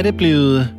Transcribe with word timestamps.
er 0.00 0.04
det 0.04 0.16
blevet 0.16 0.74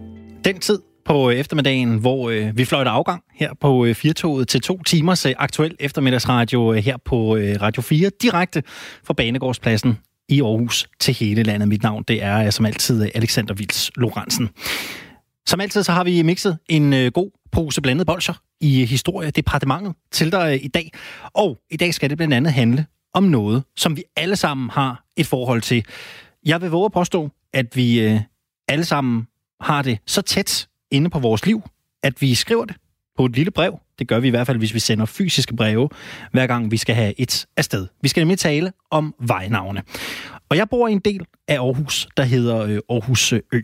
den 0.45 0.59
tid 0.59 0.79
på 1.05 1.29
øh, 1.29 1.35
eftermiddagen, 1.35 1.97
hvor 1.97 2.29
øh, 2.29 2.57
vi 2.57 2.65
fløjter 2.65 2.91
afgang 2.91 3.23
her 3.33 3.53
på 3.59 3.85
øh, 3.85 3.95
Firtoget 3.95 4.47
til 4.47 4.61
to 4.61 4.83
timers 4.83 5.25
øh, 5.25 5.33
aktuel 5.37 5.75
eftermiddagsradio 5.79 6.73
øh, 6.73 6.83
her 6.83 6.97
på 7.05 7.37
øh, 7.37 7.61
Radio 7.61 7.81
4, 7.81 8.11
direkte 8.21 8.63
fra 9.03 9.13
Banegårdspladsen 9.13 9.97
i 10.29 10.41
Aarhus 10.41 10.89
til 10.99 11.13
hele 11.13 11.43
landet. 11.43 11.67
Mit 11.67 11.83
navn 11.83 12.03
det 12.03 12.23
er 12.23 12.49
som 12.49 12.65
altid 12.65 13.03
øh, 13.03 13.09
Alexander 13.15 13.53
Vils 13.53 13.91
Lorentzen. 13.95 14.49
Som 15.45 15.61
altid 15.61 15.83
så 15.83 15.91
har 15.91 16.03
vi 16.03 16.21
mixet 16.21 16.57
en 16.69 16.93
øh, 16.93 17.11
god 17.11 17.31
pose 17.51 17.81
blandet 17.81 18.07
bolcher 18.07 18.33
i 18.61 18.81
øh, 18.81 18.87
historiedepartementet 18.87 19.93
til 20.11 20.31
dig 20.31 20.53
øh, 20.53 20.65
i 20.65 20.67
dag. 20.67 20.91
Og 21.33 21.57
i 21.71 21.77
dag 21.77 21.93
skal 21.93 22.09
det 22.09 22.17
blandt 22.17 22.33
andet 22.33 22.53
handle 22.53 22.85
om 23.13 23.23
noget, 23.23 23.63
som 23.77 23.97
vi 23.97 24.03
alle 24.17 24.35
sammen 24.35 24.69
har 24.69 25.03
et 25.17 25.27
forhold 25.27 25.61
til. 25.61 25.85
Jeg 26.45 26.61
vil 26.61 26.69
våge 26.69 26.85
at 26.85 26.91
påstå, 26.91 27.29
at 27.53 27.75
vi 27.75 28.01
øh, 28.01 28.19
alle 28.71 28.85
sammen 28.85 29.27
har 29.61 29.81
det 29.81 29.99
så 30.07 30.21
tæt 30.21 30.67
inde 30.91 31.09
på 31.09 31.19
vores 31.19 31.45
liv, 31.45 31.61
at 32.03 32.21
vi 32.21 32.35
skriver 32.35 32.65
det 32.65 32.75
på 33.17 33.25
et 33.25 33.35
lille 33.35 33.51
brev. 33.51 33.79
Det 33.99 34.07
gør 34.07 34.19
vi 34.19 34.27
i 34.27 34.29
hvert 34.29 34.47
fald, 34.47 34.57
hvis 34.57 34.73
vi 34.73 34.79
sender 34.79 35.05
fysiske 35.05 35.55
breve, 35.55 35.89
hver 36.31 36.47
gang 36.47 36.71
vi 36.71 36.77
skal 36.77 36.95
have 36.95 37.13
et 37.17 37.45
afsted. 37.57 37.87
Vi 38.01 38.07
skal 38.07 38.21
nemlig 38.21 38.39
tale 38.39 38.73
om 38.91 39.15
vejnavne. 39.19 39.83
Og 40.49 40.57
jeg 40.57 40.69
bor 40.69 40.87
i 40.87 40.91
en 40.91 40.99
del 40.99 41.25
af 41.47 41.55
Aarhus, 41.55 42.07
der 42.17 42.23
hedder 42.23 42.57
øh, 42.57 42.79
Aarhus 42.89 43.33
øh, 43.33 43.41
Ø. 43.53 43.61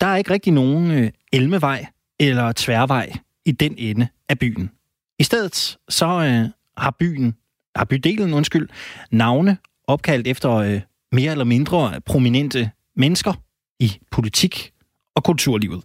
Der 0.00 0.06
er 0.06 0.16
ikke 0.16 0.30
rigtig 0.30 0.52
nogen 0.52 0.90
øh, 0.90 1.10
elmevej 1.32 1.86
eller 2.20 2.52
tværvej 2.52 3.12
i 3.44 3.52
den 3.52 3.74
ende 3.78 4.08
af 4.28 4.38
byen. 4.38 4.70
I 5.18 5.22
stedet 5.24 5.76
så 5.88 6.06
øh, 6.06 6.48
har 6.76 6.96
byen, 6.98 7.34
har 7.76 7.84
bydelen, 7.84 8.34
undskyld, 8.34 8.68
navne 9.10 9.56
opkaldt 9.86 10.26
efter 10.26 10.50
øh, 10.50 10.80
mere 11.12 11.32
eller 11.32 11.44
mindre 11.44 12.00
prominente 12.06 12.70
mennesker 12.96 13.32
i 13.80 13.98
politik 14.10 14.72
og 15.14 15.24
kulturlivet. 15.24 15.82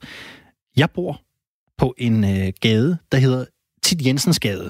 Jeg 0.78 0.92
bor 0.92 1.22
på 1.78 1.96
en 1.98 2.24
øh, 2.24 2.54
gade, 2.62 2.98
der 3.12 3.18
hedder 3.18 3.46
Tit 3.84 4.06
Jensens 4.06 4.40
Gade. 4.40 4.70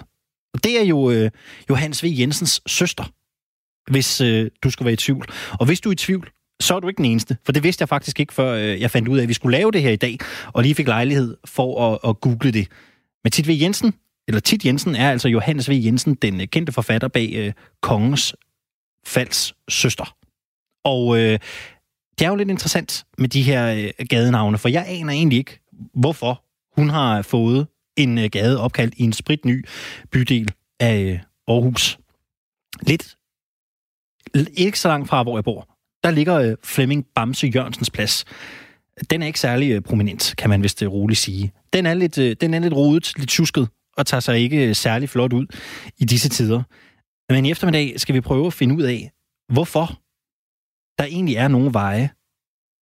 Og 0.53 0.64
det 0.64 0.80
er 0.80 0.83
jo 0.83 1.11
øh, 1.11 1.31
Johannes 1.69 2.03
V. 2.03 2.08
Jensens 2.09 2.61
søster, 2.67 3.03
hvis 3.92 4.22
øh, 4.22 4.52
du 4.64 4.69
skulle 4.69 4.86
være 4.86 4.94
i 4.94 4.97
tvivl. 4.97 5.25
Og 5.59 5.66
hvis 5.66 5.81
du 5.81 5.89
er 5.89 5.94
i 5.94 5.95
tvivl, 5.95 6.31
så 6.59 6.75
er 6.75 6.80
du 6.80 6.88
ikke 6.88 6.97
den 6.97 7.05
eneste. 7.05 7.38
For 7.45 7.52
det 7.52 7.64
vidste 7.64 7.81
jeg 7.81 7.89
faktisk 7.89 8.19
ikke, 8.19 8.33
før 8.33 8.53
øh, 8.53 8.81
jeg 8.81 8.92
fandt 8.92 9.08
ud 9.08 9.17
af, 9.17 9.23
at 9.23 9.30
vi 9.30 9.33
skulle 9.33 9.58
lave 9.58 9.72
det 9.72 9.81
her 9.81 9.92
i 9.92 9.95
dag, 9.95 10.17
og 10.47 10.64
lige 10.64 10.75
fik 10.75 10.88
lejlighed 10.88 11.38
for 11.45 11.94
at, 11.94 12.09
at 12.09 12.19
google 12.22 12.52
det. 12.52 12.67
Men 13.23 13.31
Tit 13.31 13.47
V. 13.47 13.52
Jensen, 13.61 13.94
eller 14.27 14.39
Tit 14.39 14.66
Jensen, 14.66 14.95
er 14.95 15.11
altså 15.11 15.30
Johannes 15.30 15.69
V. 15.69 15.73
Jensen, 15.73 16.16
den 16.16 16.42
øh, 16.42 16.47
kendte 16.47 16.72
forfatter 16.72 17.08
bag 17.08 17.31
øh, 17.33 17.53
Kongens 17.81 18.36
Falds 19.05 19.53
søster. 19.69 20.16
Og 20.83 21.19
øh, 21.19 21.39
det 22.20 22.26
er 22.26 22.30
jo 22.30 22.36
lidt 22.36 22.50
interessant 22.50 23.06
med 23.17 23.30
de 23.30 23.42
her 23.42 23.92
øh, 24.00 24.06
gadenavne, 24.08 24.58
for 24.58 24.70
jeg 24.70 24.86
aner 24.88 25.14
egentlig 25.14 25.38
ikke, 25.38 25.59
hvorfor 25.94 26.44
hun 26.76 26.90
har 26.90 27.22
fået 27.22 27.67
en 27.98 28.17
øh, 28.17 28.30
gade 28.30 28.59
opkaldt 28.59 28.94
i 28.98 29.04
en 29.04 29.14
spritny 29.14 29.66
bydel 30.12 30.52
af 30.80 31.00
øh, 31.00 31.20
Aarhus. 31.48 32.00
Lidt 32.82 33.17
ikke 34.54 34.80
så 34.80 34.88
langt 34.88 35.09
fra, 35.09 35.23
hvor 35.23 35.38
jeg 35.38 35.44
bor, 35.44 35.70
der 36.04 36.12
ligger 36.12 36.36
øh, 36.36 36.56
Flemming 36.64 37.06
Bamse 37.16 37.48
Jørgensens 37.48 37.89
plads. 37.89 38.26
Den 39.09 39.22
er 39.22 39.28
ikke 39.28 39.39
særlig 39.39 39.72
øh, 39.72 39.82
prominent, 39.82 40.34
kan 40.38 40.50
man 40.50 40.64
vist 40.64 40.82
øh, 40.84 40.92
roligt 40.92 41.20
sige. 41.20 41.52
Den 41.73 41.86
er 41.86 41.94
lidt, 41.94 42.17
øh, 42.17 42.36
den 42.42 42.54
er 42.54 42.59
lidt 42.59 42.73
rodet, 42.73 43.14
lidt 43.17 43.30
tjusket, 43.30 43.70
og 43.98 44.06
tager 44.06 44.22
sig 44.22 44.39
ikke 44.39 44.67
øh, 44.67 44.76
særlig 44.76 45.09
flot 45.09 45.34
ud 45.34 45.45
i 45.98 46.06
disse 46.06 46.30
tider. 46.30 46.64
Men 47.34 47.45
i 47.45 47.52
eftermiddag 47.52 48.00
skal 48.00 48.16
vi 48.16 48.22
prøve 48.22 48.48
at 48.48 48.54
finde 48.54 48.76
ud 48.76 48.82
af, 48.82 49.12
hvorfor 49.54 50.01
der 51.00 51.06
egentlig 51.06 51.36
er 51.36 51.47
nogle 51.47 51.73
veje, 51.73 52.09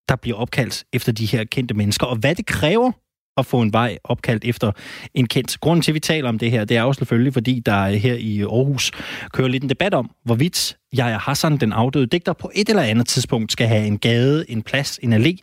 der 0.09 0.15
bliver 0.15 0.37
opkaldt 0.37 0.83
efter 0.93 1.11
de 1.11 1.25
her 1.25 1.43
kendte 1.43 1.73
mennesker, 1.73 2.05
og 2.05 2.15
hvad 2.15 2.35
det 2.35 2.45
kræver 2.45 2.91
at 3.39 3.45
få 3.45 3.61
en 3.61 3.73
vej 3.73 3.97
opkaldt 4.03 4.45
efter 4.45 4.71
en 5.13 5.27
kendt. 5.27 5.59
Grunden 5.59 5.81
til, 5.81 5.91
at 5.91 5.93
vi 5.93 5.99
taler 5.99 6.29
om 6.29 6.39
det 6.39 6.51
her, 6.51 6.65
det 6.65 6.77
er 6.77 6.81
jo 6.81 6.93
selvfølgelig, 6.93 7.33
fordi 7.33 7.59
der 7.59 7.87
her 7.87 8.13
i 8.13 8.41
Aarhus 8.41 8.91
kører 9.33 9.47
lidt 9.47 9.63
en 9.63 9.69
debat 9.69 9.93
om, 9.93 10.11
hvorvidt 10.23 10.77
jeg 10.93 11.11
er 11.11 11.19
Hassan, 11.19 11.57
den 11.57 11.73
afdøde 11.73 12.07
digter, 12.07 12.33
på 12.33 12.51
et 12.55 12.69
eller 12.69 12.81
andet 12.81 13.07
tidspunkt 13.07 13.51
skal 13.51 13.67
have 13.67 13.87
en 13.87 13.97
gade, 13.97 14.51
en 14.51 14.61
plads, 14.61 14.99
en 15.03 15.13
allé, 15.13 15.37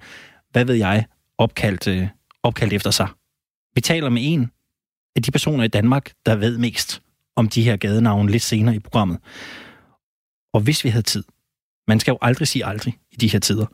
hvad 0.51 0.65
ved 0.65 0.75
jeg, 0.75 1.05
opkaldt, 1.39 1.89
øh, 1.89 2.09
opkaldt 2.43 2.73
efter 2.73 2.91
sig. 2.91 3.09
Vi 3.75 3.81
taler 3.81 4.11
med 4.11 4.23
en 4.25 4.51
af 5.17 5.23
de 5.23 5.31
personer 5.31 5.65
i 5.65 5.69
Danmark, 5.69 6.13
der 6.27 6.37
ved 6.37 6.59
mest 6.59 7.03
om 7.37 7.49
de 7.49 7.63
her 7.63 7.77
gadenavne 7.77 8.31
lidt 8.31 8.43
senere 8.43 8.77
i 8.77 8.79
programmet. 8.79 9.19
Og 10.53 10.61
hvis 10.61 10.85
vi 10.85 10.89
havde 10.89 11.03
tid, 11.03 11.25
man 11.89 12.01
skal 12.01 12.13
jo 12.13 12.19
aldrig 12.23 12.49
sige 12.49 12.67
aldrig 12.67 12.99
i 13.13 13.17
de 13.17 13.29
her 13.29 13.39
tider, 13.39 13.67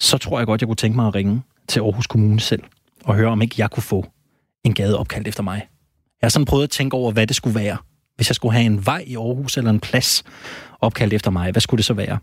så 0.00 0.18
tror 0.18 0.38
jeg 0.38 0.46
godt, 0.46 0.60
jeg 0.60 0.68
kunne 0.68 0.76
tænke 0.76 0.96
mig 0.96 1.06
at 1.06 1.14
ringe 1.14 1.42
til 1.68 1.80
Aarhus 1.80 2.06
Kommune 2.06 2.40
selv 2.40 2.62
og 3.04 3.14
høre, 3.14 3.28
om 3.28 3.42
ikke 3.42 3.54
jeg 3.58 3.70
kunne 3.70 3.82
få 3.82 4.06
en 4.64 4.74
gade 4.74 4.98
opkaldt 4.98 5.28
efter 5.28 5.42
mig. 5.42 5.68
Jeg 6.20 6.26
har 6.26 6.28
sådan 6.28 6.46
prøvet 6.46 6.64
at 6.64 6.70
tænke 6.70 6.96
over, 6.96 7.12
hvad 7.12 7.26
det 7.26 7.36
skulle 7.36 7.54
være. 7.60 7.76
Hvis 8.16 8.28
jeg 8.28 8.36
skulle 8.36 8.52
have 8.52 8.66
en 8.66 8.86
vej 8.86 9.04
i 9.06 9.16
Aarhus 9.16 9.56
eller 9.56 9.70
en 9.70 9.80
plads 9.80 10.24
opkaldt 10.80 11.12
efter 11.12 11.30
mig, 11.30 11.52
hvad 11.52 11.60
skulle 11.60 11.78
det 11.78 11.84
så 11.84 11.94
være? 11.94 12.18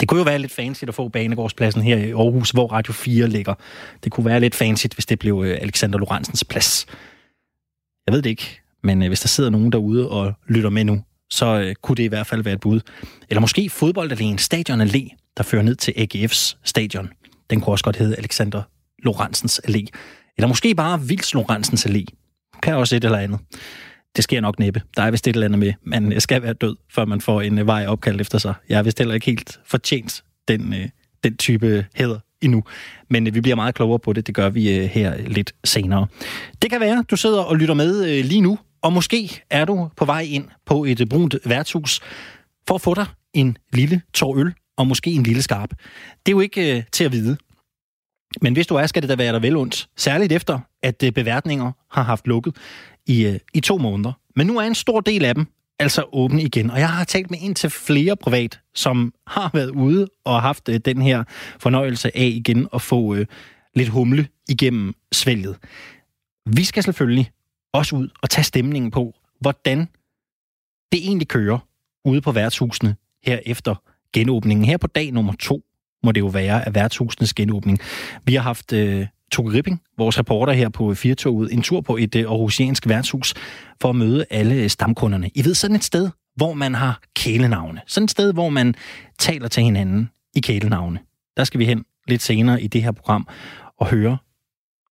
Det 0.00 0.08
kunne 0.08 0.18
jo 0.18 0.24
være 0.24 0.38
lidt 0.38 0.52
fancy 0.52 0.84
at 0.84 0.94
få 0.94 1.08
Banegårdspladsen 1.08 1.82
her 1.82 1.96
i 1.96 2.10
Aarhus, 2.10 2.50
hvor 2.50 2.66
Radio 2.66 2.92
4 2.92 3.26
ligger. 3.26 3.54
Det 4.04 4.12
kunne 4.12 4.26
være 4.26 4.40
lidt 4.40 4.54
fancy, 4.54 4.86
hvis 4.94 5.06
det 5.06 5.18
blev 5.18 5.42
øh, 5.46 5.58
Alexander 5.60 5.98
Lorentzens 5.98 6.44
plads. 6.44 6.86
Jeg 8.06 8.14
ved 8.14 8.22
det 8.22 8.30
ikke, 8.30 8.60
men 8.82 9.02
øh, 9.02 9.08
hvis 9.08 9.20
der 9.20 9.28
sidder 9.28 9.50
nogen 9.50 9.72
derude 9.72 10.10
og 10.10 10.34
lytter 10.48 10.70
med 10.70 10.84
nu, 10.84 11.02
så 11.30 11.60
øh, 11.60 11.74
kunne 11.82 11.96
det 11.96 12.02
i 12.02 12.06
hvert 12.06 12.26
fald 12.26 12.42
være 12.42 12.54
et 12.54 12.60
bud. 12.60 12.80
Eller 13.30 13.40
måske 13.40 13.70
fodboldalléen, 13.72 14.36
stadion 14.36 14.80
allé, 14.80 15.32
der 15.36 15.42
fører 15.42 15.62
ned 15.62 15.74
til 15.74 15.92
AGF's 15.92 16.56
stadion. 16.64 17.08
Den 17.50 17.60
kunne 17.60 17.74
også 17.74 17.84
godt 17.84 17.96
hedde 17.96 18.16
Alexander 18.16 18.62
Lorentzens 19.02 19.60
Allé. 19.68 19.86
Eller 20.36 20.48
måske 20.48 20.74
bare 20.74 21.02
Vils 21.02 21.34
Lorentzens 21.34 21.86
Allé. 21.86 22.04
Kan 22.62 22.74
også 22.74 22.96
et 22.96 23.04
eller 23.04 23.18
andet. 23.18 23.38
Det 24.16 24.24
sker 24.24 24.40
nok 24.40 24.58
næppe. 24.58 24.82
Der 24.96 25.02
er 25.02 25.10
vist 25.10 25.28
et 25.28 25.34
eller 25.34 25.46
andet 25.46 25.58
med, 25.58 25.72
man 25.82 26.20
skal 26.20 26.42
være 26.42 26.52
død, 26.52 26.76
før 26.94 27.04
man 27.04 27.20
får 27.20 27.40
en 27.40 27.58
øh, 27.58 27.66
vej 27.66 27.86
opkaldt 27.86 28.20
efter 28.20 28.38
sig. 28.38 28.54
Jeg 28.68 28.78
er 28.78 28.82
vist 28.82 28.98
heller 28.98 29.14
ikke 29.14 29.26
helt 29.26 29.60
fortjent 29.66 30.24
den, 30.48 30.74
øh, 30.74 30.88
den 31.24 31.36
type 31.36 31.86
hæder 31.94 32.18
endnu. 32.40 32.64
Men 33.10 33.26
øh, 33.26 33.34
vi 33.34 33.40
bliver 33.40 33.56
meget 33.56 33.74
klogere 33.74 33.98
på 33.98 34.12
det. 34.12 34.26
Det 34.26 34.34
gør 34.34 34.48
vi 34.48 34.78
øh, 34.78 34.84
her 34.84 35.16
lidt 35.16 35.52
senere. 35.64 36.06
Det 36.62 36.70
kan 36.70 36.80
være, 36.80 37.04
du 37.10 37.16
sidder 37.16 37.40
og 37.40 37.56
lytter 37.56 37.74
med 37.74 38.04
øh, 38.04 38.24
lige 38.24 38.40
nu, 38.40 38.58
og 38.82 38.92
måske 38.92 39.42
er 39.50 39.64
du 39.64 39.90
på 39.96 40.04
vej 40.04 40.20
ind 40.20 40.48
på 40.66 40.84
et 40.84 41.08
brunt 41.10 41.36
værtshus 41.44 42.00
for 42.68 42.74
at 42.74 42.80
få 42.80 42.94
dig 42.94 43.06
en 43.34 43.56
lille 43.72 44.02
tår 44.14 44.36
øl 44.36 44.54
og 44.76 44.86
måske 44.86 45.10
en 45.10 45.22
lille 45.22 45.42
skarp. 45.42 45.70
Det 46.26 46.32
er 46.32 46.36
jo 46.36 46.40
ikke 46.40 46.76
øh, 46.76 46.82
til 46.92 47.04
at 47.04 47.12
vide. 47.12 47.36
Men 48.42 48.52
hvis 48.52 48.66
du 48.66 48.74
er, 48.74 48.86
skal 48.86 49.02
det 49.02 49.08
da 49.08 49.14
være 49.16 49.32
dig 49.32 49.42
vel 49.42 49.56
ondt. 49.56 49.88
Særligt 49.96 50.32
efter, 50.32 50.60
at 50.82 51.02
øh, 51.02 51.12
beværtninger 51.12 51.72
har 51.90 52.02
haft 52.02 52.26
lukket 52.26 52.56
i, 53.06 53.26
øh, 53.26 53.38
i 53.54 53.60
to 53.60 53.78
måneder. 53.78 54.12
Men 54.36 54.46
nu 54.46 54.58
er 54.58 54.62
en 54.62 54.74
stor 54.74 55.00
del 55.00 55.24
af 55.24 55.34
dem 55.34 55.46
altså 55.78 56.04
åbne 56.12 56.42
igen. 56.42 56.70
Og 56.70 56.78
jeg 56.78 56.90
har 56.90 57.04
talt 57.04 57.30
med 57.30 57.38
en 57.42 57.54
til 57.54 57.70
flere 57.70 58.16
privat, 58.16 58.60
som 58.74 59.12
har 59.26 59.50
været 59.54 59.70
ude 59.70 60.08
og 60.24 60.42
haft 60.42 60.68
øh, 60.68 60.80
den 60.84 61.02
her 61.02 61.24
fornøjelse 61.58 62.16
af 62.16 62.26
igen 62.26 62.68
at 62.74 62.82
få 62.82 63.14
øh, 63.14 63.26
lidt 63.74 63.88
humle 63.88 64.28
igennem 64.48 64.94
svælget. 65.12 65.56
Vi 66.46 66.64
skal 66.64 66.82
selvfølgelig 66.82 67.30
også 67.72 67.96
ud 67.96 68.08
og 68.22 68.30
tage 68.30 68.44
stemningen 68.44 68.90
på, 68.90 69.14
hvordan 69.40 69.78
det 70.92 71.00
egentlig 71.06 71.28
kører 71.28 71.58
ude 72.04 72.20
på 72.20 72.32
værtshusene 72.32 72.96
her 73.26 73.38
efter 73.46 73.74
genåbningen. 74.12 74.64
Her 74.64 74.76
på 74.76 74.86
dag 74.86 75.12
nummer 75.12 75.32
to 75.40 75.62
må 76.04 76.12
det 76.12 76.20
jo 76.20 76.26
være, 76.26 76.66
af 76.66 76.74
værtshusenes 76.74 77.34
genåbning. 77.34 77.78
Vi 78.24 78.34
har 78.34 78.42
haft 78.42 78.72
øh, 78.72 79.06
Toge 79.32 79.52
Ripping, 79.52 79.82
vores 79.98 80.18
reporter 80.18 80.52
her 80.52 80.68
på 80.68 80.94
Firtoget, 80.94 81.52
en 81.52 81.62
tur 81.62 81.80
på 81.80 81.96
et 81.96 82.14
øh, 82.14 82.22
aarhusiansk 82.22 82.88
værtshus 82.88 83.34
for 83.80 83.90
at 83.90 83.96
møde 83.96 84.24
alle 84.30 84.54
øh, 84.54 84.70
stamkunderne. 84.70 85.30
I 85.34 85.44
ved, 85.44 85.54
sådan 85.54 85.76
et 85.76 85.84
sted, 85.84 86.10
hvor 86.36 86.54
man 86.54 86.74
har 86.74 87.00
kælenavne. 87.14 87.80
Sådan 87.86 88.04
et 88.04 88.10
sted, 88.10 88.32
hvor 88.32 88.48
man 88.48 88.74
taler 89.18 89.48
til 89.48 89.62
hinanden 89.62 90.10
i 90.34 90.40
kælenavne. 90.40 90.98
Der 91.36 91.44
skal 91.44 91.60
vi 91.60 91.64
hen 91.64 91.84
lidt 92.08 92.22
senere 92.22 92.62
i 92.62 92.66
det 92.66 92.82
her 92.82 92.92
program 92.92 93.28
og 93.78 93.86
høre, 93.86 94.18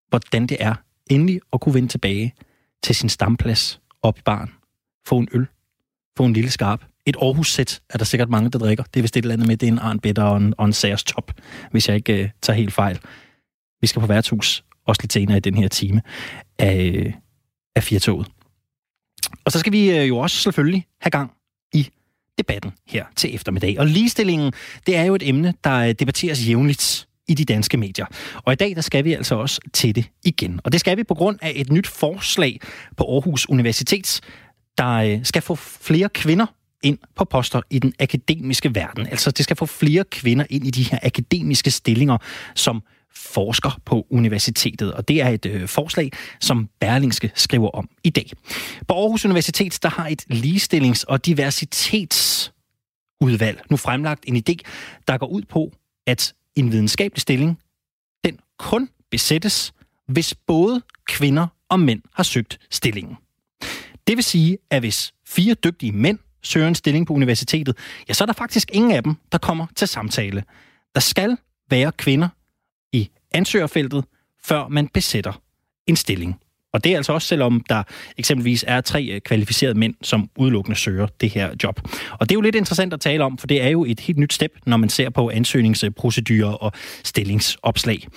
hvordan 0.10 0.48
det 0.48 0.58
er 0.60 0.76
endelig 1.10 1.40
at 1.54 1.62
kunne 1.62 1.76
vende 1.76 1.88
tilbage 1.88 2.34
til 2.84 2.96
sin 2.96 3.10
stamplads 3.10 3.82
op 4.02 4.18
i 4.18 4.22
baren. 4.26 4.52
Få 5.08 5.18
en 5.18 5.28
øl. 5.32 5.48
Få 6.18 6.26
en 6.26 6.34
lille 6.34 6.50
skarp 6.50 6.84
et 7.08 7.16
Aarhus-sæt 7.22 7.82
er 7.90 7.98
der 7.98 8.06
sikkert 8.06 8.30
mange, 8.30 8.50
der 8.50 8.60
drikker. 8.60 8.84
Det 8.84 9.00
er 9.00 9.02
vist 9.02 9.18
et 9.18 9.22
eller 9.22 9.34
andet 9.34 9.48
med, 9.48 9.58
det 9.58 9.68
er 9.68 9.72
en 9.72 9.80
arnbitter 9.80 10.24
og 10.24 10.38
en, 10.38 10.54
og 10.58 10.66
en 10.66 10.74
sagers 10.74 11.04
Top, 11.04 11.32
hvis 11.72 11.88
jeg 11.88 11.96
ikke 11.96 12.24
uh, 12.24 12.30
tager 12.42 12.58
helt 12.58 12.74
fejl. 12.74 13.00
Vi 13.82 13.88
skal 13.88 14.00
på 14.00 14.08
værtshus, 14.08 14.64
også 14.86 15.02
lidt 15.02 15.14
senere 15.14 15.38
i 15.38 15.40
den 15.40 15.58
her 15.58 15.68
time 15.68 16.02
af, 16.60 16.92
øh, 16.96 17.14
af 17.76 17.84
Firtoget. 17.84 18.28
Og 19.46 19.52
så 19.52 19.60
skal 19.60 19.72
vi 19.72 20.02
uh, 20.02 20.08
jo 20.08 20.18
også 20.18 20.38
selvfølgelig 20.38 20.86
have 21.02 21.12
gang 21.12 21.32
i 21.74 21.90
debatten 22.38 22.72
her 22.88 23.06
til 23.16 23.36
eftermiddag. 23.36 23.80
Og 23.80 23.88
ligestillingen, 23.88 24.54
det 24.88 24.96
er 24.96 25.04
jo 25.04 25.16
et 25.16 25.30
emne, 25.30 25.54
der 25.64 25.94
debatteres 25.94 26.48
jævnligt 26.48 27.07
i 27.28 27.34
de 27.34 27.46
danske 27.46 27.78
medier. 27.78 28.06
Og 28.36 28.54
i 28.54 28.56
dag, 28.56 28.76
der 28.76 28.82
skal 28.82 29.06
vi 29.06 29.14
altså 29.14 29.36
også 29.36 29.62
til 29.74 29.96
det 29.96 30.06
igen. 30.26 30.60
Og 30.64 30.72
det 30.72 30.80
skal 30.80 30.98
vi 30.98 31.04
på 31.04 31.14
grund 31.14 31.40
af 31.42 31.52
et 31.56 31.72
nyt 31.72 31.88
forslag 31.88 32.60
på 32.98 33.14
Aarhus 33.14 33.50
Universitet, 33.50 34.22
der 34.78 34.94
øh, 34.94 35.20
skal 35.24 35.42
få 35.42 35.56
flere 35.56 36.10
kvinder 36.10 36.46
ind 36.84 36.98
på 37.16 37.26
poster 37.26 37.62
i 37.70 37.80
den 37.80 37.94
akademiske 38.00 38.76
verden. 38.76 39.08
Altså, 39.08 39.32
det 39.32 39.44
skal 39.44 39.56
få 39.56 39.66
flere 39.66 40.04
kvinder 40.04 40.46
ind 40.50 40.68
i 40.68 40.72
de 40.72 40.84
her 40.84 41.00
akademiske 41.04 41.72
stillinger 41.72 42.18
som 42.56 42.84
forsker 43.16 43.80
på 43.86 44.08
universitetet, 44.10 44.94
og 44.94 45.08
det 45.08 45.22
er 45.22 45.30
et 45.30 45.46
øh, 45.46 45.68
forslag, 45.68 46.12
som 46.40 46.70
Berlingske 46.80 47.32
skriver 47.36 47.70
om 47.70 47.90
i 48.04 48.10
dag. 48.10 48.32
På 48.88 48.94
Aarhus 48.94 49.26
Universitet 49.26 49.80
der 49.84 49.90
har 49.90 50.08
et 50.08 50.26
ligestillings- 50.34 51.04
og 51.08 51.26
diversitetsudvalg 51.26 53.62
nu 53.70 53.78
fremlagt 53.78 54.24
en 54.28 54.36
idé, 54.36 54.56
der 55.08 55.18
går 55.18 55.28
ud 55.28 55.42
på, 55.42 55.72
at 56.08 56.34
en 56.60 56.72
videnskabelig 56.72 57.22
stilling, 57.22 57.60
den 58.26 58.40
kun 58.60 58.90
besættes, 59.12 59.74
hvis 60.08 60.36
både 60.36 60.82
kvinder 61.08 61.48
og 61.70 61.80
mænd 61.80 62.02
har 62.14 62.24
søgt 62.24 62.60
stillingen. 62.70 63.18
Det 64.08 64.18
vil 64.18 64.24
sige, 64.24 64.58
at 64.70 64.82
hvis 64.82 65.14
fire 65.26 65.54
dygtige 65.54 65.92
mænd 65.92 66.20
søger 66.44 66.68
en 66.68 66.76
stilling 66.76 67.08
på 67.08 67.14
universitetet, 67.14 67.78
ja, 68.10 68.14
så 68.14 68.24
er 68.24 68.26
der 68.26 68.34
faktisk 68.34 68.70
ingen 68.74 68.92
af 68.92 69.04
dem, 69.04 69.16
der 69.32 69.38
kommer 69.38 69.68
til 69.76 69.88
samtale. 69.88 70.44
Der 70.96 71.00
skal 71.00 71.38
være 71.70 71.92
kvinder 71.92 72.30
i 72.94 73.10
ansøgerfeltet, 73.32 74.06
før 74.44 74.68
man 74.68 74.88
besætter 74.88 75.42
en 75.88 75.96
stilling. 75.96 76.40
Og 76.74 76.84
det 76.84 76.92
er 76.92 76.98
altså 76.98 77.14
også 77.14 77.28
selvom 77.28 77.64
der 77.70 77.84
eksempelvis 78.18 78.66
er 78.68 78.82
tre 78.82 79.06
øh, 79.06 79.22
kvalificerede 79.22 79.80
mænd, 79.80 79.96
som 80.02 80.30
udelukkende 80.38 80.78
søger 80.78 81.08
det 81.22 81.30
her 81.30 81.50
job. 81.64 81.82
Og 82.12 82.30
det 82.30 82.32
er 82.32 82.38
jo 82.38 82.42
lidt 82.42 82.56
interessant 82.56 82.94
at 82.94 83.02
tale 83.02 83.24
om, 83.24 83.38
for 83.38 83.48
det 83.48 83.62
er 83.62 83.70
jo 83.70 83.86
et 83.86 84.00
helt 84.00 84.18
nyt 84.18 84.34
step, 84.34 84.52
når 84.66 84.78
man 84.78 84.90
ser 84.90 85.10
på 85.10 85.30
ansøgningsprocedurer 85.30 86.54
og 86.54 86.72
stillingsopslag. 87.04 88.08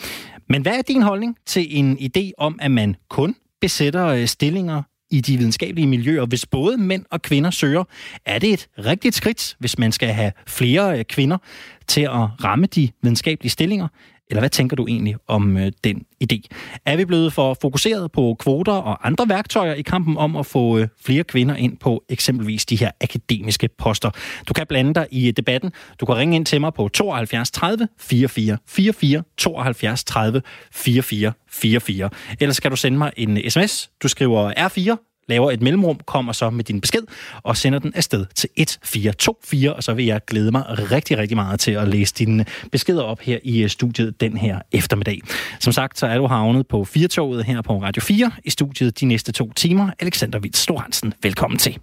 Men 0.49 0.63
hvad 0.63 0.73
er 0.73 0.83
din 0.83 1.03
holdning 1.03 1.37
til 1.47 1.79
en 1.79 1.99
idé 1.99 2.31
om, 2.39 2.59
at 2.63 2.71
man 2.71 2.97
kun 3.09 3.37
besætter 3.61 4.07
øh, 4.07 4.27
stillinger 4.27 4.83
i 5.11 5.21
de 5.21 5.37
videnskabelige 5.37 5.87
miljøer, 5.87 6.27
hvis 6.27 6.47
både 6.47 6.77
mænd 6.77 7.05
og 7.11 7.23
kvinder 7.23 7.51
søger? 7.51 7.85
Er 8.27 8.39
det 8.39 8.53
et 8.53 8.69
rigtigt 8.79 9.15
skridt, 9.15 9.57
hvis 9.59 9.79
man 9.79 9.93
skal 9.93 10.09
have 10.09 10.33
flere 10.47 10.99
øh, 10.99 11.05
kvinder 11.05 11.39
til 11.87 12.01
at 12.01 12.45
ramme 12.45 12.67
de 12.67 12.91
videnskabelige 13.03 13.51
stillinger? 13.51 13.89
Eller 14.31 14.41
hvad 14.41 14.51
tænker 14.51 14.77
du 14.77 14.87
egentlig 14.87 15.17
om 15.29 15.57
øh, 15.57 15.73
den 15.85 16.03
idé? 16.25 16.41
Er 16.87 16.97
vi 16.97 17.05
blevet 17.05 17.33
for 17.33 17.57
fokuseret 17.63 18.13
på 18.13 18.37
kvoter 18.39 18.73
og 18.73 19.07
andre 19.07 19.29
værktøjer 19.29 19.75
i 19.75 19.83
kampen 19.83 20.17
om 20.17 20.37
at 20.37 20.47
få 20.47 20.79
øh, 20.79 20.89
flere 21.05 21.25
kvinder 21.25 21.57
ind 21.57 21.77
på 21.77 22.05
eksempelvis 22.09 22.67
de 22.67 22.77
her 22.77 22.91
akademiske 23.01 23.69
poster? 23.79 24.11
Du 24.49 24.53
kan 24.53 24.67
blande 24.67 24.95
dig 24.95 25.07
i 25.11 25.29
øh, 25.29 25.33
debatten. 25.37 25.73
Du 26.01 26.07
kan 26.07 26.17
ringe 26.17 26.37
ind 26.37 26.47
til 26.47 26.61
mig 26.61 26.75
på 26.75 26.89
72 26.89 27.51
30 27.51 27.89
44 27.99 28.59
44 28.67 29.23
72 29.37 30.05
30 30.05 30.43
44 30.73 31.33
44. 31.51 32.11
Ellers 32.41 32.61
kan 32.61 32.71
du 32.71 32.77
sende 32.77 32.99
mig 32.99 33.13
en 33.17 33.51
sms. 33.51 33.91
Du 34.03 34.09
skriver 34.09 34.53
R4 34.53 35.10
laver 35.31 35.51
et 35.51 35.63
mellemrum, 35.63 36.01
kommer 36.07 36.33
så 36.33 36.51
med 36.51 36.65
din 36.65 36.81
besked 36.81 37.03
og 37.43 37.57
sender 37.57 37.79
den 37.79 37.93
afsted 37.95 38.27
til 38.35 38.49
1424, 38.57 39.75
og 39.75 39.83
så 39.83 39.95
vil 39.95 40.05
jeg 40.05 40.21
glæde 40.27 40.51
mig 40.51 40.65
rigtig, 40.69 41.19
rigtig 41.19 41.37
meget 41.37 41.61
til 41.61 41.73
at 41.73 41.89
læse 41.89 42.15
dine 42.15 42.45
beskeder 42.73 43.03
op 43.03 43.21
her 43.21 43.39
i 43.43 43.63
øh, 43.63 43.69
studiet 43.69 44.21
den 44.21 44.37
her 44.37 44.59
eftermiddag. 44.73 45.21
Som 45.61 45.73
sagt, 45.73 45.99
så 45.99 46.07
er 46.07 46.19
du 46.19 46.27
havnet 46.27 46.67
på 46.67 46.85
Firtoget 46.85 47.45
her 47.45 47.63
på 47.63 47.83
Radio 47.83 48.03
4 48.03 48.31
i 48.45 48.51
studiet 48.51 49.01
de 49.01 49.07
næste 49.07 49.33
to 49.33 49.53
timer. 49.53 49.91
Alexander 50.01 50.39
Vits 50.39 50.59
Storhansen, 50.59 51.15
velkommen 51.23 51.59
til. 51.59 51.79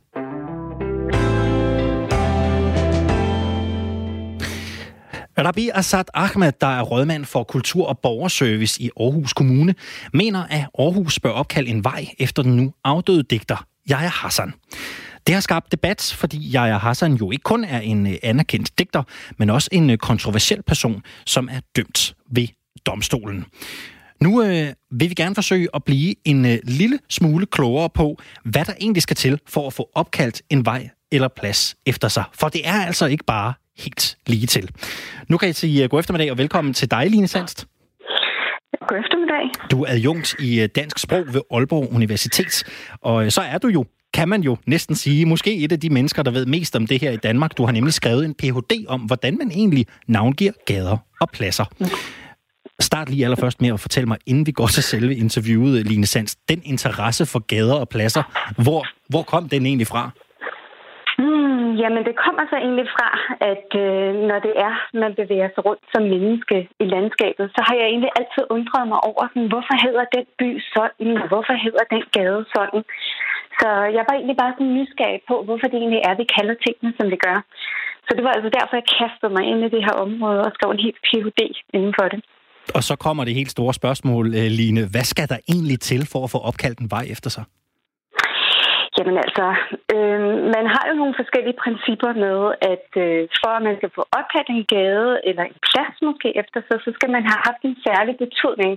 Rabi 5.38 5.70
Assad 5.74 6.04
Ahmed, 6.14 6.52
der 6.62 6.68
er 6.68 6.82
rådmand 6.82 7.26
for 7.26 7.44
kultur- 7.44 7.88
og 7.88 8.00
borgerservice 8.00 8.82
i 8.82 8.90
Aarhus 9.00 9.34
Kommune, 9.34 9.76
mener, 10.14 10.44
at 10.44 10.66
Aarhus 10.80 11.20
bør 11.20 11.30
opkalde 11.30 11.70
en 11.70 11.84
vej 11.84 12.08
efter 12.20 12.44
den 12.44 12.56
nu 12.56 12.74
afdøde 12.84 13.24
digter, 13.24 13.66
Jaja 13.90 14.08
Hassan. 14.08 14.54
Det 15.28 15.36
har 15.36 15.42
skabt 15.42 15.72
debat, 15.72 16.16
fordi 16.18 16.50
Jaja 16.50 16.78
Hassan 16.78 17.14
jo 17.14 17.32
ikke 17.32 17.44
kun 17.44 17.64
er 17.64 17.80
en 17.80 18.08
øh, 18.08 18.14
anerkendt 18.24 18.80
digter, 18.80 19.04
men 19.38 19.50
også 19.50 19.70
en 19.72 19.90
øh, 19.90 19.98
kontroversiel 19.98 20.64
person, 20.64 21.04
som 21.26 21.50
er 21.52 21.60
dømt 21.76 22.16
ved 22.32 22.48
domstolen. 22.86 23.46
Nu 24.22 24.44
øh, 24.44 24.74
vil 24.92 25.10
vi 25.10 25.14
gerne 25.14 25.36
forsøge 25.36 25.68
at 25.74 25.84
blive 25.84 26.16
en 26.26 26.46
øh, 26.46 26.58
lille 26.64 27.00
smule 27.10 27.46
klogere 27.46 27.90
på, 27.90 28.18
hvad 28.46 28.66
der 28.66 28.74
egentlig 28.82 29.04
skal 29.04 29.16
til 29.16 29.40
for 29.48 29.68
at 29.68 29.74
få 29.74 29.90
opkaldt 29.96 30.42
en 30.50 30.66
vej 30.66 30.90
eller 31.12 31.28
plads 31.28 31.76
efter 31.86 32.08
sig. 32.08 32.24
For 32.34 32.50
det 32.50 32.68
er 32.68 32.86
altså 32.86 33.06
ikke 33.06 33.24
bare 33.24 33.54
helt 33.78 34.18
lige 34.28 34.48
til. 34.48 34.70
Nu 35.28 35.38
kan 35.38 35.48
jeg 35.48 35.56
sige 35.56 35.84
uh, 35.84 35.90
god 35.90 36.00
eftermiddag 36.00 36.32
og 36.32 36.38
velkommen 36.38 36.74
til 36.74 36.92
dig, 36.92 37.10
Line 37.10 37.28
Sandst. 37.28 37.68
God 38.90 38.98
eftermiddag. 39.00 39.70
Du 39.72 39.84
er 39.84 39.88
adjunkt 39.90 40.36
i 40.40 40.64
uh, 40.64 40.70
dansk 40.76 41.00
sprog 41.00 41.26
ved 41.34 41.42
Aalborg 41.52 41.94
Universitet, 41.94 42.64
og 43.02 43.16
uh, 43.16 43.30
så 43.30 43.42
er 43.42 43.58
du 43.58 43.68
jo 43.68 43.86
kan 44.14 44.30
man 44.30 44.42
jo 44.42 44.58
næsten 44.66 44.96
sige, 44.96 45.26
måske 45.26 45.56
et 45.58 45.72
af 45.72 45.80
de 45.80 45.90
mennesker, 45.90 46.24
der 46.24 46.32
ved 46.32 46.46
mest 46.46 46.76
om 46.76 46.88
det 46.88 47.02
her 47.02 47.12
i 47.12 47.18
Danmark. 47.18 47.58
Du 47.58 47.66
har 47.66 47.72
nemlig 47.72 47.94
skrevet 47.94 48.26
en 48.26 48.34
Ph.D. 48.34 48.86
om, 48.88 49.02
hvordan 49.02 49.38
man 49.38 49.52
egentlig 49.52 49.86
navngiver 50.08 50.52
gader 50.66 50.98
og 51.22 51.30
pladser. 51.30 51.66
Start 52.80 53.10
lige 53.10 53.24
allerførst 53.24 53.62
med 53.62 53.70
at 53.70 53.80
fortælle 53.80 54.08
mig, 54.08 54.18
inden 54.26 54.46
vi 54.46 54.52
går 54.52 54.68
til 54.68 54.84
selve 54.84 55.16
interviewet, 55.16 55.88
Line 55.88 56.06
Sands, 56.06 56.36
den 56.36 56.62
interesse 56.64 57.26
for 57.26 57.40
gader 57.40 57.74
og 57.74 57.90
pladser, 57.90 58.24
hvor, 58.62 58.86
hvor 59.10 59.24
kom 59.24 59.50
den 59.50 59.66
egentlig 59.66 59.88
fra? 59.88 60.12
Jamen, 61.82 62.02
det 62.08 62.16
kommer 62.24 62.44
så 62.52 62.58
egentlig 62.66 62.88
fra, 62.96 63.10
at 63.52 63.70
øh, 63.86 64.10
når 64.30 64.40
det 64.48 64.54
er, 64.68 64.74
man 65.04 65.12
bevæger 65.22 65.50
sig 65.52 65.62
rundt 65.68 65.84
som 65.94 66.04
menneske 66.14 66.58
i 66.84 66.86
landskabet, 66.94 67.46
så 67.56 67.62
har 67.68 67.76
jeg 67.80 67.88
egentlig 67.90 68.12
altid 68.20 68.44
undret 68.56 68.86
mig 68.92 69.00
over, 69.10 69.24
sådan, 69.32 69.52
hvorfor 69.54 69.76
hedder 69.86 70.06
den 70.16 70.26
by 70.40 70.50
sådan, 70.76 71.12
og 71.22 71.28
hvorfor 71.32 71.56
hedder 71.66 71.86
den 71.94 72.04
gade 72.16 72.42
sådan. 72.56 72.82
Så 73.60 73.70
jeg 73.98 74.04
var 74.08 74.14
egentlig 74.16 74.38
bare 74.44 74.54
sådan 74.56 74.76
nysgerrig 74.78 75.22
på, 75.30 75.36
hvorfor 75.48 75.68
det 75.72 75.78
egentlig 75.80 76.02
er, 76.10 76.14
vi 76.22 76.26
kalder 76.38 76.56
tingene, 76.66 76.92
som 76.98 77.06
vi 77.14 77.18
gør. 77.28 77.38
Så 78.06 78.12
det 78.18 78.24
var 78.26 78.34
altså 78.38 78.52
derfor, 78.58 78.74
jeg 78.80 78.88
kastede 79.00 79.32
mig 79.36 79.44
ind 79.52 79.60
i 79.68 79.74
det 79.76 79.82
her 79.88 79.96
område 80.06 80.40
og 80.48 80.52
skrev 80.56 80.70
en 80.72 80.86
helt 80.88 81.00
Ph.D. 81.08 81.42
inden 81.78 81.94
for 82.00 82.08
det. 82.14 82.20
Og 82.78 82.84
så 82.90 82.96
kommer 83.06 83.22
det 83.26 83.34
helt 83.40 83.52
store 83.58 83.74
spørgsmål, 83.74 84.26
øh, 84.40 84.48
Line. 84.60 84.82
Hvad 84.94 85.06
skal 85.14 85.28
der 85.34 85.40
egentlig 85.54 85.80
til 85.80 86.02
for 86.12 86.22
at 86.24 86.32
få 86.36 86.40
opkaldt 86.50 86.80
en 86.80 86.92
vej 86.92 87.06
efter 87.16 87.30
sig? 87.30 87.44
Jamen 88.98 89.18
altså, 89.26 89.46
øh, 89.94 90.22
man 90.56 90.66
har 90.74 90.84
jo 90.90 90.94
nogle 91.02 91.20
forskellige 91.22 91.62
principper 91.64 92.12
med, 92.26 92.40
at 92.74 92.90
øh, 93.06 93.22
for 93.42 93.52
at 93.56 93.66
man 93.68 93.78
skal 93.78 93.92
få 93.98 94.04
opkaldt 94.20 94.50
en 94.50 94.66
gade 94.76 95.12
eller 95.28 95.44
en 95.46 95.58
plads 95.68 95.96
måske 96.08 96.30
efter 96.42 96.60
sig, 96.64 96.78
så 96.86 96.90
skal 96.98 97.10
man 97.16 97.24
have 97.30 97.42
haft 97.48 97.62
en 97.64 97.78
særlig 97.88 98.16
betydning, 98.24 98.74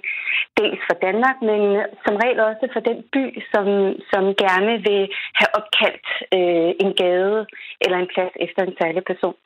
dels 0.61 0.81
for 0.89 0.97
Danmark, 1.07 1.37
men 1.51 1.63
som 2.05 2.15
regel 2.23 2.41
også 2.51 2.65
for 2.75 2.83
den 2.89 2.99
by, 3.15 3.25
som, 3.53 3.67
som 4.13 4.23
gerne 4.45 4.73
vil 4.89 5.03
have 5.39 5.51
opkaldt 5.59 6.09
øh, 6.37 6.71
en 6.85 6.93
gade 7.03 7.39
eller 7.85 7.99
en 8.01 8.13
plads 8.15 8.35
efter 8.47 8.61
en 8.63 8.77
særlig 8.81 9.03
person. 9.11 9.37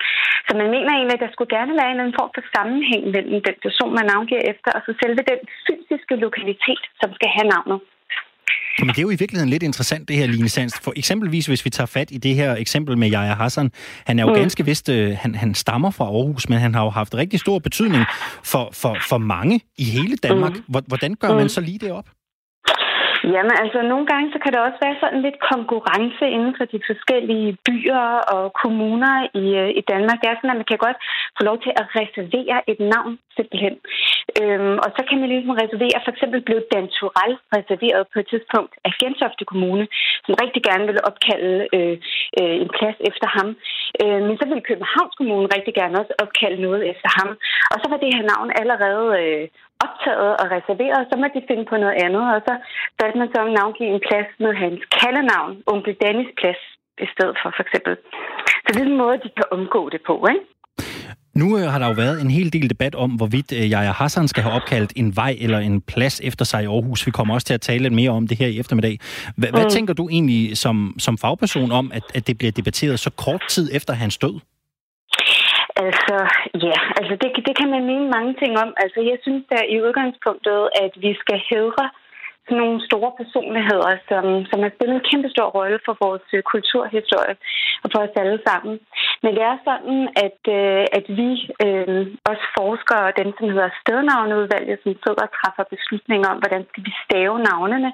Så 0.46 0.52
man 0.60 0.68
mener 0.74 0.92
egentlig, 0.92 1.16
at 1.16 1.24
der 1.24 1.34
skulle 1.34 1.54
gerne 1.56 1.76
være 1.78 1.88
en 1.88 1.94
eller 1.94 2.04
anden 2.04 2.20
form 2.20 2.32
for 2.34 2.44
sammenhæng 2.56 3.02
mellem 3.14 3.38
den 3.48 3.56
person, 3.66 3.96
man 3.98 4.06
navngiver 4.12 4.44
efter, 4.52 4.70
og 4.76 4.82
så 4.86 4.92
selve 5.02 5.22
den 5.32 5.40
fysiske 5.66 6.14
lokalitet, 6.26 6.84
som 7.00 7.08
skal 7.16 7.30
have 7.36 7.48
navnet. 7.54 7.80
Men 8.78 8.88
det 8.88 8.98
er 8.98 9.02
jo 9.02 9.10
i 9.10 9.16
virkeligheden 9.16 9.50
lidt 9.50 9.62
interessant, 9.62 10.08
det 10.08 10.16
her, 10.16 10.26
Line 10.26 10.48
Sands. 10.48 10.74
For 10.82 10.92
eksempelvis, 10.96 11.46
hvis 11.46 11.64
vi 11.64 11.70
tager 11.70 11.86
fat 11.86 12.10
i 12.10 12.18
det 12.18 12.34
her 12.34 12.54
eksempel 12.54 12.98
med 12.98 13.08
Jaja 13.08 13.34
Hassan. 13.34 13.70
Han 14.06 14.18
er 14.18 14.22
jo 14.22 14.28
mm. 14.28 14.38
ganske 14.38 14.64
vist, 14.64 14.88
øh, 14.88 15.16
han, 15.20 15.34
han 15.34 15.54
stammer 15.54 15.90
fra 15.90 16.04
Aarhus, 16.04 16.48
men 16.48 16.58
han 16.58 16.74
har 16.74 16.84
jo 16.84 16.90
haft 16.90 17.14
rigtig 17.14 17.40
stor 17.40 17.58
betydning 17.58 18.04
for, 18.44 18.70
for, 18.72 18.96
for 19.08 19.18
mange 19.18 19.60
i 19.78 19.84
hele 19.84 20.16
Danmark. 20.16 20.52
Mm. 20.54 20.82
Hvordan 20.86 21.14
gør 21.14 21.34
man 21.34 21.42
mm. 21.42 21.48
så 21.48 21.60
lige 21.60 21.78
det 21.78 21.92
op? 21.92 22.08
Jamen 23.32 23.54
altså, 23.62 23.78
nogle 23.82 24.06
gange 24.06 24.32
så 24.32 24.38
kan 24.42 24.52
der 24.52 24.60
også 24.60 24.80
være 24.84 25.00
sådan 25.00 25.22
lidt 25.26 25.38
konkurrence 25.52 26.24
inden 26.36 26.54
for 26.58 26.64
de 26.72 26.80
forskellige 26.90 27.56
byer 27.66 28.06
og 28.34 28.44
kommuner 28.62 29.14
i, 29.42 29.46
øh, 29.62 29.70
i 29.80 29.82
Danmark. 29.92 30.18
Det 30.20 30.28
er 30.28 30.36
sådan, 30.36 30.54
at 30.54 30.60
man 30.60 30.70
kan 30.72 30.84
godt 30.86 30.98
få 31.36 31.42
lov 31.48 31.56
til 31.64 31.72
at 31.80 31.86
reservere 31.98 32.58
et 32.72 32.80
navn 32.94 33.12
simpelthen. 33.36 33.74
Øhm, 34.40 34.76
og 34.84 34.88
så 34.96 35.00
kan 35.08 35.18
man 35.20 35.28
ligesom 35.30 35.60
reservere, 35.62 36.04
for 36.04 36.12
eksempel 36.14 36.40
blev 36.48 36.58
Dantural 36.74 37.32
reserveret 37.56 38.02
på 38.12 38.16
et 38.22 38.28
tidspunkt 38.32 38.72
af 38.86 38.92
Gentofte 39.00 39.44
Kommune, 39.50 39.84
som 40.24 40.34
rigtig 40.42 40.62
gerne 40.68 40.84
ville 40.88 41.06
opkalde 41.10 41.56
øh, 41.76 41.96
øh, 42.38 42.54
en 42.62 42.70
plads 42.76 42.98
efter 43.10 43.28
ham. 43.36 43.48
Øh, 44.02 44.20
men 44.26 44.34
så 44.38 44.44
ville 44.48 44.68
Københavns 44.70 45.14
Kommune 45.18 45.46
rigtig 45.56 45.74
gerne 45.80 45.98
også 46.00 46.12
opkalde 46.24 46.60
noget 46.66 46.82
efter 46.92 47.08
ham. 47.18 47.30
Og 47.72 47.76
så 47.80 47.86
var 47.92 47.98
det 48.00 48.14
her 48.16 48.24
navn 48.32 48.48
allerede 48.60 49.06
øh, 49.22 49.44
optaget 49.84 50.32
og 50.40 50.46
reserveret, 50.56 51.00
så 51.10 51.14
må 51.20 51.26
de 51.34 51.48
finde 51.48 51.64
på 51.70 51.76
noget 51.82 51.96
andet, 52.04 52.24
og 52.34 52.40
så 52.48 52.54
valgte 53.00 53.18
man 53.20 53.30
så 53.34 53.38
at 53.44 53.54
navngive 53.58 53.90
en 53.96 54.02
plads 54.08 54.30
med 54.44 54.52
hans 54.62 54.80
kaldenavn, 54.98 55.52
onkel 55.72 55.94
Dennis 56.04 56.32
plads, 56.40 56.62
i 57.06 57.08
stedet 57.14 57.36
for 57.40 57.48
for 57.56 57.62
eksempel. 57.66 57.94
Så 58.64 58.68
det 58.74 58.80
er 58.82 58.90
en 58.92 59.02
måde, 59.04 59.16
de 59.24 59.30
kan 59.38 59.48
omgå 59.56 59.82
det 59.94 60.00
på, 60.10 60.14
ikke? 60.32 60.44
Nu 61.34 61.58
øh, 61.58 61.64
har 61.72 61.78
der 61.78 61.86
jo 61.86 61.92
været 61.92 62.20
en 62.20 62.30
hel 62.30 62.52
del 62.52 62.70
debat 62.70 62.94
om, 62.94 63.10
hvorvidt 63.10 63.52
øh, 63.52 63.70
Jaja 63.70 63.92
Hassan 63.92 64.28
skal 64.28 64.42
have 64.42 64.54
opkaldt 64.54 64.92
en 64.96 65.16
vej 65.16 65.36
eller 65.40 65.58
en 65.58 65.80
plads 65.80 66.20
efter 66.20 66.44
sig 66.44 66.62
i 66.62 66.66
Aarhus. 66.66 67.06
Vi 67.06 67.10
kommer 67.10 67.34
også 67.34 67.46
til 67.46 67.54
at 67.54 67.60
tale 67.60 67.82
lidt 67.82 67.94
mere 67.94 68.10
om 68.10 68.28
det 68.28 68.38
her 68.38 68.46
i 68.46 68.58
eftermiddag. 68.58 68.98
H- 69.36 69.50
hvad 69.52 69.64
mm. 69.64 69.70
tænker 69.70 69.94
du 69.94 70.08
egentlig 70.08 70.56
som, 70.58 70.94
som 70.98 71.18
fagperson 71.18 71.72
om, 71.72 71.92
at, 71.94 72.02
at 72.14 72.26
det 72.26 72.38
bliver 72.38 72.52
debatteret 72.52 73.00
så 73.00 73.10
kort 73.10 73.42
tid 73.48 73.70
efter 73.72 73.92
hans 73.92 74.18
død? 74.18 74.40
Altså, 75.82 76.16
ja, 76.68 76.78
altså 76.98 77.14
det, 77.20 77.46
det 77.46 77.54
kan 77.60 77.70
man 77.70 77.84
mene 77.90 78.14
mange 78.16 78.34
ting 78.42 78.52
om. 78.64 78.70
Altså, 78.82 79.00
jeg 79.10 79.18
synes 79.22 79.44
da 79.52 79.58
i 79.74 79.82
udgangspunktet, 79.84 80.60
at 80.84 80.92
vi 81.04 81.10
skal 81.22 81.38
hedre 81.50 81.86
sådan 82.44 82.60
nogle 82.62 82.86
store 82.88 83.12
personligheder, 83.20 83.92
som, 84.08 84.24
som 84.50 84.58
har 84.64 84.72
spillet 84.74 84.96
en 84.96 85.08
kæmpe 85.10 85.28
stor 85.34 85.48
rolle 85.58 85.78
for 85.86 85.94
vores 86.04 86.26
øh, 86.36 86.42
kulturhistorie 86.52 87.36
og 87.82 87.88
for 87.92 87.98
os 88.04 88.20
alle 88.22 88.40
sammen. 88.48 88.74
Men 89.22 89.30
det 89.36 89.42
er 89.52 89.58
sådan, 89.68 90.00
at, 90.26 90.40
øh, 90.58 90.84
at 90.98 91.06
vi, 91.18 91.30
øh, 91.64 92.02
også 92.30 92.44
forskere 92.60 93.04
og 93.08 93.16
dem, 93.20 93.30
som 93.38 93.46
hedder 93.54 93.78
stednavneudvalget, 93.80 94.78
som 94.82 94.92
sidder 95.02 95.24
og 95.26 95.34
træffer 95.38 95.64
beslutninger 95.74 96.28
om, 96.32 96.38
hvordan 96.42 96.64
skal 96.68 96.82
vi 96.86 96.92
stave 97.06 97.36
navnene, 97.50 97.90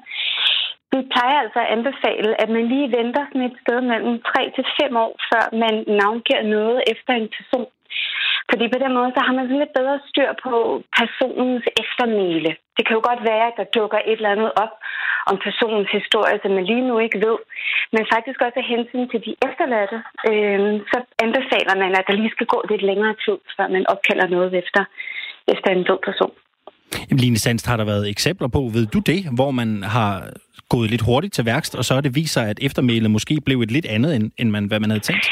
vi 0.92 1.00
plejer 1.14 1.38
altså 1.44 1.58
at 1.62 1.72
anbefale, 1.76 2.30
at 2.42 2.48
man 2.56 2.64
lige 2.72 2.92
venter 2.98 3.22
sådan 3.26 3.48
et 3.50 3.56
sted 3.62 3.78
mellem 3.90 4.14
3 4.22 4.52
til 4.56 4.64
5 4.82 4.96
år, 5.04 5.12
før 5.30 5.44
man 5.62 5.74
navngiver 6.00 6.44
noget 6.56 6.78
efter 6.92 7.12
en 7.14 7.28
person. 7.36 7.70
Fordi 8.50 8.64
på 8.72 8.78
den 8.84 8.92
måde, 8.98 9.10
så 9.16 9.20
har 9.26 9.34
man 9.36 9.46
sådan 9.46 9.62
lidt 9.62 9.78
bedre 9.80 9.98
styr 10.10 10.30
på 10.44 10.52
personens 10.98 11.64
eftermæle. 11.82 12.52
Det 12.76 12.82
kan 12.84 12.96
jo 12.96 13.02
godt 13.10 13.22
være, 13.30 13.46
at 13.50 13.58
der 13.60 13.72
dukker 13.78 14.00
et 14.02 14.18
eller 14.18 14.34
andet 14.34 14.50
op 14.64 14.74
om 15.30 15.36
personens 15.46 15.90
historie, 15.98 16.36
som 16.42 16.50
man 16.56 16.68
lige 16.70 16.88
nu 16.90 16.94
ikke 17.04 17.18
ved. 17.26 17.38
Men 17.94 18.02
faktisk 18.14 18.38
også 18.46 18.58
af 18.62 18.70
hensyn 18.74 19.06
til 19.12 19.20
de 19.26 19.32
efterladte, 19.48 19.98
øh, 20.28 20.60
så 20.90 20.98
anbefaler 21.24 21.74
man, 21.82 21.90
at 21.98 22.06
der 22.08 22.20
lige 22.20 22.34
skal 22.36 22.48
gå 22.54 22.58
lidt 22.70 22.84
længere 22.90 23.14
tid, 23.24 23.36
før 23.56 23.66
man 23.76 23.84
opkalder 23.92 24.26
noget 24.36 24.52
efter, 24.62 24.82
efter 25.54 25.68
en 25.70 25.84
død 25.88 26.00
person. 26.08 26.34
Line 27.22 27.38
Sandst, 27.38 27.66
har 27.66 27.76
der 27.76 27.84
været 27.84 28.08
eksempler 28.08 28.48
på, 28.48 28.60
ved 28.76 28.86
du 28.86 28.98
det, 28.98 29.20
hvor 29.36 29.50
man 29.50 29.82
har 29.82 30.14
gået 30.74 30.90
lidt 30.90 31.06
hurtigt 31.08 31.34
til 31.34 31.44
værkst, 31.46 31.74
og 31.78 31.84
så 31.84 31.94
er 31.94 32.00
det 32.00 32.14
viser, 32.14 32.42
at 32.42 32.58
eftermælet 32.68 33.10
måske 33.10 33.34
blev 33.46 33.58
et 33.60 33.70
lidt 33.70 33.86
andet, 33.86 34.10
end, 34.16 34.26
end 34.40 34.50
man, 34.50 34.64
hvad 34.66 34.80
man 34.80 34.90
havde 34.90 35.04
tænkt? 35.08 35.26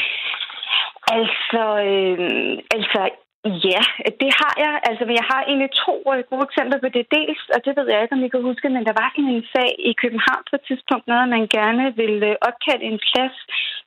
Altså, 1.17 1.63
øh, 1.89 2.57
altså 2.75 3.01
Ja, 3.45 3.83
det 4.21 4.31
har 4.41 4.53
jeg. 4.65 4.73
Altså, 4.89 5.03
jeg 5.19 5.25
har 5.31 5.41
egentlig 5.43 5.71
to 5.85 5.95
øh, 6.13 6.19
gode 6.29 6.45
eksempler 6.49 6.79
på 6.81 6.89
det. 6.95 7.03
Dels, 7.17 7.41
og 7.55 7.59
det 7.65 7.73
ved 7.77 7.87
jeg 7.89 8.01
ikke, 8.01 8.15
om 8.15 8.23
I 8.25 8.29
kan 8.31 8.47
huske, 8.49 8.67
men 8.75 8.83
der 8.89 8.95
var 9.01 9.09
sådan 9.09 9.35
en 9.35 9.45
sag 9.53 9.71
i 9.89 9.91
København 10.01 10.43
på 10.49 10.55
et 10.57 10.67
tidspunkt, 10.69 11.05
noget 11.07 11.33
man 11.35 11.45
gerne 11.59 11.85
ville 12.01 12.25
øh, 12.31 12.35
opkalde 12.49 12.85
en 12.91 12.99
plads 13.07 13.37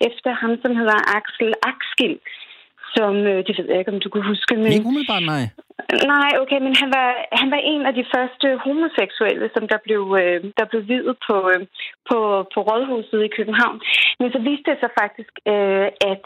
efter 0.09 0.31
ham, 0.41 0.53
som 0.63 0.73
hedder 0.81 0.99
Axel 1.19 1.53
Axel 1.71 2.13
som, 2.97 3.13
øh, 3.31 3.39
det 3.47 3.53
ved 3.59 3.69
jeg 3.71 3.79
ikke, 3.79 3.93
om 3.95 4.01
du 4.01 4.09
kunne 4.11 4.31
huske. 4.33 4.53
Men... 4.57 4.73
Ikke 4.73 4.91
umiddelbart, 4.91 5.27
nej. 5.35 5.45
Nej, 6.15 6.33
okay, 6.43 6.61
men 6.67 6.75
han 6.83 6.91
var, 6.97 7.09
han 7.41 7.49
var 7.55 7.61
en 7.73 7.83
af 7.91 7.95
de 7.99 8.05
første 8.15 8.47
homoseksuelle, 8.65 9.47
som 9.55 9.65
der 9.73 9.79
blev, 9.87 10.03
øh, 10.21 10.39
der 10.59 10.67
blev 10.71 10.83
videt 10.93 11.17
på, 11.27 11.37
øh, 11.53 11.61
på, 12.09 12.19
på 12.53 12.59
Rådhuset 12.69 13.21
i 13.25 13.35
København. 13.37 13.79
Men 14.21 14.29
så 14.33 14.39
viste 14.49 14.71
det 14.71 14.79
sig 14.81 14.91
faktisk, 15.01 15.33
øh, 15.53 15.89
at 16.13 16.25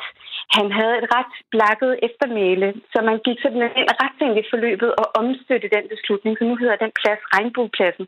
han 0.57 0.67
havde 0.79 0.95
et 1.01 1.09
ret 1.17 1.35
blakket 1.55 1.93
eftermæle, 2.09 2.69
så 2.93 2.99
man 3.09 3.19
gik 3.27 3.39
simpelthen 3.41 3.73
ret 4.03 4.15
sent 4.19 4.39
i 4.43 4.51
forløbet 4.53 4.91
og 5.01 5.07
omstøtte 5.21 5.75
den 5.77 5.85
beslutning, 5.95 6.33
så 6.37 6.45
nu 6.45 6.57
hedder 6.63 6.77
den 6.85 6.93
plads 7.01 7.23
Regnbuepladsen. 7.35 8.07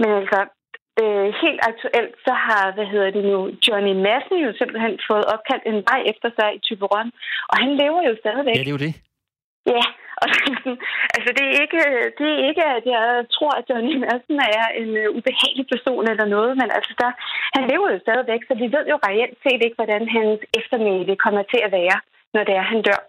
Men 0.00 0.10
altså, 0.20 0.38
øh, 1.00 1.26
helt 1.42 1.60
aktuelt, 1.70 2.14
så 2.26 2.32
har, 2.46 2.64
hvad 2.76 2.86
hedder 2.92 3.10
det 3.16 3.24
nu, 3.32 3.38
Johnny 3.66 3.94
Madsen 4.04 4.38
jo 4.46 4.50
simpelthen 4.60 4.94
fået 5.10 5.24
opkaldt 5.34 5.64
en 5.72 5.80
vej 5.90 6.00
efter 6.12 6.28
sig 6.38 6.48
i 6.56 6.62
Typeron, 6.66 7.10
og 7.50 7.56
han 7.62 7.70
lever 7.82 8.00
jo 8.08 8.14
stadigvæk. 8.22 8.56
Ja, 8.56 8.62
det 8.64 8.72
er 8.72 8.78
jo 8.78 8.86
det. 8.86 8.94
Ja, 9.74 9.84
og 10.22 10.28
altså 11.14 11.30
det 11.36 11.44
er, 11.50 11.56
ikke, 11.64 11.82
det 12.18 12.28
er 12.34 12.40
ikke, 12.50 12.64
at 12.76 12.84
jeg 12.94 13.06
tror, 13.34 13.52
at 13.58 13.64
Johnny 13.70 13.94
Madsen 14.02 14.38
er 14.58 14.66
en 14.80 14.90
uh, 15.02 15.16
ubehagelig 15.16 15.66
person 15.72 16.04
eller 16.12 16.26
noget, 16.36 16.52
men 16.60 16.68
altså 16.76 16.92
der, 17.02 17.10
han 17.56 17.64
lever 17.70 17.88
jo 17.94 17.98
stadigvæk, 18.06 18.42
så 18.48 18.54
vi 18.62 18.66
ved 18.74 18.84
jo 18.92 18.96
reelt 19.08 19.38
set 19.44 19.60
ikke, 19.64 19.78
hvordan 19.80 20.02
hans 20.16 20.40
eftermæle 20.60 21.22
kommer 21.24 21.42
til 21.52 21.60
at 21.66 21.72
være, 21.80 21.98
når 22.34 22.42
det 22.48 22.54
er, 22.60 22.64
han 22.72 22.82
dør. 22.88 23.02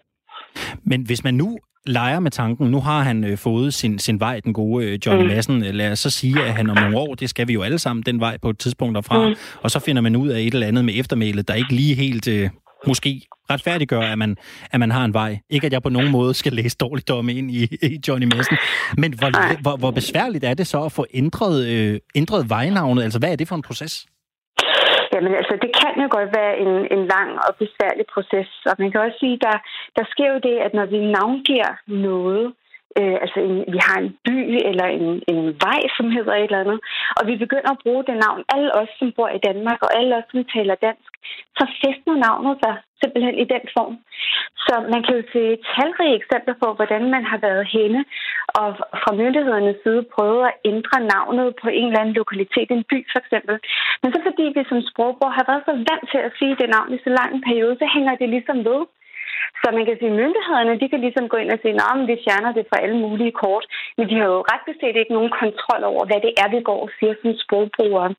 Men 0.90 1.00
hvis 1.08 1.24
man 1.26 1.34
nu 1.42 1.48
leger 1.86 2.20
med 2.20 2.30
tanken, 2.30 2.70
nu 2.70 2.80
har 2.80 3.02
han 3.02 3.24
øh, 3.24 3.38
fået 3.38 3.74
sin, 3.74 3.98
sin 3.98 4.20
vej, 4.20 4.40
den 4.40 4.52
gode 4.52 4.86
øh, 4.86 4.98
Johnny 5.06 5.22
mm. 5.22 5.28
Madsen. 5.28 5.60
Lad 5.60 5.92
os 5.92 5.98
så 5.98 6.10
sige, 6.10 6.44
at 6.44 6.54
han 6.54 6.70
om 6.70 6.76
nogle 6.76 6.98
år, 6.98 7.14
det 7.14 7.30
skal 7.30 7.48
vi 7.48 7.52
jo 7.52 7.62
alle 7.62 7.78
sammen, 7.78 8.02
den 8.06 8.20
vej 8.20 8.38
på 8.42 8.50
et 8.50 8.58
tidspunkt 8.58 8.94
derfra. 8.94 9.28
Mm. 9.28 9.34
Og 9.62 9.70
så 9.70 9.78
finder 9.78 10.02
man 10.02 10.16
ud 10.16 10.28
af 10.28 10.40
et 10.40 10.54
eller 10.54 10.66
andet 10.66 10.84
med 10.84 10.94
eftermælet, 10.96 11.48
der 11.48 11.54
ikke 11.54 11.74
lige 11.74 11.94
helt 11.94 12.28
øh, 12.28 12.50
måske 12.86 13.22
retfærdiggør, 13.50 14.00
at 14.00 14.18
man, 14.18 14.36
at 14.70 14.80
man 14.80 14.90
har 14.90 15.04
en 15.04 15.14
vej. 15.14 15.38
Ikke 15.50 15.66
at 15.66 15.72
jeg 15.72 15.82
på 15.82 15.88
nogen 15.88 16.10
måde 16.10 16.34
skal 16.34 16.52
læse 16.52 16.76
dårligdomme 16.76 17.34
ind 17.34 17.50
i, 17.50 17.64
i 17.82 18.00
Johnny 18.08 18.26
Madsen. 18.26 18.56
Men 18.98 19.12
hvor, 19.12 19.60
hvor, 19.60 19.76
hvor 19.76 19.90
besværligt 19.90 20.44
er 20.44 20.54
det 20.54 20.66
så 20.66 20.82
at 20.82 20.92
få 20.92 21.06
ændret, 21.14 21.66
øh, 21.66 22.00
ændret 22.14 22.50
vejnavnet? 22.50 23.02
Altså, 23.02 23.18
hvad 23.18 23.32
er 23.32 23.36
det 23.36 23.48
for 23.48 23.56
en 23.56 23.62
proces? 23.62 24.06
Jamen 25.12 25.34
altså, 25.40 25.54
det 25.64 25.70
kan 25.80 25.94
jo 26.02 26.08
godt 26.16 26.30
være 26.38 26.54
en, 26.64 26.72
en 26.94 27.02
lang 27.14 27.30
og 27.46 27.52
besværlig 27.62 28.04
proces. 28.14 28.50
Og 28.70 28.74
man 28.78 28.90
kan 28.90 29.00
også 29.00 29.18
sige, 29.20 29.38
der, 29.46 29.56
der 29.96 30.04
sker 30.12 30.28
jo 30.34 30.40
det, 30.48 30.56
at 30.66 30.72
når 30.74 30.86
vi 30.94 30.98
navngiver 31.16 31.72
noget, 32.06 32.44
øh, 32.98 33.16
altså 33.24 33.38
en, 33.48 33.56
vi 33.74 33.78
har 33.86 33.98
en 34.00 34.10
by 34.26 34.38
eller 34.70 34.86
en, 34.98 35.06
en 35.32 35.42
vej, 35.66 35.80
som 35.96 36.06
hedder 36.16 36.34
et 36.34 36.48
eller 36.48 36.64
andet, 36.64 36.80
og 37.18 37.22
vi 37.30 37.34
begynder 37.44 37.70
at 37.72 37.82
bruge 37.84 38.04
det 38.08 38.16
navn, 38.26 38.40
alle 38.54 38.70
os, 38.80 38.90
som 38.98 39.12
bor 39.16 39.28
i 39.28 39.44
Danmark, 39.48 39.78
og 39.86 39.90
alle 39.98 40.16
os, 40.18 40.26
som 40.30 40.44
taler 40.54 40.74
dansk, 40.86 41.09
så 41.58 41.64
festner 41.80 42.16
navnet 42.26 42.54
sig 42.62 42.74
simpelthen 43.00 43.36
i 43.42 43.46
den 43.54 43.64
form. 43.76 43.94
Så 44.64 44.74
man 44.92 45.00
kan 45.04 45.14
jo 45.18 45.22
se 45.34 45.42
talrige 45.72 46.16
eksempler 46.20 46.56
på, 46.62 46.68
hvordan 46.78 47.02
man 47.14 47.24
har 47.30 47.38
været 47.48 47.64
henne, 47.76 48.00
og 48.58 48.68
fra 49.02 49.12
myndighedernes 49.20 49.78
side 49.84 50.02
prøvet 50.14 50.42
at 50.50 50.58
ændre 50.72 50.98
navnet 51.14 51.46
på 51.62 51.68
en 51.78 51.86
eller 51.86 52.00
anden 52.00 52.18
lokalitet, 52.22 52.68
en 52.70 52.84
by 52.90 52.98
for 53.12 53.18
eksempel. 53.24 53.56
Men 54.02 54.08
så 54.12 54.18
fordi 54.26 54.44
vi 54.56 54.62
som 54.68 54.80
sprogbrug 54.90 55.32
har 55.38 55.44
været 55.50 55.66
så 55.68 55.74
vant 55.88 56.06
til 56.12 56.20
at 56.26 56.34
sige 56.38 56.54
det 56.60 56.68
navn 56.76 56.94
i 56.94 57.04
så 57.04 57.10
lang 57.18 57.30
en 57.32 57.46
periode, 57.48 57.76
så 57.80 57.86
hænger 57.94 58.14
det 58.20 58.28
ligesom 58.28 58.58
ved. 58.70 58.82
Så 59.62 59.66
man 59.76 59.84
kan 59.86 59.96
sige, 59.98 60.12
at 60.12 60.18
myndighederne 60.20 60.80
de 60.80 60.88
kan 60.88 61.00
ligesom 61.06 61.28
gå 61.28 61.36
ind 61.42 61.50
og 61.54 61.58
sige, 61.62 61.74
at 61.74 62.08
vi 62.10 62.16
fjerner 62.24 62.52
det 62.52 62.64
fra 62.68 62.82
alle 62.84 62.98
mulige 63.04 63.34
kort. 63.42 63.64
Men 63.96 64.08
de 64.10 64.14
har 64.20 64.28
jo 64.34 64.40
ret 64.52 64.64
beset 64.68 64.96
ikke 64.96 65.16
nogen 65.16 65.32
kontrol 65.42 65.82
over, 65.90 66.04
hvad 66.06 66.20
det 66.26 66.32
er, 66.42 66.48
vi 66.54 66.60
går 66.68 66.80
og 66.84 66.90
siger 66.98 67.14
som 67.22 67.32
sprogbrugere. 67.42 68.10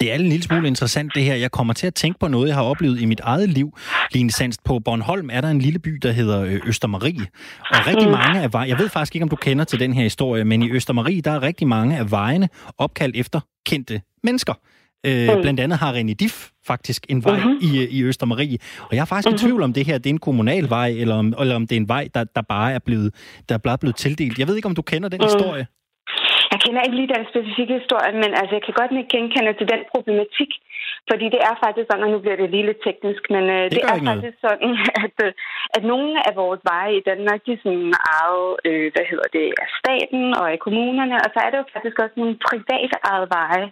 Det 0.00 0.10
er 0.10 0.14
en 0.14 0.28
lille 0.28 0.42
smule 0.42 0.66
interessant 0.66 1.14
det 1.14 1.24
her. 1.24 1.34
Jeg 1.34 1.50
kommer 1.50 1.74
til 1.74 1.86
at 1.86 1.94
tænke 1.94 2.18
på 2.18 2.28
noget, 2.28 2.48
jeg 2.48 2.56
har 2.56 2.62
oplevet 2.62 3.00
i 3.00 3.04
mit 3.04 3.20
eget 3.20 3.48
liv. 3.48 3.78
Line 4.12 4.30
Sandst, 4.30 4.64
på 4.64 4.78
Bornholm 4.78 5.30
er 5.32 5.40
der 5.40 5.48
en 5.48 5.58
lille 5.58 5.78
by, 5.78 5.90
der 5.90 6.12
hedder 6.12 6.44
øh, 6.44 6.60
Østermarie. 6.66 7.26
Og 7.70 7.86
rigtig 7.86 8.08
mm. 8.08 8.12
mange 8.12 8.40
af 8.40 8.52
vejene, 8.52 8.70
jeg 8.70 8.78
ved 8.78 8.88
faktisk 8.88 9.14
ikke, 9.14 9.22
om 9.22 9.28
du 9.28 9.36
kender 9.36 9.64
til 9.64 9.80
den 9.80 9.92
her 9.92 10.02
historie, 10.02 10.44
men 10.44 10.62
i 10.62 10.70
Østermarie, 10.70 11.20
der 11.20 11.30
er 11.30 11.42
rigtig 11.42 11.68
mange 11.68 11.98
af 11.98 12.10
vejene 12.10 12.48
opkaldt 12.78 13.16
efter 13.16 13.40
kendte 13.66 14.00
mennesker. 14.22 14.54
Øh, 15.06 15.36
mm. 15.36 15.42
Blandt 15.42 15.60
andet 15.60 15.78
har 15.78 15.92
René 15.92 16.12
Diff 16.12 16.48
faktisk 16.66 17.06
en 17.08 17.24
vej 17.24 17.36
mm-hmm. 17.36 17.58
i, 17.62 17.86
i 17.88 18.02
Østermarie. 18.02 18.58
Og 18.80 18.96
jeg 18.96 19.00
er 19.00 19.04
faktisk 19.04 19.28
mm-hmm. 19.28 19.46
i 19.46 19.48
tvivl 19.48 19.62
om 19.62 19.72
det 19.72 19.86
her 19.86 19.98
det 19.98 20.06
er 20.06 20.14
en 20.14 20.18
kommunal 20.18 20.70
vej, 20.70 20.88
eller 20.88 21.14
om, 21.14 21.34
eller 21.40 21.54
om 21.54 21.66
det 21.66 21.76
er 21.76 21.80
en 21.80 21.88
vej, 21.88 22.08
der, 22.14 22.24
der 22.24 22.42
bare 22.42 22.72
er 22.72 22.78
blevet, 22.78 23.14
der 23.48 23.58
er 23.64 23.76
blevet 23.76 23.96
tildelt. 23.96 24.38
Jeg 24.38 24.48
ved 24.48 24.56
ikke, 24.56 24.66
om 24.66 24.74
du 24.74 24.82
kender 24.82 25.08
den 25.08 25.18
mm. 25.18 25.26
historie. 25.26 25.66
Jeg 26.52 26.58
kender 26.64 26.80
ikke 26.82 26.98
lige 26.98 27.14
den 27.14 27.24
specifikke 27.32 27.74
historie, 27.80 28.12
men 28.22 28.30
altså, 28.40 28.52
jeg 28.56 28.64
kan 28.64 28.78
godt 28.80 28.90
ikke 28.92 29.14
genkende 29.16 29.52
til 29.58 29.66
den 29.72 29.82
problematik, 29.92 30.50
fordi 31.10 31.26
det 31.34 31.40
er 31.48 31.54
faktisk 31.64 31.86
sådan, 31.88 32.04
og 32.06 32.10
nu 32.12 32.18
bliver 32.22 32.38
det 32.40 32.50
lige 32.50 32.68
lidt 32.68 32.82
teknisk, 32.88 33.22
men 33.34 33.44
uh, 33.56 33.62
det, 33.62 33.72
det 33.72 33.80
er 33.82 33.88
faktisk 33.94 34.38
noget. 34.40 34.44
sådan, 34.46 34.72
at, 35.04 35.16
uh, 35.26 35.30
at 35.76 35.82
nogle 35.92 36.10
af 36.28 36.32
vores 36.42 36.60
veje 36.70 36.94
i 36.96 37.06
Danmark, 37.10 37.40
de 37.46 37.52
er 37.56 37.62
sådan 37.64 37.92
ejet, 38.14 38.48
øh, 38.68 38.86
hvad 38.94 39.06
hedder 39.10 39.28
det, 39.36 39.46
af 39.64 39.68
staten 39.80 40.22
og 40.40 40.46
af 40.54 40.58
kommunerne, 40.66 41.16
og 41.24 41.28
så 41.34 41.38
er 41.44 41.50
det 41.50 41.58
jo 41.60 41.66
faktisk 41.74 41.96
også 42.04 42.16
nogle 42.20 42.36
private 42.48 42.96
ejet 43.10 43.28
veje. 43.38 43.66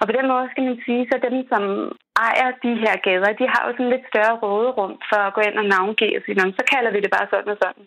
Og 0.00 0.04
på 0.08 0.12
den 0.18 0.26
måde 0.32 0.46
skal 0.52 0.64
man 0.68 0.78
sige, 0.86 1.02
så 1.10 1.16
dem, 1.26 1.36
som 1.52 1.62
ejer 2.26 2.48
de 2.64 2.72
her 2.82 2.94
gader, 3.06 3.32
de 3.40 3.46
har 3.52 3.62
jo 3.66 3.70
sådan 3.72 3.92
lidt 3.94 4.06
større 4.12 4.38
råderum 4.42 4.94
for 5.10 5.20
at 5.28 5.34
gå 5.36 5.40
ind 5.48 5.56
og 5.62 5.66
navngive 5.74 6.16
og 6.18 6.22
sige, 6.24 6.56
så 6.58 6.64
kalder 6.72 6.90
vi 6.92 7.00
det 7.04 7.10
bare 7.16 7.30
sådan 7.30 7.54
og 7.54 7.58
sådan. 7.64 7.84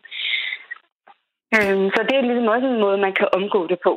Øhm, 1.57 1.87
så 1.95 1.99
det 2.09 2.15
er 2.17 2.23
ligesom 2.29 2.47
også 2.55 2.67
en 2.67 2.79
måde, 2.79 2.97
man 2.97 3.13
kan 3.19 3.27
omgå 3.33 3.67
det 3.67 3.79
på. 3.83 3.93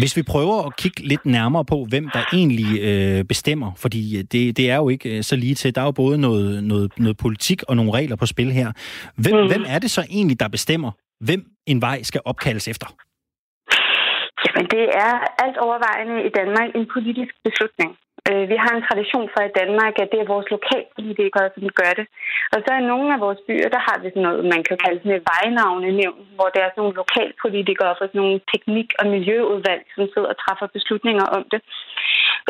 Hvis 0.00 0.16
vi 0.16 0.22
prøver 0.22 0.66
at 0.66 0.76
kigge 0.76 1.00
lidt 1.12 1.26
nærmere 1.26 1.64
på, 1.64 1.86
hvem 1.88 2.06
der 2.14 2.22
egentlig 2.32 2.70
øh, 2.88 3.24
bestemmer, 3.24 3.70
fordi 3.76 4.22
det, 4.32 4.56
det 4.56 4.70
er 4.70 4.76
jo 4.76 4.88
ikke 4.88 5.16
øh, 5.16 5.22
så 5.22 5.36
lige 5.36 5.54
til. 5.54 5.74
Der 5.74 5.80
er 5.80 5.84
jo 5.84 6.00
både 6.04 6.18
noget, 6.18 6.64
noget, 6.64 6.98
noget 6.98 7.16
politik 7.16 7.62
og 7.68 7.76
nogle 7.76 7.92
regler 7.92 8.16
på 8.16 8.26
spil 8.26 8.52
her. 8.52 8.68
Hvem, 9.22 9.36
mm. 9.40 9.48
hvem 9.50 9.64
er 9.74 9.78
det 9.78 9.90
så 9.90 10.02
egentlig, 10.10 10.40
der 10.40 10.48
bestemmer, 10.48 10.90
hvem 11.20 11.42
en 11.66 11.80
vej 11.80 12.02
skal 12.02 12.20
opkaldes 12.24 12.68
efter? 12.68 12.86
Jamen, 14.44 14.66
det 14.74 14.84
er 15.06 15.12
alt 15.44 15.58
overvejende 15.66 16.16
i 16.28 16.30
Danmark 16.38 16.68
en 16.74 16.86
politisk 16.94 17.32
beslutning. 17.44 17.90
Øh, 18.28 18.44
vi 18.52 18.56
har 18.62 18.72
en 18.74 18.86
tradition 18.88 19.26
for 19.32 19.42
i 19.44 19.54
Danmark, 19.60 19.94
at 20.02 20.10
det 20.12 20.18
er 20.20 20.32
vores 20.34 20.48
lokalpolitikere, 20.56 21.48
som 21.54 21.64
gør 21.80 21.92
det. 21.98 22.06
Og 22.54 22.58
så 22.64 22.70
i 22.74 22.88
nogle 22.92 23.08
af 23.14 23.20
vores 23.26 23.40
byer, 23.46 23.68
der 23.74 23.82
har 23.88 23.96
vi 24.02 24.08
sådan 24.08 24.26
noget, 24.26 24.52
man 24.54 24.62
kan 24.68 24.76
kalde 24.84 24.98
sådan 25.00 25.18
et 25.18 25.28
vejnavnenævn, 25.32 26.22
hvor 26.36 26.48
der 26.54 26.60
er 26.62 26.70
sådan 26.70 26.82
nogle 26.82 27.00
lokalpolitikere 27.02 27.92
fra 27.98 28.06
sådan 28.08 28.20
nogle 28.22 28.40
teknik- 28.52 28.98
og 29.00 29.06
miljøudvalg, 29.14 29.82
som 29.94 30.04
sidder 30.12 30.30
og 30.32 30.40
træffer 30.44 30.66
beslutninger 30.76 31.26
om 31.36 31.42
det. 31.52 31.60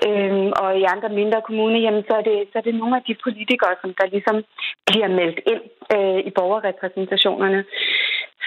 Øhm, 0.06 0.48
og 0.62 0.68
i 0.80 0.84
andre 0.94 1.10
mindre 1.20 1.40
kommuner, 1.48 1.80
jamen, 1.86 2.04
så, 2.08 2.14
er 2.20 2.24
det, 2.30 2.36
så 2.50 2.54
er 2.58 2.64
det 2.66 2.74
nogle 2.80 2.96
af 2.98 3.02
de 3.08 3.14
politikere, 3.24 3.74
som 3.82 3.90
der 3.98 4.06
ligesom 4.14 4.36
bliver 4.88 5.08
meldt 5.18 5.40
ind 5.52 5.64
øh, 5.94 6.20
i 6.28 6.30
borgerrepræsentationerne. 6.38 7.60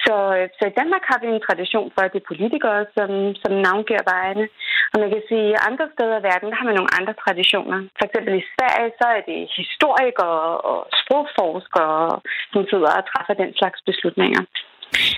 Så, 0.02 0.14
øh, 0.36 0.46
så 0.58 0.62
i 0.68 0.76
Danmark 0.80 1.04
har 1.10 1.18
vi 1.22 1.26
en 1.30 1.46
tradition 1.48 1.88
for, 1.94 2.00
at 2.02 2.12
det 2.12 2.20
er 2.20 2.30
politikere, 2.32 2.80
som, 2.96 3.10
som 3.42 3.52
navngiver 3.66 4.04
vejene. 4.14 4.44
Og 4.92 4.96
man 5.02 5.10
kan 5.14 5.22
sige, 5.30 5.48
at 5.56 5.64
andre 5.68 5.86
steder 5.94 6.16
i 6.18 6.26
verden, 6.30 6.48
der 6.50 6.58
har 6.60 6.68
man 6.68 6.78
nogle 6.78 6.96
andre 6.98 7.14
traditioner. 7.24 7.78
For 7.98 8.04
eksempel 8.06 8.32
i 8.42 8.48
Sverige, 8.54 8.90
så 9.00 9.06
er 9.16 9.22
det 9.30 9.40
historikere 9.60 10.42
og 10.70 10.78
sprogforskere, 11.00 12.04
som 12.52 12.62
sidder 12.70 12.90
og 12.98 13.04
træffer 13.10 13.34
den 13.42 13.50
slags 13.60 13.80
beslutninger. 13.88 14.42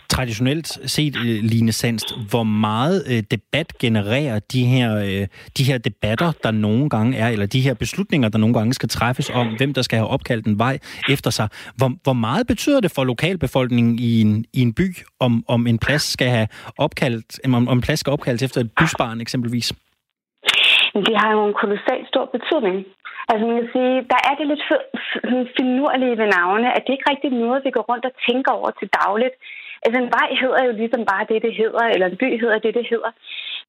Traditionelt 0.08 0.66
set, 0.66 1.16
øh, 1.16 1.38
Line 1.42 1.72
Sandst, 1.72 2.14
hvor 2.30 2.42
meget 2.42 3.04
øh, 3.10 3.22
debat 3.30 3.78
genererer 3.78 4.38
de 4.52 4.64
her, 4.64 4.96
øh, 4.96 5.26
de 5.58 5.64
her 5.64 5.78
debatter, 5.78 6.32
der 6.42 6.50
nogle 6.50 6.90
gange 6.90 7.18
er, 7.18 7.28
eller 7.28 7.46
de 7.46 7.60
her 7.60 7.74
beslutninger, 7.74 8.28
der 8.28 8.38
nogle 8.38 8.54
gange 8.54 8.72
skal 8.74 8.88
træffes 8.88 9.30
om, 9.30 9.56
hvem 9.56 9.74
der 9.74 9.82
skal 9.82 9.98
have 9.98 10.08
opkaldt 10.08 10.46
en 10.46 10.58
vej 10.58 10.78
efter 11.08 11.30
sig. 11.30 11.48
Hvor, 11.76 11.90
hvor 12.02 12.12
meget 12.12 12.46
betyder 12.46 12.80
det 12.80 12.92
for 12.94 13.04
lokalbefolkningen 13.04 13.98
i 13.98 14.20
en, 14.20 14.44
i 14.52 14.60
en 14.60 14.74
by, 14.74 14.88
om, 15.20 15.44
om 15.48 15.66
en 15.66 15.78
plads 15.78 16.02
skal 16.02 16.28
have 16.28 16.48
opkaldt, 16.78 17.40
om, 17.44 17.68
om 17.68 17.78
en 17.78 17.80
plads 17.80 18.00
skal 18.00 18.12
opkaldes 18.12 18.42
efter 18.42 18.60
et 18.60 18.70
bysbarn 18.80 19.20
eksempelvis? 19.20 19.72
Det 21.08 21.16
har 21.22 21.30
jo 21.36 21.40
en 21.48 21.56
kolossal 21.62 22.00
stor 22.12 22.24
betydning. 22.36 22.76
Altså 23.30 23.42
man 23.48 23.56
kan 23.60 23.70
sige, 23.76 23.94
der 24.12 24.20
er 24.28 24.34
det 24.38 24.46
lidt 24.52 24.64
finurlige 25.58 26.18
ved 26.20 26.28
navne, 26.38 26.68
at 26.76 26.82
det 26.84 26.92
ikke 26.92 27.10
rigtig 27.10 27.28
er 27.30 27.42
noget, 27.44 27.64
vi 27.66 27.70
går 27.76 27.84
rundt 27.90 28.04
og 28.10 28.14
tænker 28.28 28.52
over 28.58 28.70
til 28.78 28.88
dagligt. 29.02 29.36
Altså 29.84 29.98
en 30.00 30.12
vej 30.18 30.28
hedder 30.42 30.62
jo 30.68 30.72
ligesom 30.82 31.02
bare 31.12 31.24
det, 31.30 31.38
det 31.46 31.54
hedder, 31.60 31.84
eller 31.94 32.06
en 32.08 32.20
by 32.22 32.28
hedder 32.42 32.58
det, 32.64 32.72
det 32.78 32.86
hedder. 32.92 33.12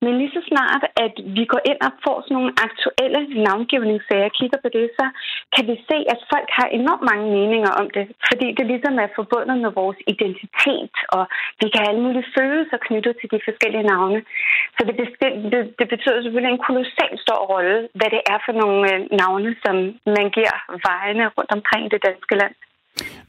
Men 0.04 0.14
lige 0.20 0.36
så 0.36 0.42
snart, 0.52 0.84
at 1.06 1.14
vi 1.38 1.44
går 1.52 1.62
ind 1.72 1.80
og 1.88 1.92
får 2.06 2.18
sådan 2.22 2.36
nogle 2.38 2.54
aktuelle 2.68 3.22
navngivningssager, 3.46 4.30
kigger 4.40 4.60
på 4.64 4.70
det, 4.78 4.86
så 5.00 5.06
kan 5.54 5.64
vi 5.70 5.76
se, 5.90 5.98
at 6.14 6.20
folk 6.34 6.50
har 6.58 6.68
enormt 6.80 7.06
mange 7.10 7.28
meninger 7.38 7.72
om 7.82 7.88
det, 7.96 8.06
fordi 8.30 8.48
det 8.58 8.66
ligesom 8.72 8.96
er 9.04 9.16
forbundet 9.20 9.58
med 9.64 9.72
vores 9.82 10.00
identitet, 10.14 10.96
og 11.16 11.24
vi 11.62 11.66
kan 11.70 11.80
have 11.82 11.92
alle 11.92 12.06
mulige 12.06 12.32
følelser 12.38 12.78
knyttet 12.88 13.14
til 13.18 13.32
de 13.34 13.40
forskellige 13.48 13.90
navne. 13.94 14.20
Så 14.76 14.82
det, 14.88 14.96
det, 15.54 15.62
det 15.80 15.88
betyder 15.94 16.22
selvfølgelig 16.22 16.54
en 16.54 16.68
kolossal 16.68 17.14
stor 17.26 17.42
rolle, 17.54 17.78
hvad 17.98 18.10
det 18.16 18.22
er 18.34 18.40
for 18.46 18.54
nogle 18.62 18.82
øh, 18.94 19.00
navne, 19.22 19.52
som 19.64 19.76
man 20.18 20.28
giver 20.38 20.56
vejene 20.90 21.26
rundt 21.36 21.52
omkring 21.58 21.84
det 21.92 22.06
danske 22.08 22.36
land. 22.42 22.56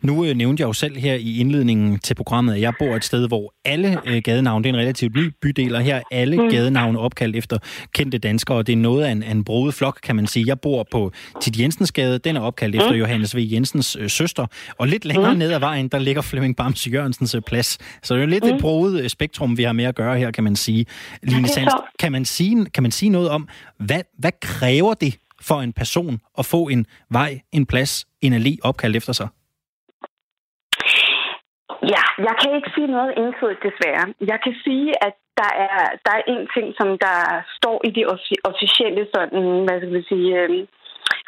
Nu 0.02 0.24
øh, 0.24 0.36
nævnte 0.36 0.60
jeg 0.60 0.68
jo 0.68 0.72
selv 0.72 0.96
her 0.96 1.14
i 1.14 1.38
indledningen 1.38 1.98
til 1.98 2.14
programmet, 2.14 2.54
at 2.54 2.60
jeg 2.60 2.72
bor 2.78 2.96
et 2.96 3.04
sted, 3.04 3.28
hvor 3.28 3.54
alle 3.64 4.00
øh, 4.06 4.22
gadenavne, 4.24 4.64
det 4.64 4.70
er 4.70 4.74
en 4.74 4.80
relativt 4.80 5.16
ny 5.16 5.32
bydel, 5.42 5.74
og 5.74 5.82
her 5.82 5.96
er 5.96 6.02
alle 6.10 6.42
mm. 6.42 6.50
gadenavne 6.50 6.98
opkaldt 6.98 7.36
efter 7.36 7.58
kendte 7.92 8.18
danskere, 8.18 8.56
og 8.56 8.66
det 8.66 8.72
er 8.72 8.76
noget 8.76 9.04
af 9.04 9.10
en, 9.10 9.22
af 9.22 9.30
en 9.30 9.44
broet 9.44 9.74
flok, 9.74 9.98
kan 10.02 10.16
man 10.16 10.26
sige. 10.26 10.44
Jeg 10.46 10.60
bor 10.60 10.86
på 10.90 11.12
Tit 11.40 11.60
Jensens 11.60 11.92
Gade, 11.92 12.18
den 12.18 12.36
er 12.36 12.40
opkaldt 12.40 12.74
mm. 12.74 12.80
efter 12.80 12.94
Johannes 12.94 13.36
V. 13.36 13.38
Jensens 13.52 13.96
øh, 14.00 14.10
søster, 14.10 14.46
og 14.78 14.88
lidt 14.88 15.04
længere 15.04 15.32
mm. 15.32 15.38
ned 15.38 15.52
ad 15.52 15.58
vejen, 15.58 15.88
der 15.88 15.98
ligger 15.98 16.22
Flemming 16.22 16.56
Bams 16.56 16.86
Jørgensens 16.86 17.34
øh, 17.34 17.42
plads. 17.42 17.78
Så 18.02 18.14
det 18.14 18.20
er 18.20 18.24
jo 18.24 18.30
lidt 18.30 18.44
mm. 18.44 18.50
et 18.50 18.60
broet 18.60 19.02
øh, 19.02 19.08
spektrum, 19.08 19.58
vi 19.58 19.62
har 19.62 19.72
med 19.72 19.84
at 19.84 19.94
gøre 19.94 20.18
her, 20.18 20.30
kan 20.30 20.44
man 20.44 20.56
sige. 20.56 20.86
Line 21.22 21.48
Sands, 21.48 21.72
kan 21.98 22.12
man 22.12 22.24
sige, 22.24 22.66
kan 22.66 22.82
man 22.82 22.92
sige 22.92 23.08
noget 23.08 23.28
om, 23.28 23.48
hvad, 23.78 24.00
hvad 24.18 24.32
kræver 24.40 24.94
det 24.94 25.16
for 25.40 25.62
en 25.62 25.72
person 25.72 26.20
at 26.38 26.46
få 26.46 26.68
en 26.68 26.86
vej, 27.10 27.40
en 27.52 27.66
plads, 27.66 28.06
en 28.20 28.34
allé 28.34 28.56
opkaldt 28.62 28.96
efter 28.96 29.12
sig? 29.12 29.28
Ja, 31.82 32.04
jeg 32.26 32.34
kan 32.40 32.50
ikke 32.56 32.70
sige 32.74 32.86
noget 32.86 33.18
entydigt 33.18 33.62
desværre. 33.62 34.06
Jeg 34.20 34.38
kan 34.44 34.54
sige, 34.64 34.88
at 35.06 35.14
der 35.40 35.50
er, 35.66 35.78
der 36.04 36.12
er 36.18 36.22
en 36.34 36.48
ting, 36.54 36.66
som 36.78 36.88
der 37.06 37.18
står 37.58 37.76
i 37.88 37.90
de 37.90 38.04
officielle 38.50 39.06
sådan, 39.14 39.42
hvad 39.64 39.76
skal 39.80 39.94
vi 39.94 40.02
sige, 40.02 40.30
øh, 40.40 40.66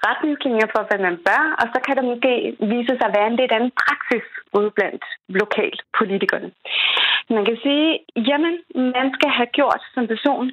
retningslinjer 0.06 0.68
for, 0.74 0.82
hvad 0.88 1.00
man 1.08 1.16
bør, 1.26 1.42
og 1.60 1.66
så 1.72 1.78
kan 1.86 1.96
der 1.96 2.10
måske 2.12 2.32
vise 2.72 2.94
sig 2.96 3.06
at 3.08 3.16
være 3.18 3.28
en 3.30 3.40
lidt 3.40 3.52
anden 3.56 3.72
praksis 3.82 4.26
ude 4.58 4.70
blandt 4.76 5.04
lokalpolitikerne. 5.40 6.48
Man 7.36 7.44
kan 7.48 7.58
sige, 7.66 7.88
jamen, 8.28 8.54
man 8.96 9.06
skal 9.16 9.30
have 9.38 9.50
gjort 9.58 9.82
som 9.94 10.06
person 10.06 10.46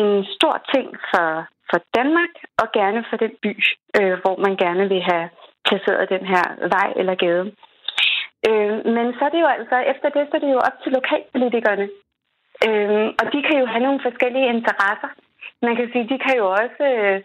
en 0.00 0.24
stor 0.36 0.56
ting 0.74 0.88
for, 1.10 1.28
for 1.70 1.78
Danmark, 1.98 2.34
og 2.60 2.66
gerne 2.78 3.04
for 3.10 3.16
den 3.16 3.32
by, 3.42 3.54
øh, 3.98 4.14
hvor 4.22 4.36
man 4.44 4.54
gerne 4.64 4.84
vil 4.92 5.02
have 5.12 5.26
placeret 5.68 6.12
den 6.14 6.24
her 6.32 6.44
vej 6.76 6.88
eller 7.00 7.14
gade. 7.14 7.44
Øh, 8.48 8.76
men 8.96 9.06
så 9.16 9.22
er 9.24 9.32
det 9.34 9.40
jo 9.44 9.50
altså, 9.56 9.76
efter 9.92 10.08
det, 10.16 10.22
så 10.28 10.34
er 10.36 10.42
det 10.44 10.52
jo 10.56 10.60
op 10.68 10.76
til 10.82 10.92
lokalpolitikerne. 10.92 11.86
Øh, 12.66 13.06
og 13.20 13.24
de 13.32 13.38
kan 13.46 13.56
jo 13.60 13.66
have 13.72 13.84
nogle 13.86 14.00
forskellige 14.06 14.52
interesser. 14.56 15.10
Man 15.66 15.76
kan 15.76 15.88
sige, 15.92 16.10
de 16.12 16.18
kan 16.24 16.34
jo 16.42 16.46
også, 16.62 16.84
øh, 17.00 17.16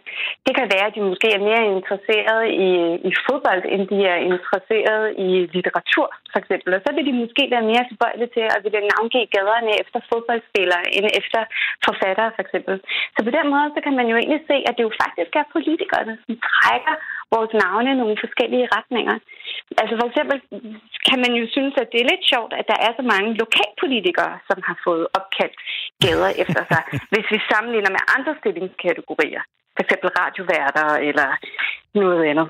det 0.46 0.52
kan 0.58 0.68
være, 0.74 0.86
at 0.88 0.96
de 0.96 1.08
måske 1.10 1.28
er 1.36 1.46
mere 1.48 1.64
interesseret 1.76 2.44
i, 2.68 2.70
i 3.08 3.10
fodbold, 3.24 3.62
end 3.74 3.82
de 3.92 3.98
er 4.12 4.18
interesseret 4.32 5.06
i 5.26 5.28
litteratur, 5.56 6.08
for 6.32 6.38
eksempel. 6.42 6.70
Og 6.76 6.80
så 6.84 6.90
vil 6.94 7.06
de 7.08 7.20
måske 7.22 7.42
være 7.54 7.68
mere 7.70 7.84
tilbøjelige 7.88 8.34
til 8.36 8.44
at 8.54 8.60
ville 8.64 8.88
navngive 8.92 9.32
gaderne 9.34 9.72
efter 9.82 9.98
fodboldspillere, 10.10 10.84
end 10.96 11.06
efter 11.20 11.40
forfattere, 11.86 12.30
for 12.36 12.42
eksempel. 12.46 12.74
Så 13.14 13.20
på 13.26 13.32
den 13.38 13.46
måde, 13.54 13.68
så 13.74 13.80
kan 13.84 13.94
man 13.98 14.06
jo 14.10 14.16
egentlig 14.16 14.42
se, 14.50 14.56
at 14.68 14.74
det 14.76 14.86
jo 14.88 14.92
faktisk 15.04 15.32
er 15.40 15.52
politikerne, 15.54 16.14
som 16.24 16.34
trækker 16.48 16.94
vores 17.34 17.52
navne 17.62 17.90
i 17.92 18.00
nogle 18.00 18.16
forskellige 18.24 18.70
retninger. 18.76 19.16
Altså 19.82 19.94
for 20.00 20.06
eksempel 20.10 20.36
kan 21.08 21.18
man 21.24 21.32
jo 21.40 21.44
synes, 21.56 21.74
at 21.82 21.88
det 21.92 22.00
er 22.00 22.10
lidt 22.12 22.24
sjovt, 22.32 22.52
at 22.60 22.66
der 22.72 22.78
er 22.86 22.92
så 22.98 23.04
mange 23.12 23.28
lokalpolitikere, 23.42 24.34
som 24.48 24.58
har 24.68 24.76
fået 24.86 25.04
opkaldt 25.18 25.58
gader 26.04 26.30
efter 26.42 26.62
sig, 26.72 26.82
hvis 27.12 27.26
vi 27.32 27.38
sammenligner 27.50 27.90
med 27.96 28.02
andre 28.16 28.32
stillingskategorier. 28.40 29.42
For 29.76 29.82
eksempel 29.84 30.08
radioværter 30.20 30.88
eller 31.08 31.28
noget 32.02 32.22
andet. 32.30 32.48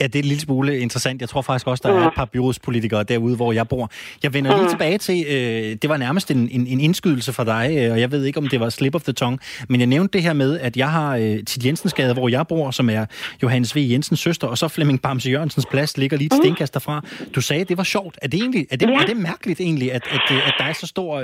Ja, 0.00 0.06
det 0.06 0.14
er 0.14 0.18
en 0.18 0.24
lille 0.24 0.40
smule 0.40 0.78
interessant. 0.78 1.20
Jeg 1.20 1.28
tror 1.28 1.42
faktisk 1.42 1.66
også, 1.66 1.82
der 1.86 1.94
er 1.94 2.06
et 2.06 2.12
par 2.16 2.24
byrådspolitikere 2.24 3.02
derude, 3.02 3.36
hvor 3.36 3.52
jeg 3.52 3.68
bor. 3.68 3.90
Jeg 4.22 4.34
vender 4.34 4.56
lige 4.58 4.70
tilbage 4.70 4.98
til, 4.98 5.24
øh, 5.28 5.76
det 5.82 5.88
var 5.88 5.96
nærmest 5.96 6.30
en, 6.30 6.48
en, 6.52 6.66
en 6.66 6.80
indskydelse 6.80 7.32
for 7.32 7.44
dig, 7.44 7.76
øh, 7.78 7.92
og 7.92 8.00
jeg 8.00 8.12
ved 8.12 8.24
ikke, 8.24 8.38
om 8.38 8.48
det 8.48 8.60
var 8.60 8.68
slip 8.68 8.94
of 8.94 9.02
the 9.02 9.12
tongue, 9.12 9.38
men 9.68 9.80
jeg 9.80 9.86
nævnte 9.86 10.12
det 10.12 10.22
her 10.22 10.32
med, 10.32 10.60
at 10.60 10.76
jeg 10.76 10.90
har 10.90 11.16
øh, 11.16 11.44
Tid 11.44 11.66
Jensens 11.66 11.94
Gade, 11.94 12.12
hvor 12.12 12.28
jeg 12.28 12.46
bor, 12.46 12.70
som 12.70 12.90
er 12.90 13.06
Johannes 13.42 13.76
V. 13.76 13.78
Jensens 13.90 14.20
søster, 14.20 14.46
og 14.46 14.58
så 14.58 14.68
Flemming 14.68 15.02
Bamse 15.02 15.30
Jørgensens 15.30 15.66
plads 15.70 15.96
ligger 15.96 16.16
lige 16.16 16.26
et 16.26 16.32
mm. 16.32 16.42
stenkast 16.42 16.74
derfra. 16.74 17.04
Du 17.34 17.40
sagde, 17.40 17.62
at 17.62 17.68
det 17.68 17.76
var 17.76 17.84
sjovt. 17.84 18.18
Er 18.22 18.28
det, 18.28 18.40
egentlig, 18.40 18.66
er 18.70 18.76
det, 18.76 18.88
ja. 18.88 19.02
er 19.02 19.06
det 19.06 19.16
mærkeligt 19.16 19.60
egentlig, 19.60 19.92
at, 19.92 20.02
at, 20.10 20.20
at 20.30 20.54
der 20.58 20.64
er 20.64 20.72
så 20.72 20.86
stor 20.86 21.18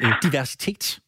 øh, 0.00 0.12
diversitet? 0.22 0.98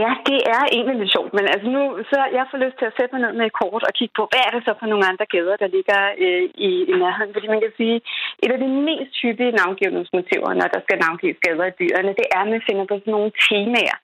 Ja, 0.00 0.10
det 0.28 0.40
er 0.56 0.62
egentlig 0.76 0.96
lidt 0.98 1.12
sjovt, 1.16 1.32
men 1.36 1.44
altså 1.52 1.68
nu, 1.76 1.82
så 2.10 2.18
jeg 2.38 2.44
får 2.50 2.58
lyst 2.64 2.76
til 2.78 2.90
at 2.90 2.96
sætte 2.96 3.12
mig 3.14 3.22
ned 3.22 3.32
med 3.38 3.46
et 3.46 3.58
kort 3.60 3.82
og 3.88 3.92
kigge 3.98 4.14
på, 4.16 4.24
hvad 4.30 4.42
er 4.46 4.50
det 4.54 4.62
så 4.64 4.72
for 4.80 4.86
nogle 4.90 5.08
andre 5.10 5.26
gader, 5.34 5.56
der 5.62 5.74
ligger 5.76 6.00
øh, 6.24 6.44
i, 6.68 6.70
i 6.90 6.94
nærheden. 7.02 7.34
Fordi 7.34 7.46
man 7.54 7.62
kan 7.64 7.72
sige, 7.80 7.96
et 8.44 8.52
af 8.54 8.58
de 8.64 8.70
mest 8.88 9.12
hyppige 9.22 9.56
navngivningsmotiver, 9.58 10.50
når 10.60 10.68
der 10.74 10.80
skal 10.84 10.98
navngives 10.98 11.40
gader 11.46 11.66
i 11.70 11.78
byerne, 11.80 12.12
det 12.20 12.26
er, 12.36 12.40
at 12.42 12.50
man 12.54 12.66
finder 12.68 12.84
på 12.88 12.94
sådan 12.98 13.14
nogle 13.16 13.32
temaer. 13.48 13.98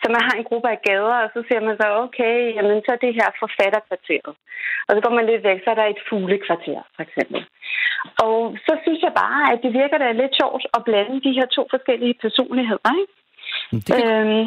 Så 0.00 0.06
man 0.14 0.22
har 0.26 0.34
en 0.36 0.48
gruppe 0.50 0.68
af 0.74 0.80
gader, 0.88 1.18
og 1.24 1.30
så 1.34 1.40
siger 1.46 1.60
man 1.66 1.76
så, 1.80 1.86
okay, 2.04 2.36
jamen 2.56 2.82
så 2.84 2.90
er 2.92 3.00
det 3.04 3.18
her 3.18 3.28
forfatterkvarteret. 3.42 4.32
Og 4.86 4.90
så 4.94 5.00
går 5.04 5.12
man 5.18 5.26
lidt 5.26 5.44
væk, 5.48 5.58
så 5.64 5.70
er 5.70 5.78
der 5.80 5.86
et 5.86 6.04
fuglekvarter, 6.08 6.80
for 6.96 7.02
eksempel. 7.06 7.40
Og 8.24 8.38
så 8.66 8.72
synes 8.84 9.00
jeg 9.06 9.12
bare, 9.24 9.42
at 9.52 9.58
det 9.64 9.72
virker 9.80 9.98
da 9.98 10.08
lidt 10.12 10.34
sjovt 10.40 10.64
at 10.76 10.84
blande 10.88 11.24
de 11.26 11.36
her 11.38 11.46
to 11.56 11.62
forskellige 11.74 12.14
personligheder, 12.24 12.90
ikke? 13.00 13.12
Det 13.88 13.96
kan... 13.96 14.08
øhm, 14.08 14.44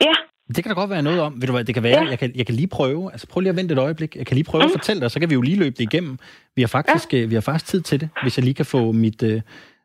Ja. 0.00 0.12
Det 0.48 0.64
kan 0.64 0.68
der 0.68 0.74
godt 0.74 0.90
være 0.90 1.02
noget 1.02 1.20
om. 1.20 1.34
Ved 1.40 1.46
du 1.46 1.52
hvad, 1.52 1.64
det 1.64 1.74
kan 1.74 1.82
være, 1.82 2.02
ja. 2.04 2.10
jeg, 2.10 2.18
kan, 2.18 2.32
jeg 2.34 2.46
kan 2.46 2.54
lige 2.54 2.66
prøve, 2.66 3.12
altså 3.12 3.26
prøv 3.26 3.40
lige 3.40 3.50
at 3.50 3.56
vente 3.56 3.72
et 3.72 3.78
øjeblik. 3.78 4.16
Jeg 4.16 4.26
kan 4.26 4.34
lige 4.34 4.44
prøve 4.44 4.62
mm. 4.62 4.66
at 4.66 4.72
fortælle 4.72 5.00
dig, 5.00 5.10
så 5.10 5.20
kan 5.20 5.30
vi 5.30 5.34
jo 5.34 5.40
lige 5.40 5.56
løbe 5.56 5.74
det 5.78 5.80
igennem. 5.80 6.18
Vi 6.56 6.62
har 6.62 6.66
faktisk, 6.66 7.12
ja. 7.12 7.18
Øh, 7.18 7.30
vi 7.30 7.34
har 7.34 7.40
faktisk 7.40 7.66
tid 7.66 7.80
til 7.80 8.00
det, 8.00 8.08
hvis 8.22 8.38
jeg 8.38 8.44
lige 8.44 8.54
kan 8.54 8.66
få 8.66 8.92
mit, 8.92 9.22
uh, 9.22 9.40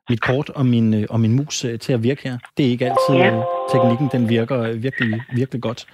mit 0.09 0.21
kort 0.21 0.49
og 0.49 0.65
min, 0.65 0.93
uh, 0.93 1.03
og 1.09 1.19
min 1.19 1.33
mus 1.33 1.65
uh, 1.65 1.79
til 1.79 1.93
at 1.93 2.03
virke 2.03 2.23
her. 2.23 2.37
Det 2.57 2.65
er 2.65 2.69
ikke 2.69 2.85
altid, 2.85 3.25
ja. 3.25 3.37
uh, 3.37 3.43
teknikken 3.71 4.09
den 4.11 4.29
virker 4.29 4.73
virkelig, 4.73 5.21
virkelig 5.35 5.61
godt. 5.61 5.85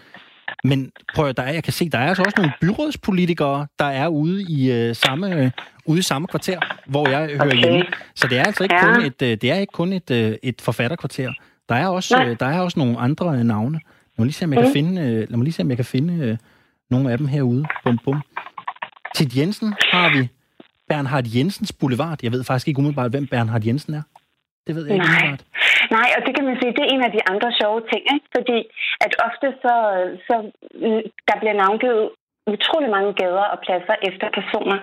Men 0.64 0.92
prøv 1.16 1.28
at 1.28 1.38
der 1.38 1.44
er, 1.44 1.54
jeg 1.54 1.64
kan 1.64 1.74
se, 1.74 1.90
der 1.90 1.98
er 1.98 2.08
altså 2.08 2.24
også 2.24 2.36
nogle 2.38 2.52
byrådspolitikere, 2.62 3.68
der 3.80 3.86
er 3.86 4.08
ude 4.08 4.44
i 4.44 4.90
uh, 4.90 4.96
samme 4.96 5.44
uh, 5.44 5.50
ude 5.86 6.00
i 6.00 6.02
samme 6.02 6.28
kvarter, 6.28 6.60
hvor 6.86 7.10
jeg 7.10 7.20
hører 7.20 7.46
okay. 7.46 7.58
hjemme. 7.58 7.84
Så 8.16 8.28
det 8.28 8.38
er 8.38 8.44
altså 8.44 8.64
ikke 8.64 8.76
ja. 8.76 8.94
kun 8.94 9.02
et, 9.06 9.22
uh, 9.22 9.28
det 9.28 9.44
er 9.44 9.56
ikke 9.56 9.72
kun 9.72 9.94
et, 9.94 10.12
uh, 10.12 10.18
et 10.44 10.62
forfatterkvarter. 10.62 11.34
Der 11.70 11.76
er 11.76 11.88
også, 11.88 12.24
uh, 12.24 12.36
der 12.40 12.46
er 12.46 12.60
også 12.60 12.80
nogle 12.80 13.00
andre 13.00 13.26
uh, 13.28 13.40
navne. 13.40 13.80
Lad 14.18 14.24
mig 14.24 14.30
lige 14.32 14.40
se, 14.40 14.46
om 14.46 14.54
jeg 14.54 14.64
kan 14.64 14.78
finde, 14.80 14.94
øh, 15.06 15.20
lad 15.30 15.38
mig 15.38 15.46
lige 15.48 15.58
se, 15.58 15.64
om 15.66 15.72
jeg 15.74 15.80
kan 15.84 15.92
finde 15.96 16.14
øh, 16.26 16.38
nogle 16.94 17.12
af 17.12 17.18
dem 17.18 17.28
herude. 17.36 17.64
Bum, 17.84 17.98
bum. 18.06 18.20
Til 19.16 19.28
Jensen 19.38 19.70
har 19.94 20.08
vi 20.16 20.22
Bernhard 20.90 21.26
Jensens 21.36 21.72
Boulevard. 21.80 22.20
Jeg 22.24 22.32
ved 22.36 22.44
faktisk 22.44 22.68
ikke 22.68 22.80
umiddelbart, 22.80 23.12
hvem 23.14 23.28
Bernhard 23.34 23.64
Jensen 23.68 23.94
er. 24.00 24.04
Det 24.68 24.76
ved 24.76 24.84
jeg 24.86 24.94
ikke 24.96 25.08
umiddelbart. 25.08 25.44
Nej, 25.98 26.10
og 26.18 26.22
det 26.26 26.32
kan 26.36 26.46
man 26.50 26.58
sige, 26.60 26.76
det 26.78 26.84
er 26.86 26.94
en 26.96 27.04
af 27.08 27.12
de 27.18 27.22
andre 27.32 27.50
sjove 27.60 27.82
ting, 27.92 28.04
ikke? 28.16 28.28
fordi 28.36 28.58
at 29.06 29.14
ofte 29.28 29.48
så, 29.64 29.76
så 30.28 30.36
mm, 30.86 31.02
der 31.28 31.36
bliver 31.42 31.56
navngivet 31.64 32.04
utrolig 32.56 32.90
mange 32.96 33.12
gader 33.22 33.46
og 33.54 33.58
pladser 33.66 33.96
efter 34.10 34.28
personer. 34.40 34.80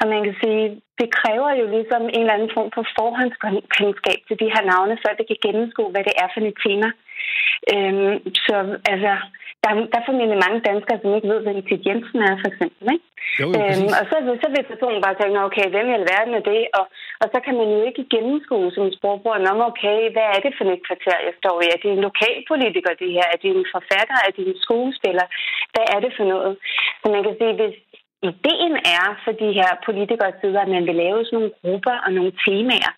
Og 0.00 0.06
man 0.12 0.20
kan 0.26 0.34
sige, 0.42 0.62
det 1.00 1.08
kræver 1.18 1.50
jo 1.60 1.66
ligesom 1.76 2.02
en 2.16 2.22
eller 2.22 2.36
anden 2.36 2.52
form 2.56 2.70
for 2.76 2.84
forhåndskendskab 2.98 4.20
til 4.28 4.36
de 4.42 4.52
her 4.54 4.62
navne, 4.72 4.94
så 5.02 5.08
vi 5.18 5.24
kan 5.30 5.42
gennemskue, 5.46 5.90
hvad 5.92 6.04
det 6.08 6.14
er 6.22 6.28
for 6.30 6.40
et 6.50 6.58
tema. 6.66 6.88
Øhm, 7.72 8.14
så 8.46 8.56
altså, 8.92 9.12
der, 9.62 9.70
der 9.90 9.98
er 9.98 10.06
formentlig 10.06 10.44
mange 10.46 10.60
danskere, 10.68 10.98
som 11.00 11.14
ikke 11.16 11.30
ved, 11.32 11.40
hvem 11.42 11.58
Tid 11.68 11.80
Jensen 11.86 12.20
er, 12.28 12.34
for 12.42 12.48
eksempel. 12.52 12.84
Ikke? 12.94 13.06
Jo, 13.40 13.46
jo, 13.52 13.58
øhm, 13.58 13.90
og 13.98 14.04
så, 14.10 14.16
så 14.42 14.46
vil 14.54 14.70
personen 14.72 15.00
bare 15.06 15.18
tænke, 15.18 15.46
okay, 15.48 15.66
hvem 15.72 15.86
i 15.90 15.98
alverden 16.00 16.34
er 16.40 16.44
det? 16.52 16.60
Og, 16.78 16.84
og 17.22 17.26
så 17.32 17.38
kan 17.44 17.54
man 17.60 17.68
jo 17.74 17.80
ikke 17.88 18.10
gennemskue 18.14 18.68
som 18.76 18.84
sprogbrugeren 18.96 19.50
om, 19.52 19.58
okay, 19.70 19.98
hvad 20.14 20.26
er 20.34 20.40
det 20.44 20.52
for 20.56 20.64
et 20.74 20.86
kvarter, 20.88 21.18
jeg 21.26 21.34
står 21.40 21.56
i? 21.64 21.66
Er 21.74 21.80
det 21.82 21.90
en 21.92 22.06
lokalpolitiker, 22.08 22.92
det 23.02 23.10
her? 23.16 23.26
Er 23.34 23.38
det 23.42 23.50
en 23.50 23.66
forfatter? 23.74 24.18
Er 24.26 24.32
det 24.36 24.44
en 24.46 24.58
skuespiller? 24.64 25.26
Hvad 25.72 25.86
er 25.94 26.00
det 26.04 26.12
for 26.16 26.26
noget? 26.34 26.54
Så 27.00 27.06
man 27.14 27.22
kan 27.26 27.34
sige, 27.40 27.54
hvis 27.60 27.76
ideen 28.32 28.74
er 28.98 29.06
for 29.24 29.32
de 29.42 29.48
her 29.58 29.70
politikere 29.86 30.32
side, 30.40 30.60
at 30.60 30.68
man 30.76 30.86
vil 30.88 30.96
lave 31.04 31.24
sådan 31.24 31.36
nogle 31.38 31.52
grupper 31.62 31.96
og 32.06 32.10
nogle 32.12 32.32
temaer, 32.44 32.92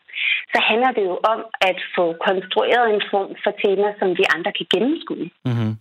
så 0.53 0.59
handler 0.69 0.91
det 0.97 1.05
jo 1.11 1.17
om 1.33 1.41
at 1.71 1.79
få 1.97 2.05
konstrueret 2.29 2.87
en 2.95 3.03
form 3.11 3.31
for 3.43 3.53
tema, 3.64 3.88
som 3.99 4.09
vi 4.19 4.25
andre 4.35 4.53
kan 4.59 4.67
gennemskue. 4.75 5.27
Mm-hmm. 5.49 5.73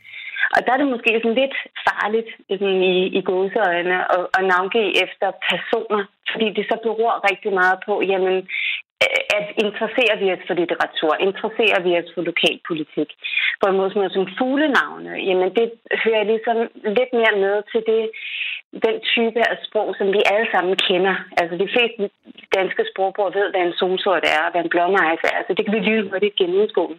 Og 0.55 0.59
der 0.65 0.71
er 0.73 0.79
det 0.79 0.93
måske 0.93 1.11
sådan 1.23 1.41
lidt 1.41 1.57
farligt 1.87 2.29
sådan 2.49 2.83
i, 2.93 2.97
i 3.19 3.21
gåseøjne 3.21 3.97
at, 4.15 4.25
at 4.37 4.43
navngive 4.51 4.91
efter 5.03 5.27
personer, 5.49 6.03
fordi 6.31 6.47
det 6.57 6.65
så 6.71 6.77
beror 6.85 7.13
rigtig 7.31 7.51
meget 7.59 7.77
på, 7.87 7.93
jamen, 8.11 8.37
at 9.37 9.47
interesserer 9.65 10.15
vi 10.21 10.27
os 10.35 10.43
for 10.47 10.55
litteratur, 10.61 11.11
interesserer 11.27 11.79
vi 11.85 11.91
os 11.99 12.09
for 12.13 12.21
lokalpolitik, 12.29 13.09
en 13.67 13.77
måde 13.79 13.91
som, 13.93 14.09
som 14.09 14.27
fuglenavne, 14.37 15.13
jamen 15.27 15.49
det 15.57 15.67
hører 16.03 16.23
ligesom 16.23 16.57
lidt 16.97 17.11
mere 17.19 17.35
med 17.43 17.55
til 17.71 17.81
det, 17.91 18.03
den 18.85 18.95
type 19.13 19.39
af 19.51 19.57
sprog, 19.67 19.89
som 19.97 20.07
vi 20.15 20.21
alle 20.33 20.47
sammen 20.53 20.75
kender. 20.87 21.15
Altså 21.39 21.55
de 21.63 21.67
fleste 21.73 22.01
danske 22.57 22.81
sprogbrugere 22.91 23.33
ved, 23.37 23.47
hvad 23.51 23.63
en 23.67 23.77
solsort 23.79 24.23
er, 24.35 24.41
og 24.45 24.51
hvad 24.51 24.61
en 24.63 24.73
blommeejs 24.73 25.21
er, 25.33 25.39
så 25.45 25.51
det 25.57 25.63
kan 25.65 25.73
vi 25.75 25.81
lige 25.89 26.09
hurtigt 26.11 26.35
gennemskue. 26.41 26.95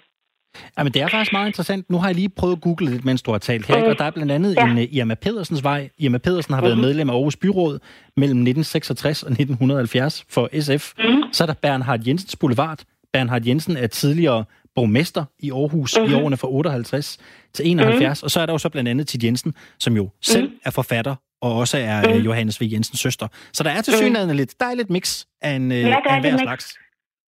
Ja, 0.76 0.82
men 0.82 0.92
det 0.92 1.02
er 1.02 1.08
faktisk 1.08 1.32
meget 1.32 1.46
interessant. 1.46 1.90
Nu 1.90 1.96
har 1.98 2.08
jeg 2.08 2.14
lige 2.14 2.28
prøvet 2.28 2.56
at 2.56 2.62
google 2.62 2.90
lidt, 2.90 3.04
mens 3.04 3.22
du 3.22 3.30
har 3.30 3.38
talt 3.38 3.66
her, 3.66 3.78
mm. 3.78 3.90
og 3.90 3.98
der 3.98 4.04
er 4.04 4.10
blandt 4.10 4.32
andet 4.32 4.54
ja. 4.54 4.64
en 4.64 4.76
uh, 4.78 4.94
Irma 4.96 5.14
Pedersens 5.14 5.64
vej. 5.64 5.90
Irma 5.98 6.18
Pedersen 6.18 6.54
har 6.54 6.60
mm. 6.60 6.66
været 6.66 6.78
medlem 6.78 7.10
af 7.10 7.14
Aarhus 7.14 7.36
Byråd 7.36 7.78
mellem 8.16 8.38
1966 8.38 9.22
og 9.22 9.30
1970 9.30 10.24
for 10.30 10.48
SF. 10.60 10.92
Mm. 10.98 11.32
Så 11.32 11.44
er 11.44 11.46
der 11.46 11.54
Bernhard 11.54 12.00
Jensens 12.06 12.36
Boulevard. 12.36 12.82
Bernhard 13.12 13.42
Jensen 13.46 13.76
er 13.76 13.86
tidligere 13.86 14.44
borgmester 14.74 15.24
i 15.38 15.50
Aarhus 15.50 15.98
mm. 15.98 16.10
i 16.10 16.14
årene 16.14 16.36
fra 16.36 16.48
58 16.48 17.18
til 17.52 17.70
71. 17.70 18.22
Mm. 18.22 18.26
Og 18.26 18.30
så 18.30 18.40
er 18.40 18.46
der 18.46 18.52
jo 18.52 18.58
så 18.58 18.68
blandt 18.68 18.88
andet 18.88 19.08
Tid 19.08 19.24
Jensen, 19.24 19.54
som 19.78 19.96
jo 19.96 20.08
selv 20.20 20.48
mm. 20.48 20.54
er 20.64 20.70
forfatter 20.70 21.14
og 21.44 21.52
også 21.62 21.76
er 21.78 21.98
mm. 22.14 22.20
Johannes 22.28 22.60
V. 22.60 22.64
Jensens 22.74 23.00
søster. 23.00 23.26
Så 23.52 23.60
der 23.64 23.70
er 23.70 23.80
til 23.82 23.92
synligheden 23.94 24.30
mm. 24.34 24.40
lidt, 24.40 24.52
der 24.60 24.66
er 24.66 24.74
lidt 24.74 24.90
mix 24.90 25.06
af 25.42 25.52
en, 25.58 25.72
ja, 25.72 26.00
af 26.06 26.16
en 26.16 26.20
hver 26.20 26.36
slags. 26.36 26.78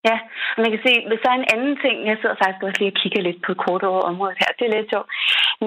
Ja, 0.08 0.16
man 0.62 0.70
kan 0.72 0.82
se, 0.86 0.92
hvis 1.08 1.22
der 1.22 1.30
er 1.32 1.38
en 1.42 1.52
anden 1.54 1.74
ting, 1.84 1.96
jeg 2.10 2.16
sidder 2.20 2.36
faktisk 2.42 2.62
også 2.66 2.80
lige 2.80 2.92
og 2.94 2.98
kigger 3.00 3.22
lidt 3.28 3.40
på 3.46 3.52
kort 3.64 3.82
over 3.90 4.02
området 4.10 4.40
her, 4.42 4.50
det 4.58 4.64
er 4.66 4.74
lidt 4.76 4.90
sjovt. 4.92 5.08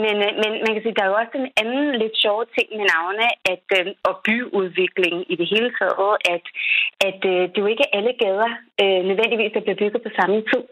Men, 0.03 0.15
øh, 0.25 0.31
men 0.41 0.51
man 0.65 0.71
kan 0.73 0.83
sige, 0.83 0.95
der 0.97 1.03
er 1.03 1.11
jo 1.11 1.21
også 1.21 1.35
en 1.41 1.51
anden 1.61 1.85
lidt 2.01 2.15
sjov 2.23 2.37
ting 2.55 2.67
med 2.77 2.85
navne, 2.93 3.27
at, 3.53 3.65
øh, 3.77 3.85
og 4.09 4.13
byudvikling 4.25 5.15
i 5.33 5.35
det 5.41 5.47
hele 5.53 5.69
taget, 5.79 6.17
at, 6.35 6.45
at 7.07 7.19
øh, 7.31 7.41
det 7.49 7.57
er 7.57 7.65
jo 7.65 7.73
ikke 7.73 7.87
alle 7.97 8.13
gader 8.23 8.51
øh, 8.81 9.01
nødvendigvis, 9.09 9.53
der 9.55 9.65
bliver 9.65 9.81
bygget 9.81 10.01
på 10.05 10.11
samme 10.19 10.37
tid. 10.51 10.63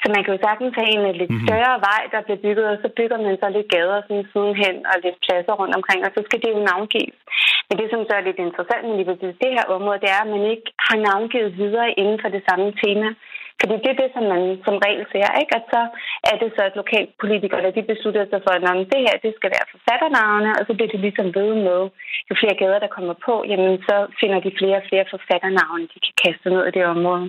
Så 0.00 0.06
man 0.14 0.22
kan 0.22 0.34
jo 0.34 0.40
sagtens 0.46 0.74
have 0.80 0.90
en 0.94 1.18
lidt 1.20 1.30
mm-hmm. 1.30 1.46
større 1.46 1.76
vej, 1.88 2.02
der 2.12 2.20
bliver 2.26 2.40
bygget, 2.46 2.66
og 2.72 2.78
så 2.82 2.88
bygger 2.98 3.18
man 3.24 3.34
så 3.42 3.48
lidt 3.56 3.68
gader 3.74 3.98
sådan 4.06 4.26
sidenhen 4.32 4.76
og 4.90 4.96
lidt 5.04 5.18
pladser 5.24 5.54
rundt 5.60 5.74
omkring, 5.78 6.00
og 6.06 6.10
så 6.14 6.20
skal 6.24 6.40
det 6.42 6.50
jo 6.54 6.60
navngives. 6.70 7.20
Men 7.66 7.74
det, 7.78 7.86
som 7.90 8.00
så 8.08 8.12
er 8.16 8.28
lidt 8.28 8.40
interessant 8.46 8.84
med 8.84 8.96
lige 8.96 9.38
det 9.42 9.50
her 9.56 9.66
område, 9.76 10.02
det 10.02 10.10
er, 10.10 10.22
at 10.24 10.32
man 10.34 10.44
ikke 10.52 10.68
har 10.86 10.96
navngivet 11.08 11.58
videre 11.62 11.90
inden 12.00 12.18
for 12.22 12.30
det 12.36 12.42
samme 12.48 12.68
tema. 12.82 13.08
Fordi 13.60 13.74
det 13.82 13.90
er 13.92 14.00
det, 14.02 14.10
som 14.14 14.24
man 14.34 14.42
som 14.66 14.76
regel 14.84 15.04
ser, 15.12 15.28
ikke? 15.40 15.54
At 15.58 15.64
så 15.72 15.82
er 16.30 16.36
det 16.42 16.50
så, 16.56 16.62
at 16.68 16.78
lokalpolitikere, 16.80 17.62
der 17.64 17.76
de 17.76 17.90
beslutter 17.92 18.24
sig 18.30 18.40
for, 18.44 18.52
at 18.54 18.62
det 18.92 19.00
her, 19.06 19.16
det 19.24 19.32
skal 19.36 19.50
være 19.56 19.72
forfatternavne, 19.74 20.50
og 20.58 20.62
så 20.66 20.72
bliver 20.74 20.90
det 20.92 21.00
ligesom 21.06 21.28
ved 21.38 21.50
med, 21.68 21.80
jo 22.28 22.34
flere 22.40 22.58
gader, 22.62 22.78
der 22.84 22.94
kommer 22.96 23.14
på, 23.26 23.34
jamen 23.50 23.72
så 23.88 23.96
finder 24.20 24.38
de 24.46 24.58
flere 24.58 24.76
og 24.80 24.86
flere 24.88 25.06
forfatternavne, 25.14 25.84
de 25.92 25.98
kan 26.04 26.14
kaste 26.24 26.50
ned 26.50 26.62
i 26.66 26.76
det 26.76 26.84
område. 26.94 27.26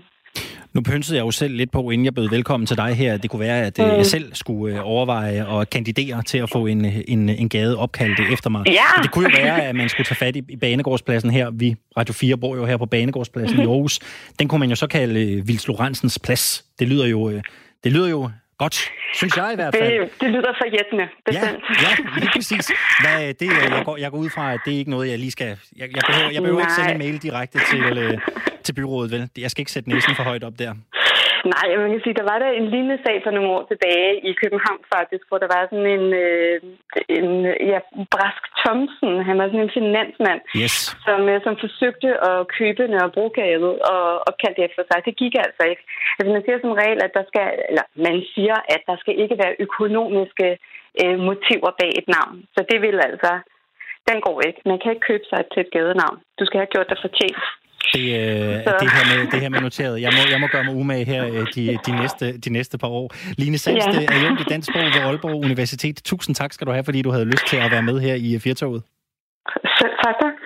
Nu 0.75 0.81
pynsede 0.81 1.17
jeg 1.17 1.25
jo 1.25 1.31
selv 1.31 1.55
lidt 1.55 1.71
på, 1.71 1.89
inden 1.89 2.05
jeg 2.05 2.13
bød 2.13 2.29
velkommen 2.29 2.67
til 2.67 2.77
dig 2.77 2.93
her, 2.93 3.17
det 3.17 3.29
kunne 3.29 3.39
være, 3.39 3.61
at 3.61 3.79
øh, 3.79 3.85
mm. 3.85 3.91
jeg 3.91 4.05
selv 4.05 4.33
skulle 4.33 4.75
øh, 4.75 4.81
overveje 4.83 5.61
at 5.61 5.69
kandidere 5.69 6.23
til 6.23 6.37
at 6.37 6.49
få 6.49 6.65
en, 6.65 6.85
en, 6.85 7.29
en 7.29 7.49
gade 7.49 7.77
opkaldt 7.77 8.33
efter 8.33 8.49
mig. 8.49 8.63
Ja. 8.67 9.01
det 9.03 9.11
kunne 9.11 9.29
jo 9.29 9.37
være, 9.43 9.61
at 9.61 9.75
man 9.75 9.89
skulle 9.89 10.05
tage 10.05 10.15
fat 10.15 10.35
i, 10.35 10.43
i 10.49 10.55
Banegårdspladsen 10.55 11.29
her. 11.29 11.51
Vi, 11.51 11.75
Radio 11.97 12.13
4, 12.13 12.37
bor 12.37 12.55
jo 12.55 12.65
her 12.65 12.77
på 12.77 12.85
Banegårdspladsen 12.85 13.57
mm-hmm. 13.57 13.71
i 13.71 13.73
Aarhus. 13.73 13.99
Den 14.39 14.47
kunne 14.47 14.59
man 14.59 14.69
jo 14.69 14.75
så 14.75 14.87
kalde 14.87 15.37
uh, 15.37 15.47
Vils 15.47 15.67
Lorentzens 15.67 16.19
Plads. 16.19 16.65
Det 16.79 16.87
lyder 16.87 17.07
jo, 17.07 17.31
det 17.83 17.91
lyder 17.91 18.09
jo 18.09 18.29
Godt, 18.57 18.91
synes 19.13 19.37
jeg 19.37 19.49
i 19.53 19.55
hvert 19.55 19.75
fald. 19.75 19.99
Det, 20.01 20.21
det 20.21 20.29
lyder 20.29 20.53
forjættende, 20.57 21.07
bestemt. 21.25 21.63
Ja, 21.81 21.89
ja 21.89 22.19
lige 22.19 22.29
præcis. 22.35 22.71
Hvad, 23.01 23.33
det, 23.33 23.47
jeg, 23.71 23.81
går, 23.85 23.97
jeg 23.97 24.11
går 24.11 24.17
ud 24.17 24.29
fra, 24.29 24.53
at 24.53 24.59
det 24.65 24.73
er 24.73 24.77
ikke 24.77 24.91
noget, 24.91 25.09
jeg 25.09 25.19
lige 25.19 25.31
skal... 25.31 25.47
Jeg, 25.47 25.89
jeg 25.95 26.01
behøver, 26.07 26.31
jeg 26.31 26.41
behøver 26.41 26.59
ikke 26.59 26.73
sende 26.73 26.91
en 26.91 26.97
mail 26.97 27.17
direkte 27.21 27.59
til, 27.71 27.97
øh, 27.97 28.17
til 28.63 28.73
byrådet, 28.73 29.11
vel? 29.11 29.29
Jeg 29.37 29.51
skal 29.51 29.61
ikke 29.61 29.71
sætte 29.71 29.89
næsen 29.89 30.15
for 30.15 30.23
højt 30.23 30.43
op 30.43 30.59
der. 30.59 30.73
Nej, 31.53 31.65
man 31.83 31.91
kan 31.91 32.01
sige, 32.03 32.19
der 32.21 32.31
var 32.31 32.39
der 32.39 32.49
en 32.51 32.67
lignende 32.73 32.99
sag 33.05 33.17
for 33.23 33.31
nogle 33.31 33.49
år 33.55 33.63
tilbage 33.71 34.11
i 34.29 34.31
København 34.41 34.81
faktisk, 34.95 35.23
hvor 35.27 35.39
der 35.43 35.49
var 35.55 35.63
sådan 35.65 35.89
en, 35.97 36.05
øh, 36.25 36.57
en 37.19 37.29
ja, 37.71 37.79
Brask 38.13 38.43
Thomsen, 38.61 39.13
han 39.27 39.37
var 39.39 39.47
sådan 39.47 39.65
en 39.65 39.77
finansmand, 39.79 40.41
yes. 40.61 40.75
som, 41.07 41.19
øh, 41.31 41.37
som 41.45 41.55
forsøgte 41.63 42.09
at 42.29 42.47
købe 42.57 42.83
Nørrebrogade 42.91 43.69
og, 43.93 44.07
og 44.27 44.31
kaldte 44.41 44.59
det 44.59 44.67
efter 44.69 44.83
sig. 44.89 44.97
Det 45.07 45.15
gik 45.21 45.35
altså 45.45 45.63
ikke. 45.71 45.83
Altså 46.17 46.29
man 46.35 46.43
siger 46.43 46.57
som 46.61 46.77
regel, 46.81 46.99
at 47.07 47.13
der 47.17 47.23
skal, 47.29 47.47
eller 47.69 47.85
man 48.07 48.17
siger, 48.33 48.57
at 48.75 48.81
der 48.89 48.97
skal 49.01 49.15
ikke 49.23 49.37
være 49.43 49.59
økonomiske 49.65 50.47
øh, 51.01 51.17
motiver 51.27 51.71
bag 51.79 51.91
et 52.01 52.07
navn. 52.17 52.37
Så 52.55 52.61
det 52.69 52.77
vil 52.85 52.97
altså, 53.09 53.31
den 54.09 54.17
går 54.25 54.37
ikke. 54.47 54.61
Man 54.71 54.79
kan 54.79 54.91
ikke 54.91 55.07
købe 55.09 55.25
sig 55.31 55.41
til 55.51 55.59
et 55.65 55.73
gadenavn. 55.75 56.17
Du 56.39 56.43
skal 56.45 56.59
have 56.61 56.73
gjort 56.73 56.89
dig 56.91 56.99
fortjent. 57.05 57.43
Det, 57.93 58.01
øh, 58.01 58.55
det, 58.81 58.91
her 58.95 59.03
med, 59.11 59.31
det 59.31 59.41
her 59.41 59.49
med 59.49 59.61
noteret. 59.61 60.01
Jeg 60.01 60.11
må, 60.13 60.29
jeg 60.31 60.39
må 60.39 60.47
gøre 60.47 60.63
mig 60.63 60.75
umage 60.75 61.05
her 61.05 61.25
øh, 61.25 61.47
de, 61.55 61.77
de, 61.85 61.91
næste, 62.01 62.37
de 62.37 62.49
næste 62.49 62.77
par 62.77 62.87
år. 62.87 63.11
Line 63.37 63.57
Salste 63.57 63.99
ja. 63.99 64.05
er 64.05 64.29
jo 64.29 64.35
i 64.39 64.43
Dansk 64.49 64.71
Sprog 64.71 64.83
ved 64.83 65.01
Aalborg 65.01 65.35
Universitet. 65.35 66.01
Tusind 66.03 66.35
tak 66.35 66.53
skal 66.53 66.67
du 66.67 66.71
have, 66.71 66.83
fordi 66.83 67.01
du 67.01 67.11
havde 67.11 67.25
lyst 67.25 67.47
til 67.47 67.57
at 67.57 67.71
være 67.71 67.83
med 67.83 67.99
her 67.99 68.15
i 68.15 68.39
Fjertoget. 68.39 68.83
Selv 69.79 69.91
tak. 70.03 70.44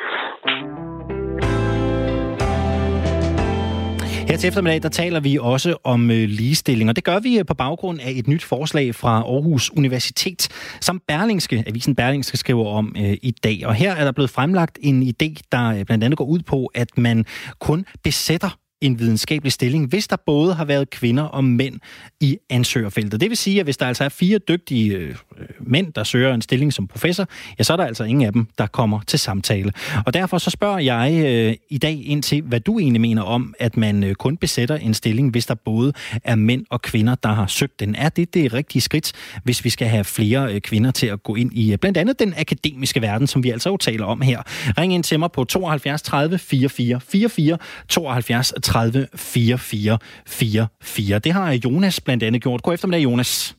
Til 4.39 4.47
eftermiddag, 4.47 4.83
der 4.83 4.89
taler 4.89 5.19
vi 5.19 5.37
også 5.41 5.77
om 5.83 6.11
øh, 6.11 6.29
ligestilling, 6.29 6.89
og 6.89 6.95
det 6.95 7.03
gør 7.03 7.19
vi 7.19 7.39
øh, 7.39 7.45
på 7.45 7.53
baggrund 7.53 7.99
af 7.99 8.11
et 8.15 8.27
nyt 8.27 8.43
forslag 8.43 8.95
fra 8.95 9.15
Aarhus 9.15 9.71
Universitet, 9.71 10.47
som 10.81 11.01
Berlingske, 11.07 11.63
avisen 11.67 11.95
Berlingske 11.95 12.37
skriver 12.37 12.67
om 12.67 12.95
øh, 12.97 13.17
i 13.21 13.31
dag. 13.43 13.61
Og 13.65 13.75
her 13.75 13.95
er 13.95 14.03
der 14.03 14.11
blevet 14.11 14.29
fremlagt 14.29 14.79
en 14.81 15.03
idé, 15.03 15.41
der 15.51 15.65
øh, 15.65 15.85
blandt 15.85 16.03
andet 16.03 16.17
går 16.17 16.25
ud 16.25 16.39
på, 16.39 16.65
at 16.65 16.97
man 16.97 17.25
kun 17.59 17.85
besætter 18.03 18.57
en 18.81 18.99
videnskabelig 18.99 19.51
stilling, 19.51 19.87
hvis 19.87 20.07
der 20.07 20.15
både 20.25 20.53
har 20.53 20.65
været 20.65 20.89
kvinder 20.89 21.23
og 21.23 21.43
mænd 21.43 21.79
i 22.21 22.37
ansøgerfeltet. 22.49 23.21
Det 23.21 23.29
vil 23.29 23.37
sige, 23.37 23.59
at 23.59 23.65
hvis 23.65 23.77
der 23.77 23.85
altså 23.85 24.03
er 24.03 24.09
fire 24.09 24.37
dygtige 24.37 24.95
øh, 24.95 25.15
Øh, 25.39 25.47
mænd, 25.59 25.93
der 25.93 26.03
søger 26.03 26.33
en 26.33 26.41
stilling 26.41 26.73
som 26.73 26.87
professor, 26.87 27.27
ja, 27.59 27.63
så 27.63 27.73
er 27.73 27.77
der 27.77 27.85
altså 27.85 28.03
ingen 28.03 28.25
af 28.25 28.33
dem, 28.33 28.47
der 28.57 28.67
kommer 28.67 28.99
til 29.07 29.19
samtale. 29.19 29.73
Og 30.05 30.13
derfor 30.13 30.37
så 30.37 30.49
spørger 30.49 30.79
jeg 30.79 31.25
øh, 31.25 31.55
i 31.69 31.77
dag 31.77 32.01
ind 32.05 32.23
til, 32.23 32.41
hvad 32.41 32.59
du 32.59 32.79
egentlig 32.79 33.01
mener 33.01 33.21
om, 33.21 33.53
at 33.59 33.77
man 33.77 34.03
øh, 34.03 34.15
kun 34.15 34.37
besætter 34.37 34.75
en 34.75 34.93
stilling, 34.93 35.31
hvis 35.31 35.45
der 35.45 35.55
både 35.55 35.93
er 36.23 36.35
mænd 36.35 36.65
og 36.69 36.81
kvinder, 36.81 37.15
der 37.15 37.29
har 37.29 37.47
søgt 37.47 37.79
den. 37.79 37.95
Er 37.95 38.09
det 38.09 38.33
det 38.33 38.53
rigtige 38.53 38.81
skridt, 38.81 39.11
hvis 39.43 39.65
vi 39.65 39.69
skal 39.69 39.87
have 39.87 40.03
flere 40.03 40.53
øh, 40.53 40.61
kvinder 40.61 40.91
til 40.91 41.07
at 41.07 41.23
gå 41.23 41.35
ind 41.35 41.53
i 41.53 41.71
øh, 41.71 41.77
blandt 41.77 41.97
andet 41.97 42.19
den 42.19 42.33
akademiske 42.37 43.01
verden, 43.01 43.27
som 43.27 43.43
vi 43.43 43.49
altså 43.49 43.69
jo 43.69 43.77
taler 43.77 44.05
om 44.05 44.21
her? 44.21 44.41
Ring 44.77 44.93
ind 44.93 45.03
til 45.03 45.19
mig 45.19 45.31
på 45.31 45.43
72 45.43 46.01
30 46.01 46.37
44 46.37 46.99
44 46.99 47.57
72 47.89 48.53
30 48.63 49.07
44 49.15 49.97
44. 50.25 51.19
Det 51.19 51.33
har 51.33 51.59
Jonas 51.65 52.01
blandt 52.01 52.23
andet 52.23 52.41
gjort. 52.41 52.61
God 52.61 52.73
eftermiddag, 52.73 53.03
Jonas. 53.03 53.58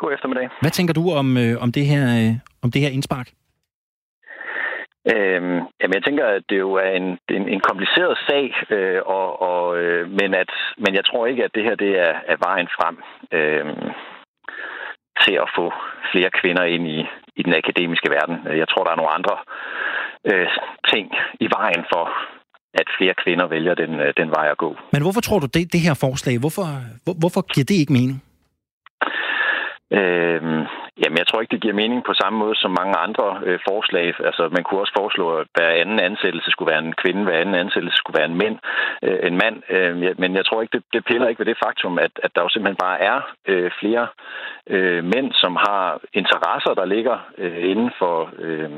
God 0.00 0.12
eftermiddag. 0.16 0.48
Hvad 0.64 0.70
tænker 0.70 0.94
du 0.94 1.04
om, 1.20 1.28
øh, 1.42 1.54
om, 1.64 1.70
det, 1.76 1.84
her, 1.92 2.04
øh, 2.20 2.32
om 2.64 2.68
det 2.72 2.80
her 2.84 2.90
indspark? 2.96 3.28
Øhm, 5.12 5.58
jamen, 5.80 5.96
jeg 5.98 6.04
tænker, 6.04 6.26
at 6.26 6.42
det 6.50 6.58
jo 6.66 6.72
er 6.86 6.90
en, 7.00 7.08
en, 7.36 7.44
en 7.54 7.60
kompliceret 7.68 8.14
sag, 8.28 8.46
øh, 8.76 9.00
og, 9.16 9.28
og, 9.50 9.64
øh, 9.82 10.02
men, 10.18 10.30
at, 10.42 10.52
men 10.84 10.92
jeg 10.98 11.04
tror 11.04 11.26
ikke, 11.26 11.44
at 11.44 11.54
det 11.54 11.62
her 11.64 11.74
det 11.84 11.92
er, 12.06 12.14
er 12.32 12.36
vejen 12.48 12.68
frem 12.76 12.96
øh, 13.38 13.66
til 15.22 15.34
at 15.44 15.48
få 15.56 15.66
flere 16.12 16.30
kvinder 16.40 16.64
ind 16.74 16.84
i, 16.96 16.98
i 17.36 17.42
den 17.46 17.54
akademiske 17.62 18.10
verden. 18.16 18.36
Jeg 18.62 18.68
tror, 18.68 18.84
der 18.84 18.92
er 18.92 19.00
nogle 19.00 19.16
andre 19.18 19.36
øh, 20.30 20.48
ting 20.92 21.06
i 21.44 21.48
vejen 21.58 21.84
for, 21.92 22.04
at 22.74 22.88
flere 22.98 23.14
kvinder 23.24 23.46
vælger 23.46 23.74
den, 23.74 23.92
øh, 24.04 24.12
den 24.16 24.28
vej 24.36 24.46
at 24.50 24.58
gå. 24.58 24.70
Men 24.92 25.02
hvorfor 25.02 25.20
tror 25.20 25.38
du, 25.38 25.46
det, 25.46 25.72
det 25.72 25.80
her 25.80 25.94
forslag, 25.94 26.38
hvorfor, 26.38 26.66
hvor, 27.04 27.14
hvorfor 27.22 27.42
giver 27.52 27.64
det 27.64 27.76
ikke 27.82 27.92
mening? 27.92 28.22
Øhm, 29.92 30.66
jamen, 31.02 31.18
jeg 31.18 31.26
tror 31.26 31.40
ikke, 31.40 31.54
det 31.54 31.64
giver 31.64 31.80
mening 31.82 32.00
på 32.04 32.14
samme 32.20 32.38
måde 32.38 32.56
som 32.62 32.70
mange 32.80 32.96
andre 33.06 33.28
øh, 33.48 33.58
forslag. 33.68 34.06
Altså, 34.28 34.48
man 34.56 34.64
kunne 34.64 34.80
også 34.80 34.94
foreslå, 35.00 35.26
at 35.40 35.46
hver 35.54 35.70
anden 35.82 36.00
ansættelse 36.00 36.50
skulle 36.50 36.70
være 36.72 36.84
en 36.86 36.94
kvinde, 37.02 37.22
hver 37.24 37.38
anden 37.42 37.54
ansættelse 37.54 37.96
skulle 37.98 38.18
være 38.18 38.30
en, 38.32 38.38
mænd, 38.42 38.56
øh, 39.06 39.18
en 39.28 39.36
mand. 39.42 39.56
Øh, 39.74 40.18
men 40.22 40.30
jeg 40.38 40.44
tror 40.46 40.62
ikke, 40.62 40.76
det, 40.76 40.82
det 40.92 41.04
piller 41.04 41.28
ikke 41.28 41.40
ved 41.42 41.50
det 41.52 41.62
faktum, 41.64 41.98
at, 41.98 42.12
at 42.24 42.30
der 42.34 42.42
jo 42.42 42.48
simpelthen 42.48 42.84
bare 42.86 42.98
er 43.00 43.18
øh, 43.52 43.70
flere 43.80 44.06
øh, 44.66 45.04
mænd, 45.04 45.28
som 45.42 45.52
har 45.66 46.00
interesser, 46.12 46.72
der 46.80 46.84
ligger 46.84 47.16
øh, 47.38 47.70
inden 47.70 47.90
for... 47.98 48.30
Øh, 48.38 48.70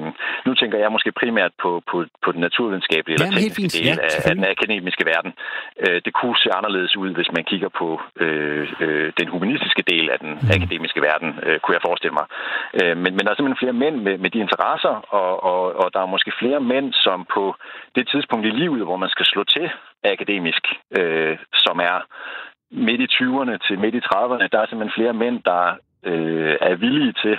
nu 0.47 0.55
tænker 0.55 0.79
jeg 0.79 0.93
måske 0.93 1.13
primært 1.13 1.53
på, 1.63 1.83
på, 1.91 2.05
på 2.25 2.33
den 2.33 2.41
naturvidenskabelige 2.41 3.15
eller 3.15 3.41
tekniske 3.41 3.79
del 3.79 3.87
ja, 3.87 4.07
af, 4.07 4.29
af 4.29 4.35
den 4.35 4.45
akademiske 4.55 5.05
verden. 5.13 5.33
Øh, 5.85 5.99
det 6.05 6.13
kunne 6.15 6.37
se 6.43 6.49
anderledes 6.59 6.97
ud, 6.97 7.11
hvis 7.19 7.33
man 7.37 7.45
kigger 7.45 7.69
på 7.81 8.01
øh, 8.25 8.73
øh, 8.81 9.13
den 9.21 9.29
humanistiske 9.29 9.83
del 9.93 10.11
af 10.11 10.19
den 10.19 10.33
mm. 10.43 10.51
akademiske 10.57 11.01
verden, 11.09 11.31
øh, 11.47 11.61
kunne 11.61 11.75
jeg 11.75 11.87
forestille 11.89 12.12
medlemmer. 12.13 12.25
Øh, 12.79 12.97
men, 13.03 13.11
men 13.15 13.23
der 13.25 13.31
er 13.31 13.35
simpelthen 13.37 13.63
flere 13.65 13.81
mænd 13.85 13.97
med, 14.07 14.19
med 14.19 14.31
de 14.31 14.39
interesser, 14.39 14.95
og, 15.21 15.43
og, 15.51 15.63
og 15.83 15.95
der 15.95 16.01
er 16.01 16.15
måske 16.15 16.33
flere 16.39 16.61
mænd, 16.61 16.93
som 16.93 17.27
på 17.35 17.55
det 17.97 18.09
tidspunkt 18.09 18.47
i 18.47 18.51
livet, 18.51 18.83
hvor 18.85 18.97
man 18.97 19.09
skal 19.15 19.27
slå 19.27 19.45
til 19.45 19.71
akademisk, 20.05 20.63
øh, 20.99 21.37
som 21.55 21.77
er 21.79 21.99
midt 22.71 23.01
i 23.01 23.09
20'erne 23.17 23.57
til 23.67 23.79
midt 23.79 23.95
i 23.95 24.07
30'erne, 24.09 24.47
der 24.53 24.59
er 24.61 24.67
simpelthen 24.67 24.99
flere 24.99 25.13
mænd, 25.13 25.43
der 25.43 25.65
øh, 26.11 26.57
er 26.61 26.75
villige 26.75 27.15
til 27.23 27.37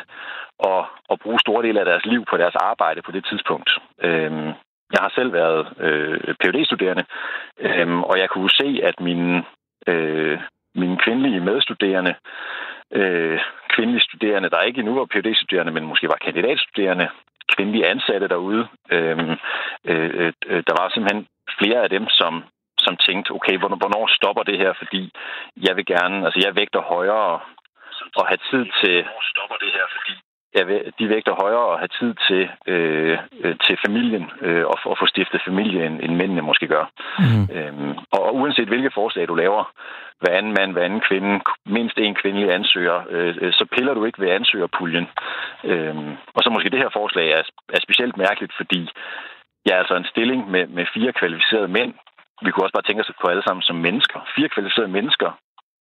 at, 0.72 0.84
at 1.12 1.20
bruge 1.24 1.40
store 1.40 1.64
dele 1.64 1.80
af 1.80 1.86
deres 1.86 2.06
liv 2.06 2.26
på 2.30 2.38
deres 2.38 2.56
arbejde 2.56 3.02
på 3.02 3.12
det 3.12 3.26
tidspunkt. 3.26 3.70
Øh, 4.04 4.32
jeg 4.94 5.02
har 5.06 5.12
selv 5.16 5.34
været 5.34 5.62
øh, 5.80 6.20
phd 6.42 6.66
studerende 6.66 7.06
øh, 7.60 8.00
og 8.00 8.20
jeg 8.20 8.30
kunne 8.30 8.50
se, 8.50 8.80
at 8.84 9.00
mine, 9.00 9.44
øh, 9.88 10.40
mine 10.76 10.98
kvindelige 10.98 11.40
medstuderende, 11.40 12.14
øh, 12.92 13.40
kvindelige 13.76 14.08
studerende, 14.08 14.50
der 14.50 14.62
ikke 14.62 14.80
endnu 14.80 14.94
var 14.96 15.06
phd 15.06 15.36
studerende 15.36 15.72
men 15.72 15.86
måske 15.86 16.08
var 16.08 16.26
kandidatstuderende, 16.26 17.08
kvindelige 17.56 17.88
ansatte 17.88 18.28
derude, 18.28 18.68
Øhm, 18.92 19.32
øh, 19.90 20.10
øh, 20.20 20.34
øh, 20.46 20.64
der 20.68 20.74
var 20.80 20.90
simpelthen 20.90 21.28
flere 21.60 21.80
af 21.84 21.90
dem, 21.90 22.08
som 22.10 22.44
som 22.86 22.98
tænkte, 22.98 23.32
okay, 23.32 23.58
hvornår 23.58 24.08
stopper 24.18 24.44
det 24.44 24.58
her, 24.58 24.74
fordi 24.82 25.12
jeg 25.68 25.76
vil 25.76 25.86
gerne, 25.86 26.26
altså 26.26 26.40
jeg 26.46 26.56
vægter 26.56 26.82
højere 26.82 27.40
at 28.20 28.26
have 28.28 28.42
tid 28.52 28.64
til... 28.82 28.96
Ja, 30.56 30.62
de 31.00 31.10
vægter 31.10 31.42
højere 31.44 31.74
at 31.74 31.80
have 31.80 31.94
tid 32.00 32.14
til, 32.28 32.44
øh, 32.68 33.18
øh, 33.44 33.56
til 33.66 33.78
familien 33.86 34.26
øh, 34.42 34.66
og, 34.66 34.78
og 34.92 34.98
få 35.00 35.06
stiftet 35.06 35.42
familie, 35.46 35.86
end, 35.86 36.00
end 36.04 36.16
mændene 36.16 36.42
måske 36.42 36.68
gør. 36.68 36.86
Mm. 37.20 37.44
Øhm, 37.56 37.94
og, 38.12 38.22
og 38.28 38.36
uanset 38.36 38.68
hvilke 38.68 38.92
forslag 38.94 39.28
du 39.28 39.36
laver, 39.36 39.64
hver 40.22 40.38
anden 40.38 40.54
mand, 40.54 40.72
hver 40.74 40.86
anden 40.86 41.02
kvinde, 41.10 41.40
mindst 41.66 41.98
en 41.98 42.16
kvindelig 42.16 42.54
ansøger, 42.54 42.98
øh, 43.10 43.36
øh, 43.42 43.54
så 43.54 43.66
piller 43.74 43.94
du 43.94 44.06
ikke 44.06 44.22
ved 44.22 44.30
ansøgerpuljen. 44.30 45.08
Øhm, 45.64 46.12
og 46.36 46.44
så 46.44 46.50
måske 46.50 46.70
det 46.70 46.80
her 46.84 46.90
forslag 46.94 47.28
er, 47.32 47.44
er 47.74 47.80
specielt 47.84 48.18
mærkeligt, 48.18 48.54
fordi 48.58 48.90
jeg 49.66 49.74
er 49.74 49.80
altså 49.80 49.96
en 49.96 50.12
stilling 50.14 50.52
med, 50.52 50.68
med 50.68 50.86
fire 50.94 51.12
kvalificerede 51.14 51.68
mænd. 51.68 51.94
Vi 52.42 52.52
kunne 52.52 52.66
også 52.66 52.78
bare 52.78 52.88
tænke 52.88 53.02
os 53.02 53.12
på 53.22 53.28
alle 53.28 53.44
sammen 53.48 53.64
som 53.64 53.76
mennesker. 53.76 54.20
Fire 54.36 54.50
kvalificerede 54.50 54.92
mennesker, 54.98 55.30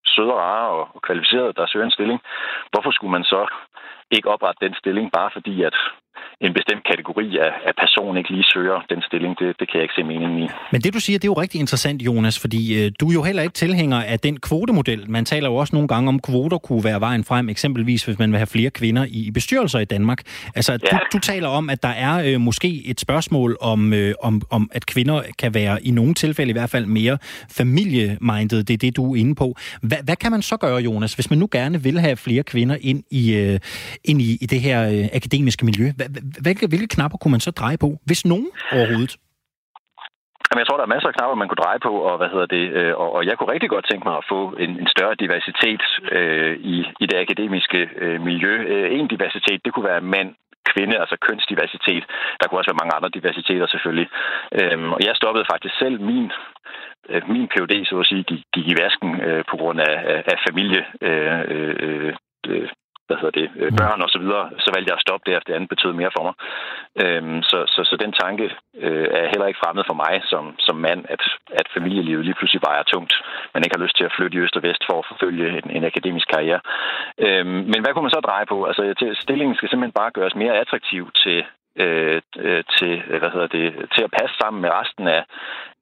søde 0.06 0.32
og 0.32 0.38
rare 0.38 0.68
og 0.94 1.02
kvalificerede, 1.02 1.52
der 1.52 1.66
søger 1.66 1.86
en 1.86 1.96
stilling. 1.98 2.20
Hvorfor 2.72 2.90
skulle 2.90 3.10
man 3.16 3.24
så 3.24 3.42
ikke 4.10 4.30
oprette 4.34 4.64
den 4.66 4.74
stilling, 4.74 5.06
bare 5.12 5.30
fordi 5.36 5.62
at 5.62 5.76
en 6.40 6.54
bestemt 6.54 6.84
kategori 6.90 7.38
af, 7.46 7.52
af 7.68 7.74
person 7.82 8.16
ikke 8.16 8.30
lige 8.30 8.44
søger 8.44 8.78
den 8.90 9.02
stilling, 9.02 9.38
det, 9.38 9.48
det 9.60 9.66
kan 9.68 9.76
jeg 9.78 9.82
ikke 9.82 9.94
se 9.98 10.04
meningen 10.04 10.38
i. 10.44 10.46
Men 10.72 10.80
det 10.80 10.94
du 10.94 11.00
siger, 11.00 11.18
det 11.18 11.24
er 11.24 11.32
jo 11.34 11.40
rigtig 11.44 11.60
interessant, 11.60 12.02
Jonas, 12.02 12.40
fordi 12.40 12.84
øh, 12.84 12.92
du 13.00 13.08
er 13.10 13.14
jo 13.14 13.22
heller 13.22 13.42
ikke 13.42 13.52
tilhænger 13.52 14.02
af 14.02 14.18
den 14.20 14.40
kvotemodel. 14.40 15.10
Man 15.10 15.24
taler 15.24 15.48
jo 15.48 15.54
også 15.56 15.76
nogle 15.76 15.88
gange 15.88 16.08
om, 16.08 16.20
kvoter 16.20 16.58
kunne 16.58 16.84
være 16.84 17.00
vejen 17.00 17.24
frem, 17.24 17.48
eksempelvis 17.48 18.04
hvis 18.04 18.18
man 18.18 18.30
vil 18.30 18.38
have 18.38 18.46
flere 18.46 18.70
kvinder 18.70 19.04
i, 19.04 19.26
i 19.26 19.30
bestyrelser 19.30 19.78
i 19.78 19.84
Danmark. 19.84 20.20
Altså, 20.54 20.72
ja. 20.72 20.76
du, 20.90 20.96
du 21.12 21.18
taler 21.18 21.48
om, 21.48 21.70
at 21.70 21.82
der 21.82 21.88
er 21.88 22.34
øh, 22.34 22.40
måske 22.40 22.82
et 22.86 23.00
spørgsmål 23.00 23.56
om, 23.60 23.92
øh, 23.92 24.14
om, 24.22 24.42
om, 24.50 24.70
at 24.72 24.86
kvinder 24.86 25.22
kan 25.38 25.54
være 25.54 25.82
i 25.82 25.90
nogle 25.90 26.14
tilfælde 26.14 26.50
i 26.50 26.52
hvert 26.52 26.70
fald 26.70 26.86
mere 26.86 27.18
familiemindet. 27.50 28.68
Det 28.68 28.74
er 28.74 28.78
det, 28.78 28.96
du 28.96 29.12
er 29.12 29.16
inde 29.16 29.34
på. 29.34 29.54
Hva, 29.82 29.96
hvad 30.04 30.16
kan 30.16 30.30
man 30.30 30.42
så 30.42 30.56
gøre, 30.56 30.76
Jonas, 30.76 31.14
hvis 31.14 31.30
man 31.30 31.38
nu 31.38 31.48
gerne 31.52 31.82
vil 31.82 32.00
have 32.00 32.16
flere 32.16 32.42
kvinder 32.42 32.76
ind 32.80 33.02
i, 33.10 33.34
øh, 33.34 33.58
ind 34.04 34.18
i, 34.20 34.30
i 34.44 34.46
det 34.52 34.60
her 34.66 34.78
øh, 34.92 35.04
akademiske 35.18 35.64
miljø? 35.64 35.86
Hvilke, 36.44 36.66
hvilke 36.66 36.94
knapper 36.94 37.18
kunne 37.18 37.34
man 37.36 37.40
så 37.40 37.50
dreje 37.50 37.78
på, 37.84 37.88
hvis 38.06 38.26
nogen 38.26 38.48
overhovedet? 38.72 39.16
Jamen, 40.48 40.62
jeg 40.62 40.68
tror, 40.68 40.78
der 40.78 40.86
er 40.86 40.94
masser 40.94 41.08
af 41.08 41.16
knapper, 41.16 41.36
man 41.42 41.48
kunne 41.48 41.64
dreje 41.64 41.82
på, 41.88 41.92
og 42.08 42.14
hvad 42.18 42.30
hedder 42.32 42.48
det, 42.56 42.64
øh, 42.78 42.94
og, 43.02 43.08
og 43.16 43.22
jeg 43.28 43.34
kunne 43.36 43.52
rigtig 43.54 43.70
godt 43.74 43.86
tænke 43.90 44.04
mig 44.08 44.16
at 44.18 44.28
få 44.32 44.40
en, 44.64 44.70
en 44.82 44.88
større 44.94 45.16
diversitet 45.22 45.82
øh, 46.16 46.54
i, 46.74 46.76
i 47.02 47.04
det 47.10 47.18
akademiske 47.24 47.80
øh, 48.04 48.18
miljø. 48.28 48.54
Øh, 48.72 48.86
en 48.98 49.08
diversitet, 49.14 49.60
det 49.64 49.72
kunne 49.72 49.90
være 49.92 50.08
mænd, 50.14 50.30
kvinde, 50.72 50.96
altså 51.02 51.16
kønsdiversitet. 51.26 52.04
Der 52.38 52.44
kunne 52.46 52.60
også 52.60 52.70
være 52.70 52.82
mange 52.82 52.96
andre 52.96 53.14
diversiteter 53.18 53.66
selvfølgelig. 53.66 54.08
Øhm, 54.60 54.90
og 54.94 55.00
jeg 55.06 55.14
stoppede 55.16 55.50
faktisk 55.52 55.74
selv 55.78 55.96
min 56.10 56.26
øh, 57.10 57.22
min 57.34 57.48
PhD, 57.52 57.74
så 57.84 57.94
at 58.00 58.06
sige, 58.06 58.22
gik, 58.30 58.42
gik 58.54 58.66
i 58.72 58.78
vasken 58.82 59.20
øh, 59.20 59.44
på 59.50 59.56
grund 59.56 59.78
af, 59.80 59.96
af, 60.12 60.20
af 60.32 60.38
familie, 60.48 60.82
øh, 61.08 61.40
øh, 61.54 62.14
øh 62.48 62.68
hvad 63.06 63.16
hedder 63.20 63.40
det, 63.40 63.48
øh, 63.62 63.72
børn 63.80 64.00
og 64.04 64.10
så 64.14 64.18
videre, 64.24 64.44
så 64.64 64.68
valgte 64.74 64.90
jeg 64.90 64.98
at 64.98 65.06
stoppe 65.06 65.24
det, 65.26 65.46
det 65.46 65.54
andet 65.54 65.72
betød 65.74 65.92
mere 65.92 66.14
for 66.16 66.24
mig. 66.28 66.34
Øhm, 67.02 67.42
så, 67.50 67.58
så, 67.74 67.80
så 67.90 67.94
den 68.04 68.12
tanke 68.22 68.46
øh, 68.84 69.06
er 69.18 69.26
heller 69.32 69.46
ikke 69.50 69.62
fremmed 69.64 69.84
for 69.86 69.96
mig 70.04 70.14
som, 70.30 70.44
som 70.66 70.76
mand, 70.86 71.00
at, 71.14 71.22
at 71.60 71.66
familielivet 71.76 72.24
lige 72.24 72.38
pludselig 72.38 72.62
vejer 72.68 72.82
tungt. 72.82 73.14
Man 73.54 73.62
ikke 73.62 73.76
har 73.76 73.84
lyst 73.84 73.96
til 73.96 74.08
at 74.08 74.14
flytte 74.16 74.36
i 74.36 74.42
øst 74.44 74.56
og 74.56 74.62
vest 74.68 74.82
for 74.88 74.96
at 74.98 75.08
forfølge 75.10 75.48
en, 75.58 75.70
en 75.76 75.84
akademisk 75.90 76.26
karriere. 76.34 76.60
Øhm, 77.26 77.62
men 77.72 77.80
hvad 77.80 77.92
kunne 77.92 78.06
man 78.06 78.16
så 78.16 78.26
dreje 78.28 78.46
på? 78.52 78.64
Altså, 78.64 78.82
stillingen 79.24 79.56
skal 79.56 79.68
simpelthen 79.68 80.00
bare 80.00 80.14
gøres 80.16 80.34
mere 80.42 80.58
attraktiv 80.62 81.10
til, 81.22 81.38
øh, 81.82 82.22
til, 82.78 82.92
hvad 83.20 83.30
hedder 83.34 83.50
det, 83.58 83.66
til 83.94 84.02
at 84.04 84.14
passe 84.18 84.34
sammen 84.40 84.62
med 84.62 84.70
resten 84.80 85.08
af, 85.08 85.24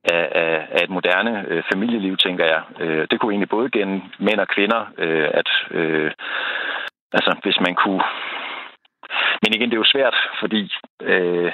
af, 0.05 0.67
af 0.71 0.85
et 0.85 0.91
moderne 0.91 1.45
øh, 1.49 1.63
familieliv, 1.73 2.17
tænker 2.17 2.45
jeg. 2.45 2.63
Øh, 2.81 3.07
det 3.11 3.21
kunne 3.21 3.33
egentlig 3.33 3.49
både 3.49 3.71
gennem 3.71 4.03
mænd 4.19 4.41
og 4.41 4.49
kvinder, 4.49 4.81
øh, 4.99 5.29
at 5.35 5.51
øh, 5.71 6.11
Altså, 7.13 7.31
hvis 7.43 7.61
man 7.61 7.75
kunne... 7.75 8.03
Men 9.43 9.55
igen, 9.55 9.69
det 9.71 9.77
er 9.77 9.85
jo 9.85 9.95
svært, 9.95 10.17
fordi... 10.41 10.73
Øh, 11.03 11.53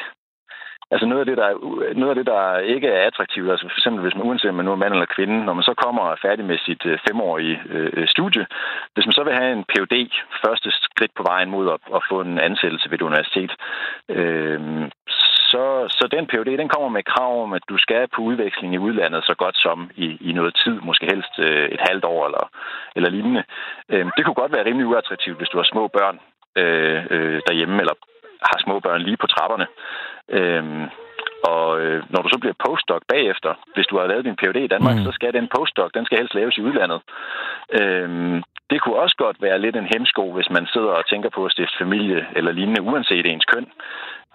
Altså 0.90 1.06
noget 1.06 1.20
af, 1.20 1.26
det, 1.26 1.36
der, 1.36 1.48
noget 1.94 2.10
af 2.10 2.18
det, 2.20 2.26
der 2.26 2.58
ikke 2.58 2.88
er 2.88 3.06
attraktivt, 3.06 3.50
altså 3.50 3.66
for 3.66 3.78
eksempel 3.80 4.02
hvis 4.02 4.14
man 4.14 4.26
uanset 4.26 4.50
om 4.50 4.54
man 4.54 4.64
nu 4.64 4.72
er 4.72 4.82
mand 4.82 4.92
eller 4.92 5.14
kvinde, 5.16 5.44
når 5.44 5.54
man 5.54 5.62
så 5.62 5.74
kommer 5.84 6.02
og 6.02 6.12
er 6.12 6.24
færdig 6.26 6.44
med 6.44 6.58
sit 6.58 6.86
øh, 6.86 6.98
femårige 7.08 7.60
øh, 7.70 8.08
studie, 8.08 8.46
hvis 8.94 9.06
man 9.06 9.12
så 9.12 9.22
vil 9.24 9.38
have 9.40 9.52
en 9.52 9.64
PhD, 9.70 9.94
første 10.44 10.68
skridt 10.70 11.14
på 11.16 11.22
vejen 11.22 11.50
mod 11.50 11.66
at, 11.74 11.80
at 11.96 12.02
få 12.10 12.20
en 12.20 12.38
ansættelse 12.38 12.90
ved 12.90 12.98
et 12.98 13.08
universitet, 13.10 13.52
øh, 14.08 14.60
så, 15.52 15.64
så 15.98 16.04
den 16.16 16.26
PhD, 16.26 16.50
den 16.58 16.68
kommer 16.68 16.88
med 16.88 17.02
krav 17.12 17.42
om, 17.42 17.52
at 17.52 17.64
du 17.68 17.76
skal 17.78 18.08
på 18.14 18.20
udveksling 18.22 18.74
i 18.74 18.84
udlandet 18.86 19.24
så 19.24 19.34
godt 19.42 19.56
som 19.56 19.90
i, 19.96 20.06
i 20.28 20.32
noget 20.32 20.54
tid, 20.64 20.76
måske 20.88 21.06
helst 21.12 21.34
øh, 21.38 21.68
et 21.74 21.80
halvt 21.88 22.04
år 22.04 22.26
eller, 22.26 22.44
eller 22.96 23.10
lignende. 23.10 23.44
Øh, 23.92 24.06
det 24.16 24.24
kunne 24.24 24.40
godt 24.42 24.52
være 24.52 24.66
rimelig 24.66 24.86
uattraktivt, 24.86 25.38
hvis 25.38 25.48
du 25.48 25.56
har 25.58 25.68
små 25.72 25.88
børn 25.88 26.16
øh, 26.60 27.00
øh, 27.10 27.40
derhjemme, 27.46 27.76
eller 27.82 27.94
har 28.42 28.58
små 28.64 28.80
børn 28.80 29.02
lige 29.02 29.16
på 29.16 29.26
trapperne. 29.26 29.66
Øh, 30.36 30.64
og 31.52 31.80
øh, 31.80 32.02
når 32.12 32.20
du 32.22 32.28
så 32.28 32.38
bliver 32.38 32.62
postdoc 32.66 33.02
bagefter, 33.08 33.52
hvis 33.74 33.86
du 33.86 33.98
har 33.98 34.06
lavet 34.06 34.24
din 34.24 34.36
PhD 34.36 34.56
i 34.56 34.72
Danmark, 34.74 34.96
mm. 34.96 35.04
så 35.04 35.10
skal 35.12 35.32
den 35.32 35.48
postdoc, 35.56 35.90
den 35.94 36.04
skal 36.04 36.18
helst 36.18 36.34
laves 36.34 36.56
i 36.56 36.62
udlandet. 36.68 37.00
Øh, 37.78 38.42
det 38.70 38.80
kunne 38.80 39.02
også 39.04 39.16
godt 39.16 39.42
være 39.42 39.58
lidt 39.58 39.76
en 39.76 39.90
hemsko, 39.94 40.32
hvis 40.32 40.50
man 40.50 40.66
sidder 40.66 40.92
og 40.98 41.06
tænker 41.06 41.30
på 41.30 41.44
at 41.44 41.52
stifte 41.52 41.78
familie 41.78 42.26
eller 42.36 42.52
lignende, 42.52 42.82
uanset 42.82 43.26
ens 43.26 43.44
køn. 43.44 43.66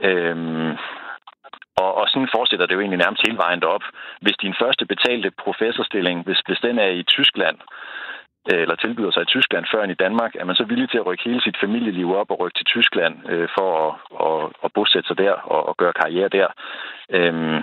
Øhm, 0.09 0.71
og, 1.81 1.91
og 1.99 2.05
sådan 2.07 2.33
fortsætter 2.35 2.65
det 2.65 2.75
jo 2.75 2.79
egentlig 2.79 3.03
nærmest 3.03 3.25
hele 3.27 3.37
vejen 3.37 3.61
derop. 3.61 3.85
Hvis 4.21 4.37
din 4.43 4.55
første 4.61 4.85
betalte 4.85 5.31
professorstilling, 5.45 6.17
hvis, 6.25 6.39
hvis 6.47 6.59
den 6.67 6.79
er 6.79 6.91
i 6.99 7.03
Tyskland, 7.03 7.57
øh, 8.51 8.61
eller 8.61 8.75
tilbyder 8.75 9.11
sig 9.11 9.21
i 9.23 9.33
Tyskland 9.33 9.65
før 9.71 9.83
end 9.83 9.91
i 9.91 10.03
Danmark, 10.05 10.31
er 10.35 10.45
man 10.45 10.55
så 10.55 10.63
villig 10.63 10.89
til 10.89 10.97
at 10.97 11.05
rykke 11.05 11.23
hele 11.23 11.41
sit 11.41 11.57
familieliv 11.63 12.15
op 12.15 12.31
og 12.31 12.39
rykke 12.39 12.57
til 12.57 12.65
Tyskland 12.65 13.15
øh, 13.31 13.47
for 13.57 13.69
at, 13.87 13.93
at, 14.27 14.49
at 14.65 14.73
bosætte 14.73 15.07
sig 15.07 15.17
der 15.17 15.33
og, 15.53 15.61
og 15.69 15.77
gøre 15.77 15.93
karriere 16.01 16.29
der. 16.29 16.47
Øhm, 17.09 17.59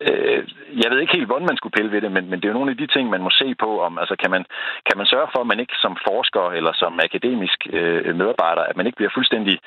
øh, 0.00 0.48
jeg 0.82 0.90
ved 0.90 1.00
ikke 1.00 1.16
helt, 1.16 1.26
hvordan 1.26 1.46
man 1.46 1.56
skulle 1.56 1.76
pille 1.76 1.92
ved 1.92 2.00
det, 2.00 2.12
men, 2.12 2.24
men 2.30 2.38
det 2.38 2.44
er 2.44 2.52
jo 2.52 2.58
nogle 2.58 2.70
af 2.70 2.76
de 2.76 2.86
ting, 2.86 3.10
man 3.10 3.22
må 3.22 3.30
se 3.30 3.54
på, 3.54 3.80
om 3.80 3.98
altså 3.98 4.16
kan 4.22 4.30
man, 4.30 4.44
kan 4.88 4.98
man 4.98 5.06
sørge 5.06 5.28
for, 5.32 5.40
at 5.40 5.46
man 5.46 5.60
ikke 5.60 5.76
som 5.84 5.96
forsker 6.08 6.50
eller 6.58 6.72
som 6.72 7.00
akademisk 7.08 7.58
øh, 7.72 8.16
medarbejder, 8.16 8.62
at 8.62 8.76
man 8.76 8.86
ikke 8.86 8.96
bliver 8.96 9.14
fuldstændig 9.14 9.58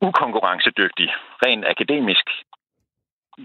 ukonkurrencedygtig, 0.00 1.08
rent 1.46 1.64
akademisk, 1.68 2.26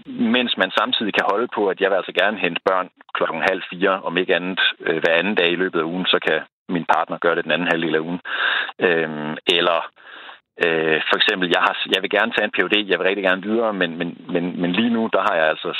mens 0.06 0.56
man 0.56 0.70
samtidig 0.70 1.14
kan 1.14 1.26
holde 1.30 1.48
på, 1.54 1.68
at 1.68 1.80
jeg 1.80 1.90
vil 1.90 1.96
altså 1.96 2.12
gerne 2.12 2.38
hente 2.38 2.60
børn 2.64 2.88
klokken 3.14 3.42
halv 3.50 3.62
fire, 3.70 4.02
om 4.02 4.16
ikke 4.16 4.36
andet 4.36 4.60
øh, 4.80 4.98
hver 5.02 5.14
anden 5.14 5.34
dag 5.34 5.48
i 5.52 5.60
løbet 5.62 5.78
af 5.80 5.84
ugen, 5.84 6.06
så 6.06 6.18
kan 6.26 6.40
min 6.68 6.84
partner 6.94 7.18
gøre 7.18 7.36
det 7.36 7.44
den 7.44 7.52
anden 7.52 7.68
halvdel 7.68 7.94
af 7.94 7.98
ugen. 7.98 8.20
Øhm, 8.78 9.36
eller 9.46 9.76
øh, 9.76 10.04
for 11.08 11.16
eksempel, 11.20 11.46
jeg, 11.54 11.62
har, 11.66 11.74
jeg 11.94 12.02
vil 12.02 12.10
gerne 12.16 12.32
tage 12.32 12.44
en 12.44 12.54
PhD, 12.54 12.76
jeg 12.90 12.98
vil 12.98 13.08
rigtig 13.08 13.24
gerne 13.24 13.42
videre, 13.42 13.72
men, 13.72 13.98
men, 13.98 14.08
men, 14.34 14.60
men 14.60 14.72
lige 14.72 14.94
nu, 14.96 15.02
der 15.12 15.22
har 15.28 15.34
jeg 15.40 15.46
altså 15.48 15.70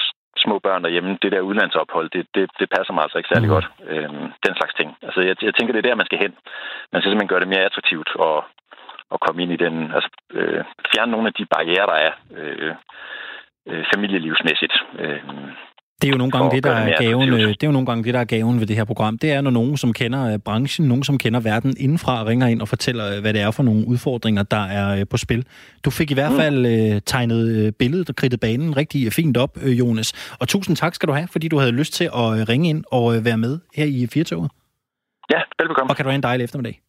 små 0.45 0.59
børn 0.59 0.85
derhjemme. 0.85 1.19
Det 1.23 1.33
der 1.33 1.41
udlandsophold, 1.41 2.11
det, 2.11 2.27
det, 2.35 2.51
det 2.61 2.69
passer 2.77 2.93
mig 2.95 3.03
altså 3.03 3.19
ikke 3.19 3.33
særlig 3.33 3.49
mm. 3.49 3.55
godt. 3.55 3.67
Øhm, 3.93 4.27
den 4.47 4.55
slags 4.59 4.75
ting. 4.75 4.97
Altså, 5.03 5.21
jeg, 5.21 5.37
jeg 5.43 5.55
tænker, 5.55 5.73
det 5.73 5.81
er 5.81 5.89
der, 5.89 6.01
man 6.03 6.07
skal 6.07 6.23
hen. 6.25 6.33
Man 6.93 7.01
skal 7.01 7.11
simpelthen 7.11 7.33
gøre 7.33 7.45
det 7.45 7.53
mere 7.53 7.67
attraktivt 7.69 8.11
og, 8.27 8.45
at 9.15 9.21
komme 9.21 9.43
ind 9.43 9.53
i 9.53 9.63
den, 9.65 9.77
altså 9.97 10.11
øh, 10.39 10.65
fjerne 10.91 11.13
nogle 11.13 11.27
af 11.29 11.35
de 11.39 11.47
barriere, 11.55 11.87
der 11.93 11.99
er 12.07 12.13
øh, 12.39 12.75
øh, 13.69 13.85
familielivsmæssigt. 13.95 14.75
Øh, 14.99 15.23
det 16.05 16.11
er 16.11 16.13
jo 16.13 16.19
nogle 16.19 16.31
gange 16.31 16.51
det, 16.51 16.65
der 16.65 16.71
er 16.71 17.03
gaven, 17.03 17.29
øh, 17.29 17.49
det 17.49 17.63
er 17.63 17.67
jo 17.67 17.73
nogle 17.73 17.87
gange 17.87 18.05
det, 18.05 18.15
der 18.15 18.21
er 18.21 18.25
gaven 18.25 18.61
ved 18.61 18.67
det 18.67 18.77
her 18.77 18.85
program. 18.85 19.19
Det 19.19 19.33
er, 19.33 19.41
når 19.41 19.51
nogen, 19.51 19.77
som 19.77 19.93
kender 19.93 20.33
øh, 20.33 20.39
branchen, 20.39 20.89
nogen, 20.89 21.05
som 21.05 21.19
kender 21.19 21.41
verden 21.41 21.75
indenfra, 21.79 22.25
ringer 22.25 22.47
ind 22.47 22.61
og 22.61 22.69
fortæller, 22.69 23.21
hvad 23.21 23.33
det 23.33 23.43
er 23.43 23.51
for 23.51 23.63
nogle 23.63 23.89
udfordringer, 23.89 24.43
der 24.43 24.65
er 24.65 25.05
på 25.05 25.17
spil. 25.17 25.47
Du 25.85 25.91
fik 25.91 26.11
i 26.11 26.15
hvert 26.15 26.33
mm. 26.33 26.39
fald 26.39 26.95
mm. 26.95 27.01
tegnet 27.07 27.77
billedet 27.77 28.09
og 28.09 28.17
kridtet 28.17 28.41
banen 28.41 28.77
rigtig 28.77 29.13
fint 29.13 29.37
op, 29.37 29.59
Jonas. 29.63 30.37
Og 30.41 30.49
tusind 30.49 30.77
tak 30.77 30.95
skal 30.95 31.09
du 31.09 31.13
have, 31.13 31.29
fordi 31.29 31.49
du 31.49 31.59
havde 31.59 31.73
lyst 31.73 31.93
til 31.93 32.05
at 32.05 32.49
ringe 32.49 32.69
ind 32.69 32.85
og 32.91 33.25
være 33.25 33.39
med 33.39 33.59
her 33.75 33.85
i 33.85 34.07
Firtoget. 34.13 34.51
Ja, 35.31 35.41
velbekomme. 35.59 35.91
Og 35.91 35.97
kan 35.97 36.05
du 36.05 36.09
have 36.11 36.17
en 36.17 36.23
dejlig 36.23 36.45
eftermiddag. 36.45 36.81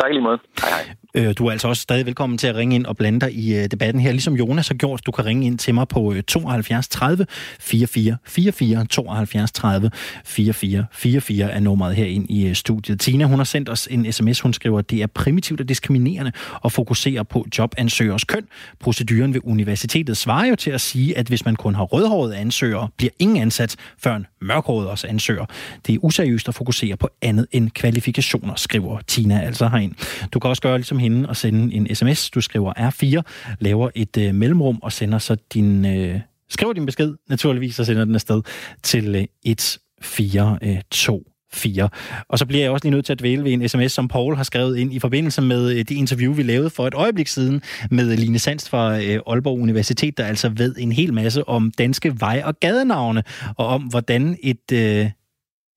Tak 0.00 0.10
lige 0.10 0.22
måde. 0.22 0.38
Hej 0.60 0.70
hej. 0.70 0.94
Øh, 1.16 1.34
du 1.38 1.46
er 1.46 1.52
altså 1.52 1.68
også 1.68 1.82
stadig 1.82 2.06
velkommen 2.06 2.38
til 2.38 2.46
at 2.46 2.54
ringe 2.54 2.74
ind 2.74 2.86
og 2.86 2.96
blande 2.96 3.20
dig 3.20 3.34
i 3.34 3.54
øh, 3.54 3.64
debatten 3.70 4.02
her, 4.02 4.10
ligesom 4.10 4.34
Jonas 4.34 4.68
har 4.68 4.74
gjort. 4.74 5.06
Du 5.06 5.10
kan 5.10 5.24
ringe 5.24 5.46
ind 5.46 5.58
til 5.58 5.74
mig 5.74 5.88
på 5.88 6.14
72 6.26 6.88
30 6.88 7.26
44 7.60 8.16
44 8.26 8.84
72 8.84 9.52
30 9.52 9.90
44 10.24 10.86
44 10.92 11.50
er 11.50 11.60
nummeret 11.60 11.96
her 11.96 12.04
ind 12.04 12.30
i 12.30 12.46
øh, 12.46 12.54
studiet. 12.54 13.00
Tina, 13.00 13.24
hun 13.24 13.38
har 13.38 13.44
sendt 13.44 13.68
os 13.68 13.88
en 13.90 14.12
sms, 14.12 14.40
hun 14.40 14.52
skriver, 14.52 14.78
at 14.78 14.90
det 14.90 15.02
er 15.02 15.06
primitivt 15.06 15.60
og 15.60 15.68
diskriminerende 15.68 16.32
at 16.64 16.72
fokusere 16.72 17.24
på 17.24 17.46
jobansøgers 17.58 18.24
køn. 18.24 18.46
Proceduren 18.80 19.34
ved 19.34 19.40
universitetet 19.44 20.16
svarer 20.16 20.46
jo 20.46 20.56
til 20.56 20.70
at 20.70 20.80
sige, 20.80 21.18
at 21.18 21.26
hvis 21.26 21.44
man 21.44 21.56
kun 21.56 21.74
har 21.74 21.84
rødhårede 21.84 22.36
ansøgere, 22.36 22.88
bliver 22.96 23.12
ingen 23.18 23.36
ansat, 23.36 23.76
før 23.98 24.16
en 24.16 24.26
mørkhåret 24.40 24.88
også 24.88 25.06
ansøger. 25.06 25.44
Det 25.86 25.94
er 25.94 25.98
useriøst 26.02 26.48
at 26.48 26.54
fokusere 26.54 26.96
på 26.96 27.08
andet 27.22 27.46
end 27.52 27.70
kvalifikationer, 27.70 28.54
skriver 28.54 29.00
Tina 29.06 29.40
altså 29.40 29.68
herind. 29.68 29.92
Du 30.32 30.38
kan 30.38 30.50
også 30.50 30.62
gøre 30.62 30.78
ligesom 30.78 31.03
hende 31.04 31.28
og 31.28 31.36
sende 31.36 31.74
en 31.74 31.94
sms. 31.94 32.30
Du 32.30 32.40
skriver 32.40 32.72
R4, 32.72 33.22
laver 33.60 33.90
et 33.94 34.16
øh, 34.16 34.34
mellemrum 34.34 34.78
og 34.82 34.92
sender 34.92 35.18
så 35.18 35.36
din... 35.54 35.86
Øh, 35.86 36.20
skriver 36.48 36.72
din 36.72 36.86
besked 36.86 37.14
naturligvis 37.28 37.80
og 37.80 37.86
sender 37.86 38.04
den 38.04 38.14
afsted 38.14 38.42
til 38.82 39.14
øh, 39.14 39.26
1424. 39.44 41.24
4. 41.54 41.82
Øh, 41.82 41.88
og 42.28 42.38
så 42.38 42.46
bliver 42.46 42.62
jeg 42.62 42.70
også 42.70 42.84
lige 42.84 42.94
nødt 42.94 43.06
til 43.06 43.12
at 43.12 43.18
dvæle 43.18 43.44
ved 43.44 43.52
en 43.52 43.68
sms, 43.68 43.92
som 43.92 44.08
Paul 44.08 44.36
har 44.36 44.42
skrevet 44.42 44.76
ind 44.76 44.94
i 44.94 44.98
forbindelse 44.98 45.42
med 45.42 45.70
øh, 45.70 45.78
det 45.78 45.90
interview, 45.90 46.32
vi 46.32 46.42
lavede 46.42 46.70
for 46.70 46.86
et 46.86 46.94
øjeblik 46.94 47.28
siden 47.28 47.62
med 47.90 48.16
Line 48.16 48.38
Sands 48.38 48.68
fra 48.68 49.02
øh, 49.02 49.20
Aalborg 49.26 49.60
Universitet, 49.60 50.18
der 50.18 50.24
altså 50.24 50.48
ved 50.48 50.74
en 50.78 50.92
hel 50.92 51.14
masse 51.14 51.48
om 51.48 51.72
danske 51.78 52.20
vej- 52.20 52.42
og 52.44 52.60
gadenavne, 52.60 53.22
og 53.56 53.66
om 53.66 53.82
hvordan 53.82 54.36
et, 54.42 54.72
øh, 54.72 55.10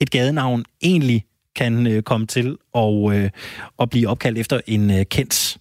et 0.02 0.12
gadenavn 0.12 0.66
egentlig 0.84 1.24
kan 1.58 1.88
øh, 1.88 2.02
komme 2.02 2.28
til 2.28 2.58
at, 2.76 3.14
øh, 3.14 3.30
at 3.80 3.90
blive 3.90 4.10
opkaldt 4.10 4.38
efter 4.38 4.60
en 4.68 4.92
øh, 4.92 5.06
kendt 5.06 5.58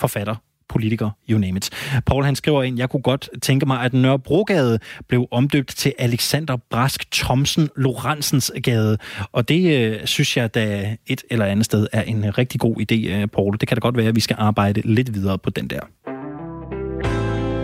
forfatter, 0.00 0.34
politiker, 0.68 1.10
you 1.30 1.38
name 1.38 1.56
it. 1.56 1.70
Paul 2.06 2.24
han 2.24 2.36
skriver 2.36 2.62
ind, 2.62 2.78
jeg 2.78 2.90
kunne 2.90 3.02
godt 3.02 3.28
tænke 3.42 3.66
mig, 3.66 3.80
at 3.80 3.92
Nørrebrogade 3.92 4.78
blev 5.08 5.28
omdøbt 5.30 5.68
til 5.76 5.92
Alexander 5.98 6.56
Brask 6.70 7.10
Thomsen 7.12 7.68
Lorentzens 7.76 8.52
gade. 8.62 8.98
Og 9.32 9.48
det 9.48 9.80
øh, 9.80 10.06
synes 10.06 10.36
jeg, 10.36 10.54
da 10.54 10.96
et 11.06 11.24
eller 11.30 11.46
andet 11.46 11.64
sted 11.64 11.86
er 11.92 12.02
en 12.02 12.38
rigtig 12.38 12.60
god 12.60 12.76
idé, 12.76 13.08
øh, 13.08 13.26
Paul. 13.26 13.56
Det 13.60 13.68
kan 13.68 13.76
da 13.76 13.80
godt 13.80 13.96
være, 13.96 14.08
at 14.08 14.16
vi 14.16 14.20
skal 14.20 14.36
arbejde 14.38 14.80
lidt 14.84 15.14
videre 15.14 15.38
på 15.38 15.50
den 15.50 15.70
der. 15.70 15.80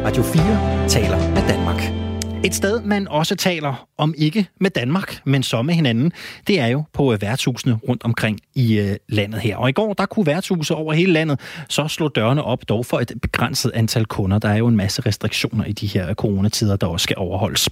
Radio 0.05 0.23
4 0.23 0.89
taler 0.89 1.19
med 1.19 1.49
Danmark. 1.49 2.10
Et 2.45 2.55
sted, 2.55 2.83
man 2.83 3.09
også 3.09 3.37
taler 3.37 3.89
om 3.99 4.15
ikke 4.19 4.47
med 4.61 4.71
Danmark, 4.71 5.21
men 5.25 5.43
så 5.43 5.63
med 5.63 5.75
hinanden, 5.75 6.13
det 6.47 6.61
er 6.61 6.67
jo 6.67 6.85
på 6.93 7.13
øh, 7.13 7.23
værtshusene 7.23 7.75
rundt 7.89 8.05
omkring 8.05 8.41
i 8.61 8.79
øh, 8.79 8.97
landet 9.09 9.41
her. 9.41 9.57
Og 9.57 9.69
i 9.69 9.73
går, 9.73 9.93
der 9.93 10.07
kunne 10.07 10.27
værtshuse 10.27 10.75
over 10.75 10.93
hele 10.93 11.13
landet 11.13 11.41
så 11.69 11.89
slå 11.89 12.09
dørene 12.09 12.43
op, 12.43 12.69
dog 12.69 12.87
for 12.87 13.01
et 13.01 13.13
begrænset 13.23 13.73
antal 13.75 14.07
kunder. 14.07 14.39
Der 14.39 14.49
er 14.49 14.57
jo 14.57 14.67
en 14.67 14.77
masse 14.77 15.03
restriktioner 15.07 15.65
i 15.65 15.73
de 15.73 15.87
her 15.87 16.15
coronatider, 16.15 16.77
der 16.77 16.87
også 16.87 17.05
skal 17.05 17.17
overholdes. 17.19 17.69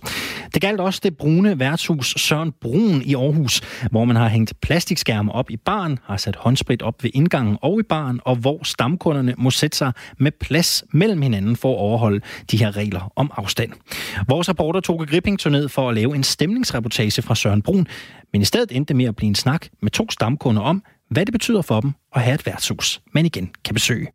Det 0.54 0.62
galt 0.62 0.80
også 0.80 1.00
det 1.02 1.16
brune 1.16 1.58
værtshus 1.58 2.14
Søren 2.16 2.52
Brun 2.60 3.02
i 3.04 3.14
Aarhus, 3.14 3.60
hvor 3.90 4.04
man 4.04 4.16
har 4.16 4.28
hængt 4.28 4.60
plastikskærme 4.60 5.32
op 5.32 5.50
i 5.50 5.56
baren, 5.56 5.98
har 6.04 6.16
sat 6.16 6.36
håndsprit 6.36 6.82
op 6.82 7.02
ved 7.02 7.10
indgangen 7.14 7.58
og 7.62 7.80
i 7.80 7.82
baren, 7.82 8.20
og 8.24 8.36
hvor 8.36 8.64
stamkunderne 8.64 9.34
må 9.38 9.50
sætte 9.50 9.76
sig 9.76 9.92
med 10.18 10.32
plads 10.40 10.84
mellem 10.92 11.22
hinanden 11.22 11.56
for 11.56 11.74
at 11.74 11.78
overholde 11.78 12.20
de 12.50 12.56
her 12.56 12.76
regler 12.76 13.12
om 13.16 13.30
afstand. 13.36 13.72
Vores 14.28 14.48
reporter 14.48 14.80
Toge 14.80 15.06
Gripping 15.06 15.38
tog 15.38 15.52
ned 15.52 15.68
for 15.68 15.88
at 15.88 15.94
lave 15.94 16.14
en 16.14 16.22
stemningsreportage 16.22 17.22
fra 17.22 17.34
Søren 17.34 17.62
Brun, 17.62 17.86
men 18.32 18.42
i 18.42 18.44
stedet 18.44 18.76
endte 18.76 18.88
det 18.88 18.96
med 18.96 19.04
at 19.04 19.16
blive 19.16 19.28
en 19.28 19.34
snak 19.34 19.66
med 19.82 19.90
to 19.90 20.10
stamkunder 20.10 20.62
om, 20.62 20.77
hvad 21.08 21.26
det 21.26 21.32
betyder 21.32 21.62
for 21.62 21.80
dem 21.80 21.92
at 22.14 22.22
have 22.22 22.34
et 22.34 22.46
værtshus, 22.46 23.02
man 23.12 23.26
igen 23.26 23.54
kan 23.64 23.74
besøge. 23.74 24.08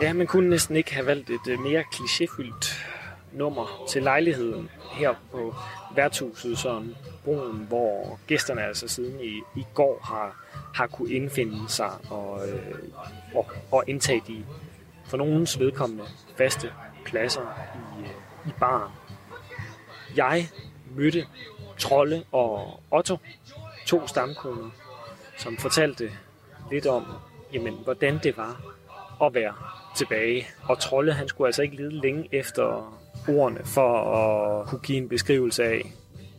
Ja, 0.00 0.12
man 0.12 0.26
kunne 0.26 0.50
næsten 0.50 0.76
ikke 0.76 0.94
have 0.94 1.06
valgt 1.06 1.30
et 1.30 1.48
øh, 1.48 1.60
mere 1.60 1.84
klichéfyldt 1.94 2.86
nummer 3.32 3.84
til 3.88 4.02
lejligheden 4.02 4.70
her 4.92 5.14
på 5.30 5.54
værtshuset 5.94 6.58
sådan 6.58 6.94
broen, 7.24 7.66
hvor 7.68 8.18
gæsterne 8.26 8.62
altså 8.62 8.88
siden 8.88 9.20
i, 9.20 9.60
i 9.60 9.66
går 9.74 10.00
har, 10.04 10.44
har 10.74 10.86
kunne 10.86 11.12
indfinde 11.12 11.68
sig 11.68 11.90
og, 12.10 12.48
øh, 12.48 12.74
og, 13.34 13.46
og 13.70 13.84
indtage 13.86 14.22
de 14.28 14.44
for 15.04 15.16
nogens 15.16 15.58
vedkommende 15.58 16.04
faste 16.38 16.72
pladser 17.04 17.40
i, 17.74 18.00
øh, 18.00 18.08
i 18.46 18.50
baren. 18.60 18.92
Jeg 20.16 20.48
mødte 20.96 21.26
Trolle 21.78 22.22
og 22.32 22.80
Otto, 22.90 23.16
to 23.86 24.06
stamkunder, 24.06 24.70
som 25.38 25.56
fortalte 25.56 26.10
lidt 26.70 26.86
om, 26.86 27.04
jamen, 27.52 27.74
hvordan 27.84 28.18
det 28.22 28.36
var 28.36 28.60
at 29.22 29.34
være 29.34 29.54
tilbage. 29.96 30.46
Og 30.68 30.78
Trolle, 30.78 31.12
han 31.12 31.28
skulle 31.28 31.48
altså 31.48 31.62
ikke 31.62 31.76
lede 31.76 32.00
længe 32.00 32.28
efter 32.32 32.96
ordene 33.28 33.64
for 33.64 33.98
at 33.98 34.66
kunne 34.66 34.80
give 34.80 34.98
en 34.98 35.08
beskrivelse 35.08 35.64
af, 35.64 35.92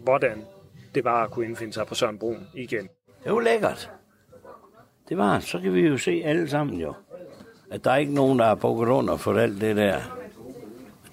hvordan 0.04 0.46
det 0.96 1.04
var 1.04 1.24
at 1.24 1.32
kunne 1.32 1.46
indfinde 1.46 1.74
sig 1.74 1.88
på 1.88 1.96
Søren 1.96 2.20
Brun 2.20 2.48
igen. 2.54 2.90
Det 3.24 3.34
var 3.34 3.40
lækkert. 3.40 3.92
Det 5.10 5.18
var, 5.18 5.40
så 5.40 5.60
kan 5.60 5.74
vi 5.74 5.82
jo 5.82 5.98
se 5.98 6.22
alle 6.26 6.50
sammen 6.50 6.80
jo, 6.80 6.94
at 7.72 7.84
der 7.84 7.92
er 7.92 7.98
ikke 7.98 8.13
nogen, 8.13 8.40
der 8.40 8.46
er 8.46 8.56
på 8.56 8.76
under 8.76 9.18
for 9.18 9.34
alt 9.34 9.62
det 9.62 9.76
der. 9.76 10.02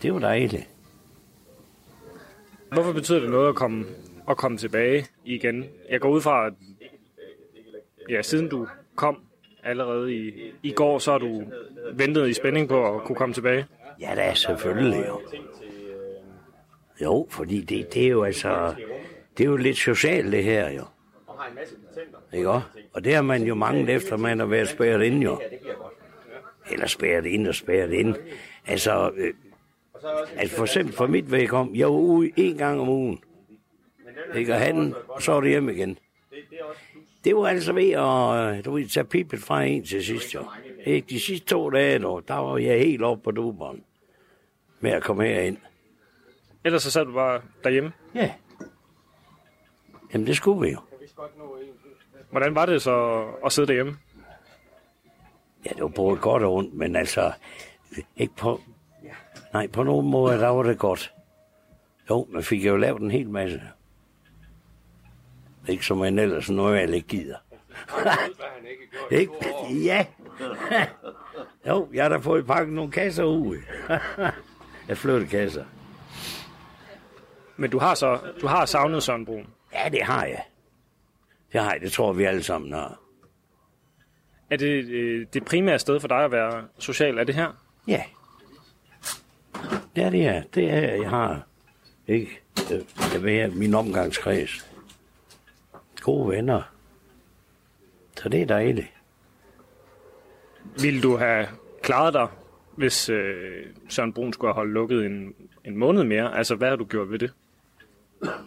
Det 0.02 0.14
var 0.14 0.18
dejligt. 0.18 0.68
Hvorfor 2.74 2.92
betyder 2.92 3.20
det 3.20 3.30
noget 3.30 3.48
at 3.48 3.54
komme, 3.54 3.84
at 4.28 4.36
komme 4.36 4.58
tilbage 4.58 5.06
igen? 5.24 5.64
Jeg 5.90 6.00
går 6.00 6.08
ud 6.08 6.20
fra, 6.20 6.46
at 6.46 6.52
ja, 8.10 8.22
siden 8.22 8.48
du 8.48 8.66
kom 8.94 9.20
allerede 9.62 10.14
i, 10.14 10.52
i 10.62 10.72
går, 10.72 10.98
så 10.98 11.10
har 11.10 11.18
du 11.18 11.42
ventet 11.92 12.28
i 12.28 12.32
spænding 12.32 12.68
på 12.68 12.96
at 12.96 13.04
kunne 13.04 13.16
komme 13.16 13.34
tilbage. 13.34 13.66
Ja, 14.00 14.10
det 14.14 14.24
er 14.24 14.34
selvfølgelig 14.34 15.04
jo. 15.08 15.20
Jo, 17.02 17.26
fordi 17.30 17.60
det, 17.60 17.94
det 17.94 18.04
er 18.04 18.08
jo 18.08 18.24
altså... 18.24 18.74
Det 19.38 19.44
er 19.44 19.48
jo 19.48 19.56
lidt 19.56 19.76
socialt, 19.76 20.32
det 20.32 20.44
her 20.44 20.70
jo. 20.70 20.84
Ikke 22.32 22.50
også? 22.50 22.66
Og 22.92 23.04
det 23.04 23.14
har 23.14 23.22
man 23.22 23.42
jo 23.42 23.54
mange 23.54 23.92
efter, 23.92 24.16
man 24.16 24.38
har 24.38 24.46
været 24.46 24.68
spærret 24.68 25.02
ind 25.02 25.22
jo. 25.22 25.40
Eller 26.70 26.86
spærret 26.86 27.26
ind 27.26 27.46
og 27.46 27.54
spærret 27.54 27.92
ind. 27.92 28.14
Altså, 28.66 29.10
øh, 29.16 29.34
altså 30.36 30.56
for 30.56 30.64
eksempel 30.64 30.94
for 30.94 31.06
mit 31.06 31.52
om, 31.52 31.74
jeg 31.74 31.86
var 31.86 31.92
ude 31.92 32.30
en 32.36 32.56
gang 32.58 32.80
om 32.80 32.88
ugen. 32.88 33.20
Ikke? 34.36 34.52
Og 34.52 34.58
han, 34.58 34.94
og 35.08 35.22
så 35.22 35.32
var 35.32 35.40
det 35.40 35.50
hjem 35.50 35.68
igen. 35.68 35.98
Det 37.24 37.36
var 37.36 37.46
altså 37.46 37.72
ved 37.72 37.90
at 37.90 38.64
du 38.64 38.72
ved, 38.72 38.88
tage 38.88 39.04
pipet 39.04 39.40
fra 39.40 39.62
en 39.62 39.84
til 39.84 40.04
sidst, 40.04 40.34
jo. 40.34 40.44
Ikke? 40.84 41.06
De 41.10 41.20
sidste 41.20 41.46
to 41.46 41.70
dage, 41.70 41.98
dog, 41.98 42.28
der 42.28 42.34
var 42.34 42.58
jeg 42.58 42.78
helt 42.78 43.02
oppe 43.02 43.22
på 43.22 43.30
duberen 43.30 43.84
med 44.80 44.90
at 44.90 45.02
komme 45.02 45.24
herind. 45.24 45.56
Ellers 46.64 46.82
så 46.82 46.90
sad 46.90 47.04
du 47.04 47.12
bare 47.12 47.40
derhjemme. 47.64 47.92
Ja. 48.14 48.30
Jamen, 50.12 50.26
det 50.26 50.36
skulle 50.36 50.60
vi 50.60 50.72
jo. 50.72 50.78
Hvordan 52.30 52.54
var 52.54 52.66
det 52.66 52.82
så 52.82 53.26
at 53.44 53.52
sidde 53.52 53.68
derhjemme? 53.68 53.96
Ja, 55.66 55.70
det 55.70 55.82
var 55.82 55.88
både 55.88 56.16
godt 56.16 56.42
og 56.42 56.54
ondt, 56.54 56.74
men 56.74 56.96
altså, 56.96 57.32
ikke 58.16 58.34
på... 58.36 58.60
Nej, 59.54 59.66
på 59.66 59.82
nogen 59.82 60.10
måde, 60.10 60.38
der 60.38 60.48
var 60.48 60.62
det 60.62 60.78
godt. 60.78 61.14
Jo, 62.10 62.26
man 62.30 62.42
fik 62.42 62.66
jo 62.66 62.76
lavet 62.76 63.02
en 63.02 63.10
hel 63.10 63.30
masse. 63.30 63.62
Ikke 65.68 65.86
som 65.86 65.98
man 65.98 66.18
ellers 66.18 66.50
normalt 66.50 66.94
ikke 66.98 67.08
gider. 67.08 67.36
ikke? 69.10 69.32
Ja. 69.84 70.06
jo, 71.68 71.88
jeg 71.92 72.04
har 72.04 72.08
da 72.08 72.16
fået 72.16 72.46
pakket 72.46 72.74
nogle 72.74 72.90
kasser 72.92 73.24
ud. 73.24 73.56
jeg 74.88 74.98
flyttede 74.98 75.26
kasser. 75.26 75.64
Men 77.56 77.70
du 77.70 77.78
har 77.78 77.94
så 77.94 78.18
du 78.40 78.46
har 78.46 78.66
savnet 78.66 79.02
Søren 79.02 79.24
Brun. 79.24 79.46
Ja, 79.72 79.88
det 79.88 80.02
har 80.02 80.24
jeg. 80.24 80.44
Det 81.52 81.60
har 81.60 81.72
jeg. 81.72 81.80
Det 81.80 81.92
tror 81.92 82.12
vi 82.12 82.24
alle 82.24 82.42
sammen 82.42 82.72
har. 82.72 83.00
Er 84.50 84.56
det 84.56 84.84
øh, 84.84 85.26
det 85.32 85.44
primære 85.44 85.78
sted 85.78 86.00
for 86.00 86.08
dig 86.08 86.24
at 86.24 86.32
være 86.32 86.64
social? 86.78 87.18
Er 87.18 87.24
det 87.24 87.34
her? 87.34 87.52
Ja. 87.88 88.02
Ja, 89.96 90.10
det 90.10 90.26
er. 90.26 90.42
Det 90.54 90.70
er, 90.70 90.94
jeg 90.94 91.10
har. 91.10 91.46
Ikke? 92.08 92.40
Jeg 93.12 93.22
vil 93.22 93.32
have 93.32 93.50
min 93.54 93.74
omgangskreds. 93.74 94.70
Gode 96.00 96.28
venner. 96.28 96.62
Så 98.16 98.28
det 98.28 98.42
er 98.42 98.46
dejligt. 98.46 98.92
Vil 100.80 101.02
du 101.02 101.16
have 101.16 101.46
klaret 101.82 102.14
dig, 102.14 102.28
hvis 102.76 103.08
øh, 103.08 103.66
Søren 103.88 104.12
Brun 104.12 104.32
skulle 104.32 104.48
have 104.48 104.54
holdt 104.54 104.72
lukket 104.72 105.06
en, 105.06 105.34
en 105.64 105.76
måned 105.76 106.04
mere? 106.04 106.36
Altså, 106.36 106.54
hvad 106.54 106.68
har 106.68 106.76
du 106.76 106.84
gjort 106.84 107.10
ved 107.10 107.18
det? 107.18 107.32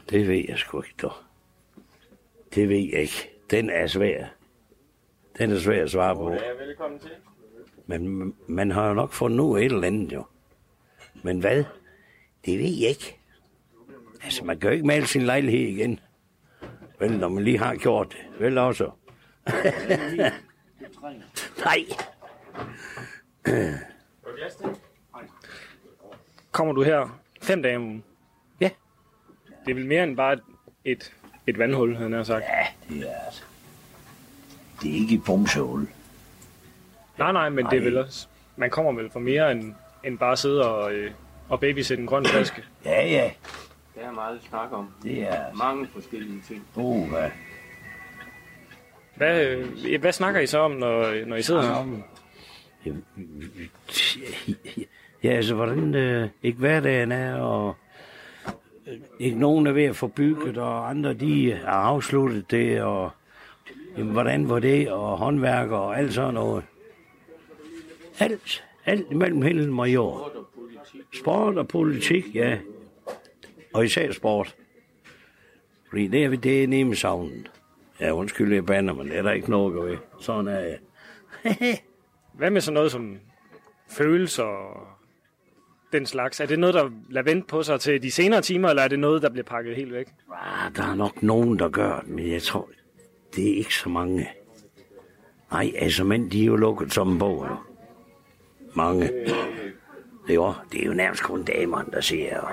Det 0.09 0.27
ved 0.27 0.45
jeg 0.49 0.57
sgu 0.57 0.81
ikke, 0.81 0.95
dog. 1.01 1.13
Det 2.55 2.69
ved 2.69 2.89
jeg 2.91 3.01
ikke. 3.01 3.29
Den 3.51 3.69
er 3.69 3.87
svær. 3.87 4.25
Den 5.37 5.51
er 5.51 5.59
svær 5.59 5.83
at 5.83 5.91
svare 5.91 6.15
på. 6.15 6.33
Ja, 6.33 6.65
velkommen 6.65 6.99
til. 6.99 7.11
Men 7.85 8.33
man 8.47 8.71
har 8.71 8.87
jo 8.87 8.93
nok 8.93 9.13
fundet 9.13 9.39
ud 9.39 9.57
af 9.59 9.61
et 9.65 9.71
eller 9.71 9.87
andet, 9.87 10.13
jo. 10.13 10.25
Men 11.23 11.39
hvad? 11.39 11.63
Det 12.45 12.59
ved 12.59 12.73
jeg 12.79 12.89
ikke. 12.89 13.17
Altså, 14.23 14.45
man 14.45 14.59
kan 14.59 14.69
jo 14.69 14.73
ikke 14.73 14.87
male 14.87 15.07
sin 15.07 15.21
lejlighed 15.21 15.67
igen. 15.67 15.99
Vel, 16.99 17.19
når 17.19 17.29
man 17.29 17.43
lige 17.43 17.57
har 17.57 17.75
gjort 17.75 18.09
det. 18.11 18.39
Vel 18.39 18.57
også. 18.57 18.91
Nej. 21.65 21.85
Kommer 26.51 26.73
du 26.73 26.83
her 26.83 27.19
fem 27.41 27.63
dage 27.63 27.75
om 27.75 27.83
ugen? 27.83 28.03
Ja. 28.59 28.69
Det 29.65 29.71
er 29.71 29.75
vel 29.75 29.85
mere 29.85 30.03
end 30.03 30.17
bare 30.17 30.37
et, 30.85 31.13
et, 31.47 31.59
vandhul, 31.59 31.95
han 31.95 32.13
har 32.13 32.23
sagt. 32.23 32.43
Ja, 32.43 32.67
det 32.89 33.09
er 33.09 33.15
altså. 33.25 33.43
Det 34.81 34.91
er 34.91 34.95
ikke 34.95 35.15
et 35.15 35.23
bumsehul. 35.23 35.87
Nej, 37.17 37.31
nej, 37.31 37.49
men 37.49 37.65
det 37.65 37.73
er 37.73 37.77
Nej. 37.77 37.83
vel 37.83 37.97
også... 37.97 38.27
Man 38.55 38.69
kommer 38.69 38.91
vel 38.91 39.09
for 39.09 39.19
mere 39.19 39.51
end, 39.51 39.73
end 40.03 40.17
bare 40.17 40.37
sidde 40.37 40.71
og, 40.71 40.93
øh, 40.93 41.11
og 41.49 41.59
babysætte 41.59 42.01
en 42.01 42.07
grøn 42.07 42.25
flaske. 42.25 42.63
Ja, 42.85 43.05
ja. 43.07 43.31
Der 43.95 44.01
er 44.07 44.11
meget 44.11 44.39
snak 44.49 44.71
om. 44.71 44.93
Det 45.03 45.21
er 45.21 45.27
altså. 45.27 45.63
Mange 45.63 45.87
forskellige 45.93 46.41
ting. 46.47 46.67
Oh, 46.75 47.09
hvad? 47.09 47.29
Hvad, 49.15 49.45
øh, 49.45 50.01
hvad 50.01 50.11
snakker 50.11 50.41
I 50.41 50.47
så 50.47 50.59
om, 50.59 50.71
når, 50.71 51.25
når 51.25 51.35
I 51.35 51.41
sidder 51.41 51.61
her? 51.61 52.01
Ja, 55.23 55.29
altså, 55.29 55.55
hvordan 55.55 55.95
øh, 55.95 56.29
ikke 56.43 56.59
hverdagen 56.59 57.11
er, 57.11 57.35
og 57.35 57.75
øh, 58.87 58.97
ikke 59.19 59.39
nogen 59.39 59.67
er 59.67 59.71
ved 59.71 59.83
at 59.83 59.95
få 59.95 60.07
bygget, 60.07 60.57
og 60.57 60.89
andre, 60.89 61.13
de 61.13 61.53
har 61.53 61.71
afsluttet 61.71 62.51
det, 62.51 62.81
og 62.81 63.11
jamen, 63.97 64.13
hvordan 64.13 64.49
var 64.49 64.59
det, 64.59 64.91
og 64.91 65.17
håndværk 65.17 65.69
og 65.69 65.99
alt 65.99 66.13
sådan 66.13 66.33
noget. 66.33 66.63
Alt, 68.19 68.63
alt 68.87 69.11
imellem 69.11 69.41
himmel 69.41 69.79
og 69.79 69.93
jord. 69.93 70.31
Sport 71.13 71.57
og 71.57 71.67
politik, 71.67 72.35
ja. 72.35 72.57
Og 73.73 73.85
især 73.85 74.11
sport. 74.11 74.55
Fordi 75.89 76.07
det 76.07 76.23
er, 76.23 76.29
det 76.29 76.63
er 76.63 76.67
nemme 76.67 76.95
savnen. 76.95 77.47
Ja, 77.99 78.11
undskyld, 78.11 78.53
jeg 78.53 78.65
bander, 78.65 78.93
men 78.93 79.07
det 79.07 79.17
er 79.17 79.21
der 79.21 79.31
ikke 79.31 79.49
noget 79.49 79.79
at 79.79 79.85
ved. 79.85 79.97
Sådan 80.19 80.47
er 80.47 80.59
jeg. 80.59 80.77
Hvad 82.37 82.49
med 82.51 82.61
sådan 82.61 82.73
noget 82.73 82.91
som 82.91 83.17
følelser 83.89 84.43
og 84.43 84.87
den 85.91 86.05
slags? 86.05 86.39
Er 86.39 86.45
det 86.45 86.59
noget, 86.59 86.75
der 86.75 86.89
lader 87.09 87.23
vente 87.23 87.47
på 87.47 87.63
sig 87.63 87.79
til 87.79 88.03
de 88.03 88.11
senere 88.11 88.41
timer, 88.41 88.69
eller 88.69 88.83
er 88.83 88.87
det 88.87 88.99
noget, 88.99 89.21
der 89.21 89.29
bliver 89.29 89.43
pakket 89.43 89.75
helt 89.75 89.93
væk? 89.93 90.07
Ah, 90.33 90.75
der 90.75 90.83
er 90.83 90.95
nok 90.95 91.23
nogen, 91.23 91.59
der 91.59 91.69
gør 91.69 91.99
det, 91.99 92.09
men 92.09 92.31
jeg 92.31 92.41
tror, 92.41 92.69
det 93.35 93.51
er 93.51 93.55
ikke 93.55 93.75
så 93.75 93.89
mange. 93.89 94.29
Nej, 95.51 95.71
altså, 95.75 96.03
men 96.03 96.31
de 96.31 96.41
er 96.41 96.45
jo 96.45 96.55
lukket 96.55 96.93
som 96.93 97.11
en 97.11 97.19
bog. 97.19 97.47
Mange. 98.77 99.09
Jo, 100.29 100.53
det 100.71 100.81
er 100.81 100.85
jo 100.85 100.93
nærmest 100.93 101.23
kun 101.23 101.43
damerne, 101.43 101.91
der 101.91 102.01
siger 102.01 102.39
og, 102.39 102.49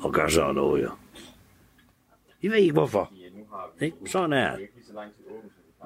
og 0.00 0.12
gør 0.12 0.28
sådan 0.28 0.54
noget, 0.54 0.82
jo. 0.82 0.90
Jeg 2.42 2.50
ved 2.50 2.58
ikke, 2.58 2.72
hvorfor. 2.72 3.12
Ikke? 3.80 3.96
Sådan 4.06 4.32
er 4.32 4.56
det. 4.56 4.68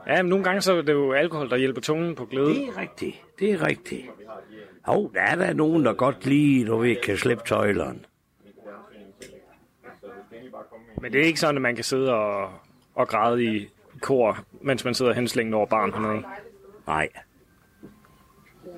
Ja, 0.06 0.22
men 0.22 0.30
nogle 0.30 0.44
gange 0.44 0.60
så 0.60 0.72
er 0.76 0.82
det 0.82 0.92
jo 0.92 1.12
alkohol, 1.12 1.50
der 1.50 1.56
hjælper 1.56 1.80
tungen 1.80 2.14
på 2.14 2.24
glæde. 2.24 2.48
Det 2.48 2.68
er 2.68 2.76
rigtigt. 2.76 3.22
Det 3.38 3.52
er 3.52 3.66
rigtigt. 3.66 4.06
Jo, 4.88 5.10
der 5.14 5.20
er 5.20 5.34
der 5.34 5.52
nogen, 5.52 5.84
der 5.84 5.92
godt 5.92 6.26
lige, 6.26 6.66
du 6.66 6.76
ved, 6.76 6.96
kan 6.96 7.16
slippe 7.16 7.44
tøjlerne. 7.46 8.00
Men 11.00 11.12
det 11.12 11.20
er 11.20 11.24
ikke 11.24 11.40
sådan, 11.40 11.56
at 11.56 11.62
man 11.62 11.74
kan 11.74 11.84
sidde 11.84 12.14
og, 12.14 12.50
og 12.94 13.08
græde 13.08 13.44
i 13.44 13.68
kor, 14.00 14.38
mens 14.60 14.84
man 14.84 14.94
sidder 14.94 15.12
henslængt 15.12 15.54
over 15.54 15.66
barn 15.66 15.92
hernede. 15.92 16.22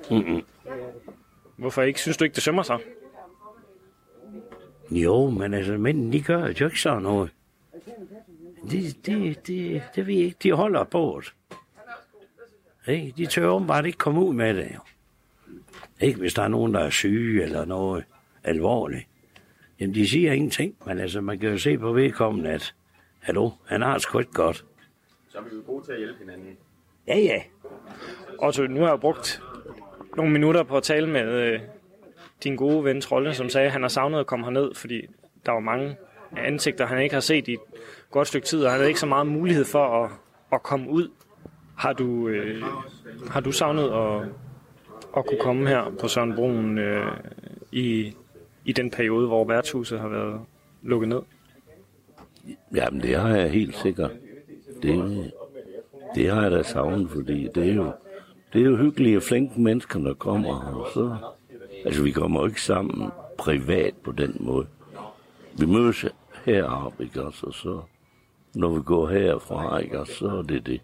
Nej. 0.09 0.41
Hvorfor 1.57 1.81
ikke? 1.81 1.99
Synes 1.99 2.17
du 2.17 2.23
ikke, 2.23 2.35
det 2.35 2.43
sømmer 2.43 2.63
sig? 2.63 2.79
Jo, 4.91 5.29
men 5.29 5.53
altså, 5.53 5.77
mændene, 5.77 6.13
de 6.13 6.21
gør 6.21 6.47
jo 6.47 6.65
ikke 6.65 6.81
sådan 6.81 7.01
noget. 7.01 7.31
Det, 8.71 9.05
det, 9.05 9.47
det, 9.47 9.83
det 9.95 10.07
ved 10.07 10.13
jeg 10.13 10.23
ikke. 10.23 10.37
De 10.43 10.51
holder 10.51 10.83
på 10.83 11.21
det. 11.23 11.33
Ikke? 12.93 13.13
De 13.17 13.25
tør 13.25 13.47
åbenbart 13.47 13.85
ikke 13.85 13.97
komme 13.97 14.21
ud 14.25 14.33
med 14.33 14.53
det, 14.53 14.71
jo. 14.75 14.79
Ikke 16.01 16.19
hvis 16.19 16.33
der 16.33 16.43
er 16.43 16.47
nogen, 16.47 16.73
der 16.73 16.79
er 16.79 16.89
syge 16.89 17.43
eller 17.43 17.65
noget 17.65 18.03
alvorligt. 18.43 19.07
Jamen, 19.79 19.95
de 19.95 20.07
siger 20.07 20.33
ingenting, 20.33 20.75
men 20.85 20.99
altså, 20.99 21.21
man 21.21 21.39
kan 21.39 21.49
jo 21.49 21.57
se 21.57 21.77
på 21.77 21.93
vedkommende, 21.93 22.49
at 22.49 22.75
hallo, 23.19 23.49
han 23.65 23.81
har 23.81 23.93
det 23.93 24.01
sgu 24.01 24.19
ikke 24.19 24.31
godt. 24.31 24.65
Så 25.29 25.37
er 25.37 25.41
vi 25.41 25.49
jo 25.55 25.61
gode 25.65 25.85
til 25.85 25.91
at 25.91 25.97
hjælpe 25.97 26.19
hinanden. 26.19 26.57
Ja, 27.07 27.17
ja. 27.17 27.41
Otto, 28.39 28.63
nu 28.63 28.81
har 28.81 28.89
jeg 28.89 28.99
brugt 28.99 29.41
nogle 30.15 30.31
minutter 30.31 30.63
på 30.63 30.77
at 30.77 30.83
tale 30.83 31.09
med 31.09 31.27
øh, 31.27 31.59
din 32.43 32.55
gode 32.55 32.83
ven 32.83 33.01
Trolle, 33.01 33.33
som 33.33 33.49
sagde, 33.49 33.65
at 33.65 33.71
han 33.71 33.81
har 33.81 33.89
savnet 33.89 34.19
at 34.19 34.27
komme 34.27 34.45
herned, 34.45 34.75
fordi 34.75 35.01
der 35.45 35.51
var 35.51 35.59
mange 35.59 35.95
ansigter, 36.37 36.85
han 36.85 37.01
ikke 37.01 37.13
har 37.15 37.21
set 37.21 37.47
i 37.47 37.53
et 37.53 37.59
godt 38.11 38.27
stykke 38.27 38.47
tid, 38.47 38.63
og 38.63 38.71
han 38.71 38.79
havde 38.79 38.89
ikke 38.89 38.99
så 38.99 39.05
meget 39.05 39.27
mulighed 39.27 39.65
for 39.65 40.03
at, 40.03 40.11
at 40.53 40.63
komme 40.63 40.89
ud. 40.89 41.09
Har 41.77 41.93
du, 41.93 42.27
øh, 42.27 42.63
har 43.29 43.39
du 43.39 43.51
savnet 43.51 43.83
at, 43.83 44.27
at 45.17 45.25
kunne 45.25 45.39
komme 45.39 45.67
her 45.67 45.91
på 45.99 46.07
Søren 46.07 46.35
Broen 46.35 46.77
øh, 46.77 47.11
i, 47.71 48.13
i 48.65 48.71
den 48.71 48.91
periode, 48.91 49.27
hvor 49.27 49.45
værtshuset 49.45 49.99
har 49.99 50.07
været 50.07 50.41
lukket 50.81 51.09
ned? 51.09 51.21
Jamen, 52.75 53.01
det 53.01 53.15
har 53.15 53.35
jeg 53.35 53.49
helt 53.49 53.75
sikkert. 53.75 54.11
Det, 54.83 55.31
det 56.15 56.29
har 56.29 56.41
jeg 56.41 56.51
da 56.51 56.63
savnet, 56.63 57.09
fordi 57.09 57.47
det 57.55 57.69
er 57.69 57.73
jo, 57.73 57.91
det 58.55 58.63
er 58.63 58.69
jo 58.69 58.77
hyggelige 58.77 59.17
og 59.17 59.23
flinke 59.23 59.61
mennesker, 59.61 59.99
der 59.99 60.13
kommer. 60.13 60.59
Og 60.59 60.87
så, 60.93 61.17
altså, 61.85 62.03
vi 62.03 62.11
kommer 62.11 62.39
jo 62.39 62.47
ikke 62.47 62.61
sammen 62.61 63.11
privat 63.37 63.93
på 64.03 64.11
den 64.11 64.37
måde. 64.39 64.67
Vi 65.59 65.65
mødes 65.65 66.05
heroppe, 66.45 67.03
ikke 67.03 67.23
også? 67.23 67.45
Og 67.45 67.53
så, 67.53 67.81
når 68.53 68.69
vi 68.73 68.81
går 68.83 69.07
herfra, 69.07 69.77
ikke 69.77 69.99
også? 69.99 70.13
Så 70.13 70.27
er 70.27 70.41
det 70.41 70.65
det. 70.65 70.81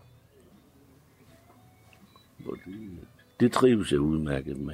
Det, 3.40 3.52
trives 3.52 3.92
jeg 3.92 4.00
udmærket 4.00 4.58
med. 4.58 4.74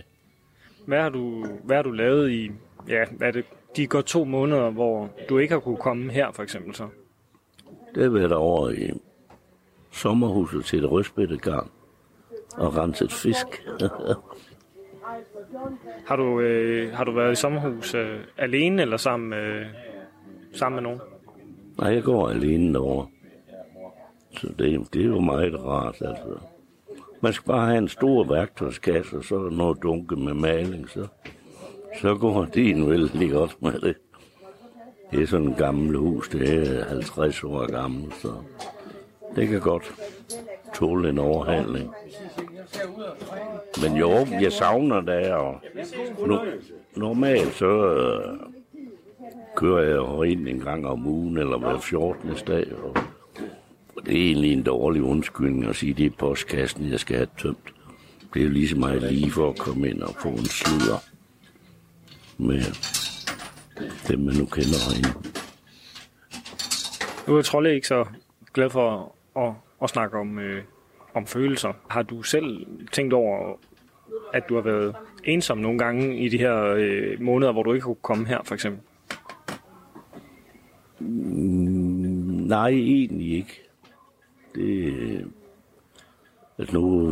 Hvad 0.86 1.02
har 1.02 1.10
du, 1.10 1.46
hvad 1.64 1.76
har 1.76 1.84
du 1.84 1.92
lavet 1.92 2.32
i, 2.32 2.52
ja, 2.88 3.06
hvad 3.12 3.28
er 3.28 3.32
det, 3.32 3.46
de 3.76 3.88
går 3.88 4.02
to 4.02 4.24
måneder, 4.24 4.70
hvor 4.70 5.10
du 5.30 5.38
ikke 5.38 5.54
har 5.54 5.60
kunne 5.60 5.78
komme 5.78 6.12
her, 6.12 6.32
for 6.32 6.44
eksempel 6.44 6.76
så? 6.76 6.88
Det 7.96 8.04
har 8.04 8.10
været 8.10 8.32
over 8.32 8.70
i 8.70 8.92
sommerhuset 9.92 10.66
til 10.66 10.80
et 10.80 10.92
røstbættegarn 10.92 11.70
og 12.58 12.78
renset 12.78 13.12
fisk. 13.12 13.48
Har 16.08 16.16
du, 16.16 16.40
øh, 16.40 16.94
har 16.94 17.04
du 17.04 17.12
været 17.12 17.32
i 17.32 17.36
sommerhus 17.36 17.96
øh, 17.96 18.20
alene 18.38 18.82
eller 18.82 18.98
sammen, 18.98 19.34
øh, 19.34 19.66
sammen 20.54 20.76
med 20.76 20.84
nogen? 20.84 21.00
Nej, 21.78 21.94
jeg 21.94 22.04
går 22.04 22.30
alene 22.30 22.74
derovre. 22.74 23.08
Så 24.38 24.48
det, 24.48 24.94
det 24.94 25.02
er 25.02 25.06
jo 25.06 25.20
meget 25.20 25.66
rart, 25.66 25.96
altså. 26.02 26.40
Man 27.22 27.34
skal 27.34 27.48
bare 27.48 27.66
have 27.66 27.78
en 27.78 27.88
stor 27.88 28.24
værktøjskasse, 28.24 29.18
og 29.18 29.24
så 29.24 29.50
noget 29.52 29.84
dunke 29.84 30.16
med 30.16 30.34
maling, 30.34 30.90
så, 30.90 31.08
så 32.02 32.16
går 32.16 32.46
din 32.46 32.90
vældig 32.90 33.32
godt 33.32 33.62
med 33.62 33.80
det. 33.80 33.96
Det 35.12 35.22
er 35.22 35.28
sådan 35.28 35.48
et 35.48 35.58
gammelt 35.58 35.98
hus, 35.98 36.30
det 36.30 36.70
er 36.80 36.86
50 36.86 37.44
år 37.44 37.72
gammelt, 37.72 38.16
så 38.16 38.34
det 39.36 39.48
kan 39.48 39.60
godt 39.60 39.94
tåle 40.80 41.10
en 41.10 41.18
overhandling. 41.18 41.94
Men 43.82 43.98
jo, 43.98 44.28
jeg 44.42 44.52
savner 44.52 45.02
det, 45.02 45.32
og 45.32 45.62
no, 46.28 46.40
normalt 46.96 47.54
så 47.54 47.94
øh, 47.94 48.40
kører 49.56 49.84
jeg 49.84 49.96
jo 49.96 50.24
ind 50.24 50.48
en 50.48 50.60
gang 50.60 50.88
om 50.88 51.08
ugen, 51.08 51.38
eller 51.38 51.58
hver 51.58 51.80
14. 51.80 52.30
dag, 52.48 52.68
og 52.84 52.98
det 54.06 54.18
er 54.18 54.26
egentlig 54.26 54.54
en 54.54 54.64
dårlig 54.64 55.02
undskyldning 55.04 55.66
at 55.66 55.76
sige, 55.76 55.92
at 55.92 55.98
det 55.98 56.06
er 56.06 56.10
postkassen, 56.20 56.92
jeg 56.92 57.00
skal 57.00 57.16
have 57.16 57.28
tømt. 57.38 57.74
Det 58.34 58.40
er 58.40 58.44
jo 58.44 58.52
lige 58.52 58.80
meget 58.80 59.14
lige 59.14 59.32
for 59.32 59.50
at 59.50 59.58
komme 59.58 59.90
ind 59.90 60.02
og 60.02 60.16
få 60.22 60.28
en 60.28 60.46
sludder 60.46 61.04
med 62.38 62.62
dem, 64.08 64.20
man 64.20 64.36
nu 64.36 64.46
kender 64.46 64.80
herinde. 64.90 65.20
Nu 67.28 67.38
er 67.38 67.42
Trolle 67.42 67.76
ikke 67.76 67.88
så 67.88 68.06
glad 68.54 68.70
for 68.70 69.16
at, 69.36 69.54
og 69.80 69.90
snakke 69.90 70.18
om, 70.18 70.40
øh, 70.40 70.64
om 71.14 71.26
følelser. 71.26 71.74
Har 71.88 72.02
du 72.02 72.24
selv 72.24 72.68
tænkt 72.92 73.14
over, 73.14 73.60
at 74.34 74.50
du 74.50 74.56
har 74.56 74.62
været 74.62 74.96
ensom 75.24 75.58
nogle 75.58 75.80
gange 75.80 76.18
i 76.18 76.30
de 76.30 76.38
her 76.38 76.64
øh, 76.64 77.22
måneder, 77.22 77.52
hvor 77.52 77.64
du 77.64 77.74
ikke 77.74 77.84
kunne 77.84 77.96
komme 78.02 78.28
her, 78.28 78.40
for 78.44 78.54
eksempel? 78.54 78.82
Mm, 81.00 82.48
nej, 82.48 82.70
egentlig 82.70 83.38
ikke. 83.38 83.62
Det, 84.56 84.94
øh, 84.94 85.24
altså 86.58 86.76
nu 86.76 87.12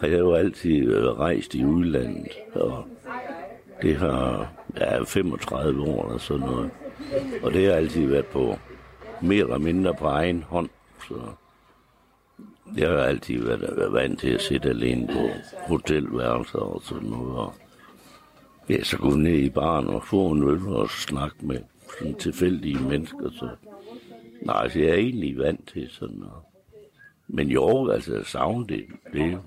har 0.00 0.08
jeg 0.08 0.18
jo 0.18 0.34
altid 0.34 1.08
rejst 1.18 1.54
i 1.54 1.64
udlandet, 1.64 2.28
og 2.54 2.84
det 3.82 3.96
har 3.96 4.52
ja, 4.80 5.02
35 5.02 5.82
år 5.82 6.06
eller 6.06 6.18
sådan 6.18 6.46
noget. 6.46 6.70
Og 7.42 7.52
det 7.52 7.66
har 7.66 7.72
altid 7.72 8.06
været 8.06 8.26
på 8.26 8.58
mere 9.22 9.40
eller 9.40 9.58
mindre 9.58 9.94
på 9.94 10.04
egen 10.04 10.42
hånd. 10.42 10.68
Så 11.08 11.14
jeg 12.76 12.88
har 12.88 12.98
altid 12.98 13.42
været, 13.42 13.76
været 13.76 13.92
vant 13.92 14.20
til 14.20 14.28
at 14.28 14.42
sidde 14.42 14.68
alene 14.68 15.06
på 15.06 15.28
hotelværelser 15.66 16.58
og 16.58 16.82
sådan 16.82 17.08
noget. 17.08 17.36
Og 17.36 17.54
ja, 18.68 18.82
så 18.82 18.98
gå 18.98 19.10
ned 19.10 19.38
i 19.38 19.50
baren 19.50 19.86
og 19.86 20.02
få 20.02 20.30
en 20.30 20.42
øl 20.42 20.68
og 20.68 20.90
snakke 20.90 21.36
med 21.46 21.60
sådan 21.98 22.14
tilfældige 22.14 22.80
mennesker. 22.80 23.30
Så 23.30 23.48
Nej, 24.42 24.62
altså, 24.62 24.78
jeg 24.78 24.88
er 24.88 24.94
egentlig 24.94 25.38
vant 25.38 25.68
til 25.68 25.88
sådan 25.90 26.16
noget. 26.16 26.42
Men 27.28 27.48
jo, 27.48 27.90
altså, 27.90 28.24
savne 28.24 28.66
det, 28.66 28.86
det, 29.12 29.40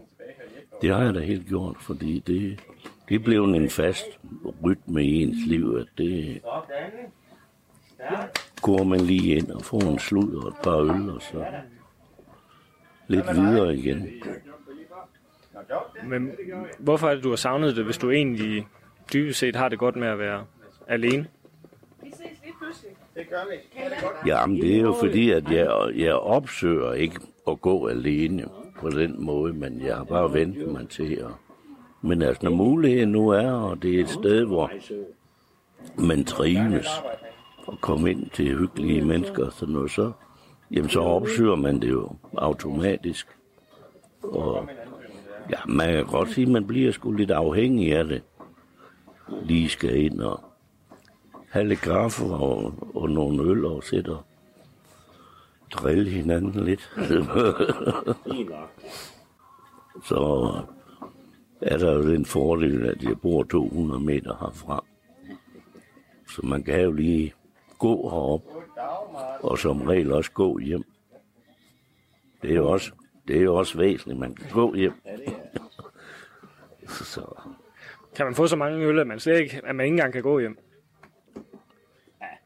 det 0.81 0.89
har 0.95 1.03
jeg 1.03 1.13
da 1.13 1.19
helt 1.19 1.47
gjort, 1.47 1.75
fordi 1.79 2.19
det, 2.19 2.59
det 3.09 3.23
blev 3.23 3.43
en 3.43 3.69
fast 3.69 4.05
rytme 4.63 5.03
i 5.03 5.23
ens 5.23 5.47
liv, 5.47 5.77
at 5.79 5.87
det 5.97 6.41
går 8.61 8.83
man 8.83 8.99
lige 8.99 9.35
ind 9.35 9.51
og 9.51 9.61
får 9.61 9.81
en 9.81 9.99
slud 9.99 10.35
og 10.35 10.47
et 10.47 10.55
par 10.63 10.77
øl, 10.77 11.09
og 11.09 11.21
så 11.21 11.45
lidt 13.07 13.25
videre 13.35 13.75
igen. 13.75 14.09
Men 16.03 16.31
hvorfor 16.79 17.09
er 17.09 17.15
det, 17.15 17.23
du 17.23 17.29
har 17.29 17.35
savnet 17.35 17.75
det, 17.75 17.85
hvis 17.85 17.97
du 17.97 18.11
egentlig 18.11 18.67
dybest 19.13 19.39
set 19.39 19.55
har 19.55 19.69
det 19.69 19.79
godt 19.79 19.95
med 19.95 20.07
at 20.07 20.19
være 20.19 20.45
alene? 20.87 21.27
Jamen, 24.25 24.61
det 24.61 24.75
er 24.75 24.81
jo 24.81 24.95
fordi, 24.99 25.31
at 25.31 25.51
jeg, 25.51 25.91
jeg 25.95 26.13
opsøger 26.13 26.93
ikke 26.93 27.19
at 27.47 27.61
gå 27.61 27.87
alene 27.87 28.45
på 28.79 28.89
den 28.89 29.25
måde, 29.25 29.53
men 29.53 29.81
jeg 29.81 29.95
har 29.95 30.03
bare 30.03 30.33
ventet 30.33 30.67
mig 30.67 30.89
til 30.89 31.13
at... 31.15 31.31
Men 32.01 32.21
altså, 32.21 32.43
når 32.43 32.51
muligheden 32.51 33.11
nu 33.11 33.29
er, 33.29 33.51
og 33.51 33.81
det 33.81 33.95
er 33.95 34.03
et 34.03 34.09
sted, 34.09 34.45
hvor 34.45 34.71
man 35.97 36.23
trives 36.23 36.87
og 37.67 37.81
komme 37.81 38.11
ind 38.11 38.29
til 38.29 38.57
hyggelige 38.57 39.01
mennesker 39.01 39.45
og 39.45 39.53
sådan 39.53 39.73
noget, 39.73 39.91
så, 39.91 40.11
jamen, 40.71 40.89
så 40.89 40.99
opsøger 40.99 41.55
man 41.55 41.81
det 41.81 41.89
jo 41.89 42.15
automatisk. 42.37 43.27
Og 44.23 44.69
ja, 45.49 45.57
man 45.65 45.93
kan 45.93 46.05
godt 46.05 46.29
sige, 46.29 46.45
at 46.45 46.51
man 46.51 46.67
bliver 46.67 46.91
sgu 46.91 47.11
lidt 47.11 47.31
afhængig 47.31 47.95
af 47.95 48.05
det. 48.05 48.23
Lige 49.43 49.69
skal 49.69 49.97
ind 50.05 50.21
og 50.21 50.43
have 51.49 51.67
lidt 51.67 51.81
kaffe 51.81 52.25
og, 52.25 52.73
og 52.95 53.09
nogle 53.09 53.43
øl 53.43 53.65
og 53.65 53.83
sætte 53.83 54.09
og 54.09 54.23
drille 55.71 56.09
hinanden 56.09 56.65
lidt. 56.65 56.81
så 60.09 60.51
er 61.61 61.77
der 61.77 61.93
jo 61.93 62.11
den 62.11 62.25
fordel, 62.25 62.85
at 62.85 63.03
jeg 63.03 63.19
bor 63.21 63.43
200 63.43 63.99
meter 63.99 64.37
herfra. 64.39 64.83
Så 66.27 66.41
man 66.45 66.63
kan 66.63 66.81
jo 66.81 66.91
lige 66.91 67.33
gå 67.81 68.09
herop, 68.09 68.41
og 69.43 69.59
som 69.59 69.81
regel 69.81 70.11
også 70.11 70.31
gå 70.31 70.59
hjem. 70.59 70.83
Det 72.41 72.51
er 72.51 72.55
jo 72.55 72.69
også, 72.69 72.91
det 73.27 73.37
er 73.37 73.41
jo 73.41 73.55
også 73.55 73.77
væsentligt, 73.77 74.19
man 74.19 74.35
kan 74.35 74.49
gå 74.51 74.75
hjem. 74.75 74.93
så 76.87 77.21
Kan 78.15 78.25
man 78.25 78.35
få 78.35 78.47
så 78.47 78.55
mange 78.55 78.85
øl, 78.85 78.99
at 78.99 79.07
man, 79.07 79.19
slet 79.19 79.39
ikke, 79.39 79.61
at 79.63 79.75
man 79.75 79.85
ikke 79.85 79.93
engang 79.93 80.13
kan 80.13 80.23
gå 80.23 80.39
hjem? 80.39 80.57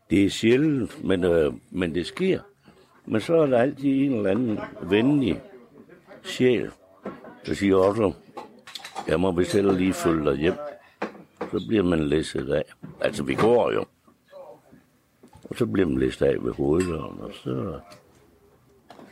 Det 0.10 0.26
er 0.26 0.30
sjældent, 0.30 1.04
men, 1.04 1.24
øh, 1.24 1.54
men 1.72 1.96
det 1.96 2.06
sker. 2.06 2.40
Men 3.06 3.22
så 3.22 3.36
er 3.36 3.46
der 3.46 3.58
altid 3.58 4.06
en 4.06 4.14
eller 4.14 4.32
anden 4.32 4.60
venlig 4.82 5.42
sjæl, 6.24 6.72
der 7.46 7.54
siger 7.54 7.76
også, 7.76 8.14
jeg 9.08 9.20
må 9.20 9.32
vist 9.32 9.54
heller 9.54 9.74
lige 9.74 9.94
følge 9.94 10.26
dig 10.26 10.38
hjem. 10.38 10.54
Så 11.52 11.66
bliver 11.68 11.84
man 11.84 12.00
læsset 12.00 12.50
af. 12.54 12.64
Altså, 13.02 13.24
vi 13.24 13.36
går 13.36 13.72
jo. 13.72 13.86
Og 15.56 15.60
så 15.60 15.66
bliver 15.66 15.88
man 15.88 16.00
læst 16.00 16.22
af 16.22 16.36
ved 16.44 16.54
hoveddøren, 16.54 17.20
og 17.20 17.32
så... 17.44 17.80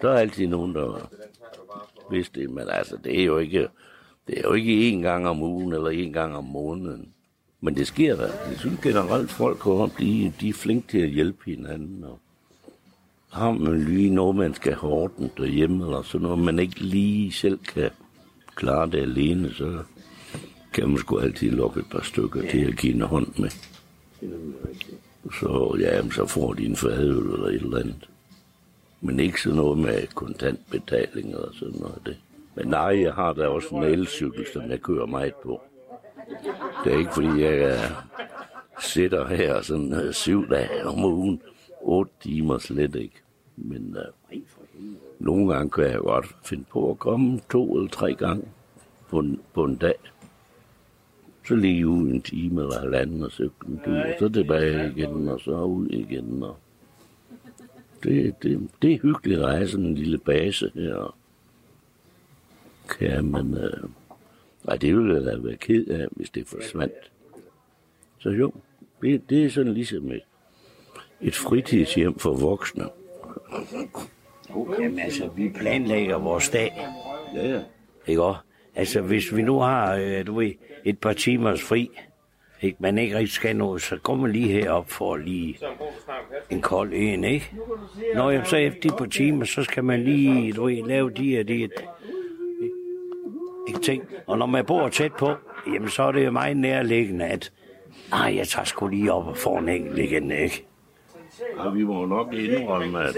Der 0.01 0.09
er 0.09 0.17
altid 0.17 0.47
nogen, 0.47 0.75
der 0.75 1.09
vidste 2.11 2.39
det, 2.39 2.49
men 2.49 2.63
altså, 2.69 2.97
det 3.03 3.19
er 3.19 3.25
jo 3.25 3.37
ikke... 3.37 3.67
Det 4.27 4.37
er 4.37 4.41
jo 4.43 4.53
ikke 4.53 4.91
én 4.91 5.01
gang 5.01 5.27
om 5.27 5.41
ugen 5.41 5.73
eller 5.73 5.89
én 5.89 6.11
gang 6.11 6.35
om 6.35 6.43
måneden. 6.43 7.13
Men 7.61 7.75
det 7.75 7.87
sker 7.87 8.15
da. 8.15 8.23
Jeg 8.23 8.57
synes 8.57 8.81
generelt, 8.81 9.31
folk 9.31 9.57
kommer 9.57 9.87
de, 9.99 10.33
de 10.41 10.49
er 10.49 10.53
flinke 10.53 10.87
til 10.87 10.97
at 10.97 11.09
hjælpe 11.09 11.45
hinanden. 11.45 12.03
Og 12.03 12.19
har 13.29 13.51
man 13.51 13.83
lige 13.83 14.09
noget, 14.09 14.35
man 14.35 14.53
skal 14.53 14.73
have 14.73 14.93
ordnet 14.93 15.31
derhjemme, 15.37 15.85
eller 15.85 16.01
sådan 16.01 16.23
noget, 16.23 16.39
man 16.39 16.59
ikke 16.59 16.79
lige 16.79 17.31
selv 17.31 17.59
kan 17.59 17.89
klare 18.55 18.91
det 18.91 19.01
alene, 19.01 19.53
så 19.53 19.79
kan 20.73 20.89
man 20.89 20.97
sgu 20.97 21.19
altid 21.19 21.51
lukke 21.51 21.79
et 21.79 21.89
par 21.91 22.01
stykker 22.01 22.43
ja. 22.43 22.51
til 22.51 22.65
at 22.65 22.77
give 22.77 22.93
en 22.93 23.01
hånd 23.01 23.27
med. 23.39 23.49
Så 25.31 25.77
ja, 25.79 26.09
så 26.09 26.25
får 26.25 26.53
de 26.53 26.65
en 26.65 26.75
fadøl 26.75 27.17
eller 27.17 27.47
et 27.47 27.53
eller 27.53 27.77
andet. 27.77 28.09
Men 29.01 29.19
ikke 29.19 29.41
sådan 29.41 29.55
noget 29.55 29.77
med 29.77 30.07
kontantbetaling 30.15 31.37
og 31.37 31.53
sådan 31.53 31.79
noget. 31.79 32.01
Det. 32.05 32.17
Men 32.55 32.67
nej, 32.67 33.01
jeg 33.01 33.13
har 33.13 33.33
da 33.33 33.47
også 33.47 33.75
en 33.75 33.83
elcykel, 33.83 34.45
som 34.53 34.69
jeg 34.69 34.81
kører 34.81 35.05
meget 35.05 35.35
på. 35.35 35.61
Det 36.83 36.93
er 36.93 36.97
ikke 36.97 37.13
fordi, 37.13 37.41
jeg 37.41 37.73
uh, 37.73 38.03
sidder 38.79 39.27
her 39.27 39.61
sådan 39.61 39.93
uh, 39.93 40.11
syv 40.11 40.49
dage 40.49 40.85
om 40.85 41.03
ugen. 41.03 41.41
Otte 41.81 42.11
timer 42.21 42.57
slet 42.57 42.95
ikke. 42.95 43.21
Men 43.55 43.97
uh, 43.97 44.37
nogle 45.19 45.53
gange 45.53 45.69
kan 45.69 45.83
jeg 45.83 45.99
godt 45.99 46.35
finde 46.43 46.63
på 46.71 46.91
at 46.91 46.99
komme 46.99 47.39
to 47.51 47.75
eller 47.75 47.89
tre 47.89 48.13
gange 48.15 48.43
på 49.09 49.19
en, 49.19 49.41
på 49.53 49.63
en 49.63 49.75
dag. 49.75 49.95
Så 51.47 51.55
lige 51.55 51.87
ud 51.87 52.09
en 52.09 52.21
time 52.21 52.61
eller 52.61 52.79
halvanden 52.79 53.23
og 53.23 53.31
cykle 53.31 53.67
en 53.67 53.81
tur, 53.85 53.97
og 53.97 54.15
så 54.19 54.29
tilbage 54.29 54.93
igen, 54.95 55.27
og 55.27 55.39
så 55.39 55.51
ud 55.51 55.87
igen. 55.87 56.43
Og 56.43 56.57
det, 58.03 58.35
det, 58.43 58.69
det 58.81 58.93
er 58.93 58.99
hyggeligt 58.99 59.41
at 59.41 59.51
have 59.51 59.67
sådan 59.67 59.85
en 59.85 59.95
lille 59.95 60.17
base 60.17 60.71
her. 60.75 61.15
Kan 62.89 63.25
man... 63.25 63.53
Uh, 63.53 63.89
Nej, 64.65 64.75
det 64.75 64.95
ville 64.97 65.15
jeg 65.15 65.25
da 65.25 65.37
være 65.37 65.55
ked 65.55 65.87
af, 65.87 66.07
hvis 66.11 66.29
det 66.29 66.47
forsvandt. 66.47 67.11
Så 68.19 68.29
jo, 68.29 68.51
det, 69.01 69.29
det 69.29 69.45
er 69.45 69.49
sådan 69.49 69.73
ligesom 69.73 70.11
et, 70.11 70.21
et 71.21 71.35
fritidshjem 71.35 72.19
for 72.19 72.33
voksne. 72.33 72.89
Jamen 74.79 74.99
altså, 74.99 75.27
vi 75.27 75.49
planlægger 75.49 76.17
vores 76.17 76.49
dag. 76.49 76.87
Ja, 77.35 77.49
ja. 77.49 77.61
Ikke 78.07 78.23
også? 78.23 78.39
Altså, 78.75 79.01
hvis 79.01 79.35
vi 79.35 79.41
nu 79.41 79.59
har, 79.59 79.95
øh, 79.95 80.27
du 80.27 80.35
ved, 80.35 80.51
et 80.83 80.99
par 80.99 81.13
timers 81.13 81.63
fri, 81.63 81.89
ikke, 82.61 82.77
man 82.79 82.97
ikke 82.97 83.15
rigtig 83.17 83.31
skal 83.31 83.55
noget, 83.55 83.81
så 83.81 83.97
går 83.97 84.15
man 84.15 84.31
lige 84.31 84.47
herop 84.47 84.89
for 84.89 85.17
lige 85.17 85.59
en 86.49 86.61
kold 86.61 86.93
en, 86.93 87.23
ikke? 87.23 87.51
Når 88.15 88.29
jeg 88.29 88.47
så 88.47 88.57
efter 88.57 88.89
de 88.89 88.97
par 88.97 89.05
timer, 89.05 89.45
så 89.45 89.63
skal 89.63 89.83
man 89.83 90.03
lige, 90.03 90.53
du 90.53 90.65
ved, 90.65 90.87
lave 90.87 91.09
de 91.09 91.39
og 91.39 91.47
de 91.47 91.69
ikke 93.67 93.79
ting. 93.81 94.03
Og 94.27 94.37
når 94.37 94.45
man 94.45 94.65
bor 94.65 94.89
tæt 94.89 95.13
på, 95.13 95.31
jamen 95.73 95.89
så 95.89 96.03
er 96.03 96.11
det 96.11 96.25
jo 96.25 96.31
meget 96.31 96.57
nærliggende, 96.57 97.25
at 97.25 97.51
nej, 98.11 98.35
jeg 98.35 98.47
tager 98.47 98.65
sgu 98.65 98.87
lige 98.87 99.13
op 99.13 99.27
og 99.27 99.37
får 99.37 99.59
en 99.59 99.69
enkelt 99.69 99.99
igen, 99.99 100.31
ikke? 100.31 100.65
Og 101.57 101.75
vi 101.75 101.83
må 101.83 102.05
nok 102.05 102.33
indrømme, 102.33 103.03
at 103.03 103.15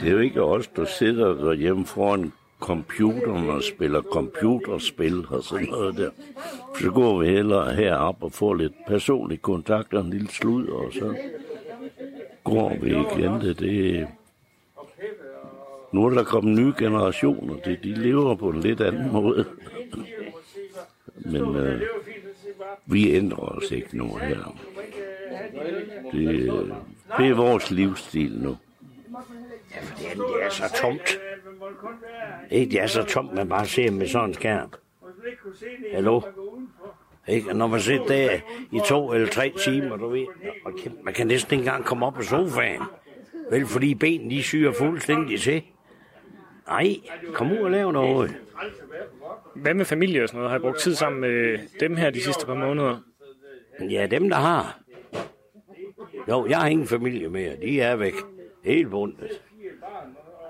det 0.00 0.08
er 0.08 0.12
jo 0.12 0.18
ikke 0.18 0.42
os, 0.42 0.66
der 0.66 0.84
sidder 0.84 1.34
derhjemme 1.34 1.86
foran 1.86 2.32
computeren 2.60 3.50
og 3.50 3.62
spiller 3.62 4.02
computerspil 4.02 5.26
og 5.28 5.42
sådan 5.42 5.66
noget 5.66 5.96
der. 5.96 6.10
Så 6.80 6.90
går 6.90 7.18
vi 7.18 7.26
hellere 7.26 7.74
herop 7.74 8.22
og 8.22 8.32
får 8.32 8.54
lidt 8.54 8.72
personlig 8.86 9.42
kontakt 9.42 9.94
og 9.94 10.04
en 10.04 10.10
lille 10.10 10.28
slud, 10.28 10.68
og 10.68 10.92
så 10.92 11.14
går 12.44 12.72
vi 12.80 12.90
igen. 12.90 13.40
Det, 13.40 13.58
det, 13.58 14.06
nu 15.92 16.06
er 16.06 16.10
der 16.10 16.24
kommet 16.24 16.58
nye 16.58 16.74
generationer, 16.78 17.54
det, 17.64 17.78
de 17.82 17.94
lever 17.94 18.34
på 18.34 18.48
en 18.48 18.60
lidt 18.60 18.80
anden 18.80 19.12
måde. 19.12 19.44
Men 21.14 21.56
øh, 21.56 21.82
vi 22.86 23.14
ændrer 23.14 23.38
os 23.38 23.70
ikke 23.70 23.96
nu 23.98 24.14
her. 24.14 24.56
Det, 26.12 26.52
det 27.18 27.28
er 27.28 27.34
vores 27.34 27.70
livsstil 27.70 28.38
nu. 28.38 28.56
Ja, 29.76 29.80
fordi 29.80 30.04
det 30.04 30.44
er 30.44 30.50
så 30.50 30.80
tomt. 30.82 31.18
Ikke, 32.50 32.72
det 32.72 32.80
er 32.80 32.86
så 32.86 33.02
tomt, 33.04 33.34
man 33.34 33.48
bare 33.48 33.66
ser 33.66 33.90
med 33.90 34.06
sådan 34.06 34.28
en 34.28 34.34
skærm. 34.34 34.72
Hallo? 35.92 36.20
Ikke? 37.28 37.50
Og 37.50 37.56
når 37.56 37.66
man 37.66 37.80
sidder 37.80 38.06
der 38.06 38.38
i 38.72 38.80
to 38.86 39.12
eller 39.12 39.28
tre 39.28 39.52
timer, 39.64 39.96
du 39.96 40.08
ved, 40.08 40.26
og 40.64 40.72
man 41.04 41.14
kan 41.14 41.26
næsten 41.26 41.54
ikke 41.54 41.62
engang 41.62 41.84
komme 41.84 42.06
op 42.06 42.14
på 42.14 42.22
sofaen. 42.22 42.82
Vel, 43.50 43.66
fordi 43.66 43.94
benene 43.94 44.30
de 44.30 44.42
syrer 44.42 44.72
fuldstændig 44.72 45.40
til. 45.40 45.62
Nej, 46.68 46.96
kom 47.34 47.52
ud 47.52 47.56
og 47.56 47.70
lav 47.70 47.92
noget. 47.92 48.36
Hvad 49.54 49.74
med 49.74 49.84
familie 49.84 50.22
og 50.22 50.28
sådan 50.28 50.38
noget? 50.38 50.50
Har 50.50 50.58
I 50.58 50.60
brugt 50.60 50.78
tid 50.78 50.94
sammen 50.94 51.20
med 51.20 51.58
dem 51.80 51.96
her 51.96 52.10
de 52.10 52.22
sidste 52.22 52.46
par 52.46 52.54
måneder? 52.54 53.00
Ja, 53.90 54.06
dem 54.06 54.28
der 54.28 54.36
har. 54.36 54.78
Jo, 56.28 56.46
jeg 56.46 56.58
har 56.58 56.68
ingen 56.68 56.86
familie 56.86 57.28
mere. 57.28 57.56
De 57.62 57.80
er 57.80 57.96
væk. 57.96 58.14
Helt 58.64 58.90
bundet. 58.90 59.42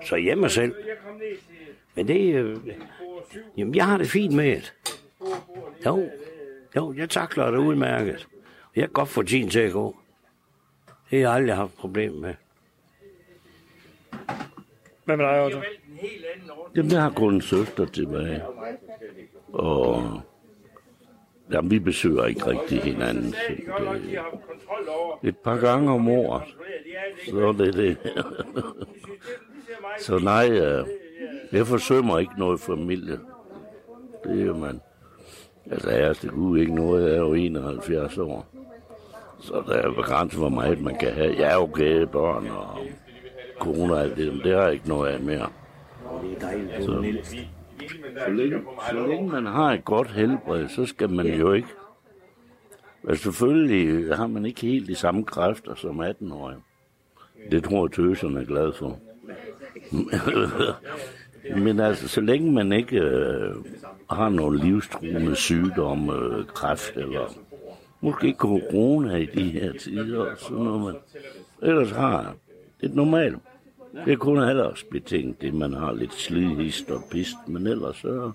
Så 0.05 0.15
hjemme 0.15 0.49
selv. 0.49 0.75
Men 1.95 2.07
det 2.07 2.35
øh, 2.35 2.57
Jamen, 3.57 3.75
jeg 3.75 3.85
har 3.85 3.97
det 3.97 4.07
fint 4.07 4.33
med 4.35 4.55
det. 4.55 4.73
Jo, 5.85 6.09
jo, 6.75 6.93
jeg 6.97 7.09
takler 7.09 7.51
det 7.51 7.57
udmærket. 7.57 8.27
Jeg 8.75 8.83
kan 8.83 8.93
godt 8.93 9.09
få 9.09 9.23
tiden 9.23 9.49
til 9.49 9.59
at 9.59 9.71
gå. 9.73 9.95
Det 11.11 11.19
har 11.19 11.29
jeg 11.29 11.31
aldrig 11.31 11.55
haft 11.55 11.75
problem 11.77 12.13
med. 12.13 12.33
Hvad 15.05 15.17
med 15.17 15.25
dig, 15.25 15.43
Otto? 15.43 15.61
Jamen, 16.75 16.91
jeg 16.91 17.01
har 17.01 17.09
kun 17.11 17.33
en 17.33 17.41
søster 17.41 17.85
tilbage. 17.85 18.43
Og 19.53 20.21
Jamen, 21.51 21.71
vi 21.71 21.79
besøger 21.79 22.25
ikke 22.25 22.47
rigtig 22.47 22.81
hinanden. 22.81 23.35
Det, 25.23 25.29
et 25.29 25.37
par 25.37 25.57
gange 25.57 25.91
om 25.91 26.09
året. 26.09 26.43
Så 27.29 27.47
er 27.47 27.51
det 27.51 27.73
det. 27.73 27.97
så 30.05 30.19
nej, 30.19 30.61
jeg 31.51 31.67
forsømmer 31.67 32.19
ikke 32.19 32.33
noget 32.37 32.59
familie. 32.59 33.19
Det 34.23 34.41
er 34.41 34.45
jo 34.45 34.57
man. 34.57 34.81
Altså, 35.71 35.89
jeg 35.89 36.01
er 36.01 36.13
det 36.13 36.31
gud 36.31 36.59
ikke 36.59 36.75
noget. 36.75 37.09
Jeg 37.09 37.13
er 37.13 37.19
jo 37.19 37.33
71 37.33 38.17
år. 38.17 38.45
Så 39.39 39.63
der 39.67 39.73
er 39.73 39.91
begrænset, 39.91 40.39
hvor 40.39 40.49
meget 40.49 40.81
man 40.81 40.97
kan 40.97 41.13
have. 41.13 41.35
Jeg 41.39 41.51
er 41.51 41.57
okay, 41.57 42.01
børn 42.01 42.47
og 42.47 42.79
kone 43.59 43.93
og 43.93 44.01
alt 44.01 44.17
det. 44.17 44.33
Men 44.33 44.41
det 44.43 44.53
har 44.53 44.63
jeg 44.63 44.73
ikke 44.73 44.89
noget 44.89 45.11
af 45.11 45.19
mere. 45.19 45.49
Det 46.23 46.35
er 46.35 46.39
dejligt, 46.39 46.77
du 46.77 46.83
Så. 46.83 47.56
Så 48.25 48.31
længe, 48.31 48.59
så 48.89 49.07
længe 49.07 49.29
man 49.29 49.45
har 49.45 49.73
et 49.73 49.85
godt 49.85 50.11
helbred, 50.11 50.67
så 50.67 50.85
skal 50.85 51.09
man 51.09 51.25
jo 51.27 51.53
ikke... 51.53 51.67
Altså 53.07 53.23
selvfølgelig 53.23 54.15
har 54.15 54.27
man 54.27 54.45
ikke 54.45 54.61
helt 54.61 54.87
de 54.87 54.95
samme 54.95 55.23
kræfter 55.23 55.75
som 55.75 56.01
18-årig. 56.01 56.57
Det 57.51 57.63
tror 57.63 57.85
jeg, 57.85 57.91
tøserne 57.91 58.39
er 58.39 58.45
glad 58.45 58.73
for. 58.73 58.99
Men 61.65 61.79
altså, 61.79 62.07
så 62.07 62.21
længe 62.21 62.51
man 62.51 62.71
ikke 62.71 62.99
øh, 62.99 63.55
har 64.09 64.29
nogle 64.29 64.59
livstruende 64.59 65.35
sygdomme, 65.35 66.13
øh, 66.13 66.45
kræft 66.45 66.97
eller 66.97 67.33
måske 68.01 68.35
corona 68.37 69.15
i 69.15 69.25
de 69.25 69.49
her 69.49 69.73
tider, 69.73 70.35
sådan 70.35 70.63
noget, 70.63 70.81
man 70.81 70.95
ellers 71.61 71.91
har 71.91 72.35
det 72.81 72.91
er 72.91 72.95
normalt. 72.95 73.37
Det 74.05 74.13
er 74.13 74.17
kun 74.17 74.43
aldersbetinget, 74.43 75.41
det 75.41 75.53
man 75.53 75.73
har 75.73 75.91
lidt 75.91 76.13
slidhist 76.13 76.91
og 76.91 77.03
pist, 77.11 77.35
men 77.47 77.67
ellers 77.67 77.97
så 77.97 78.31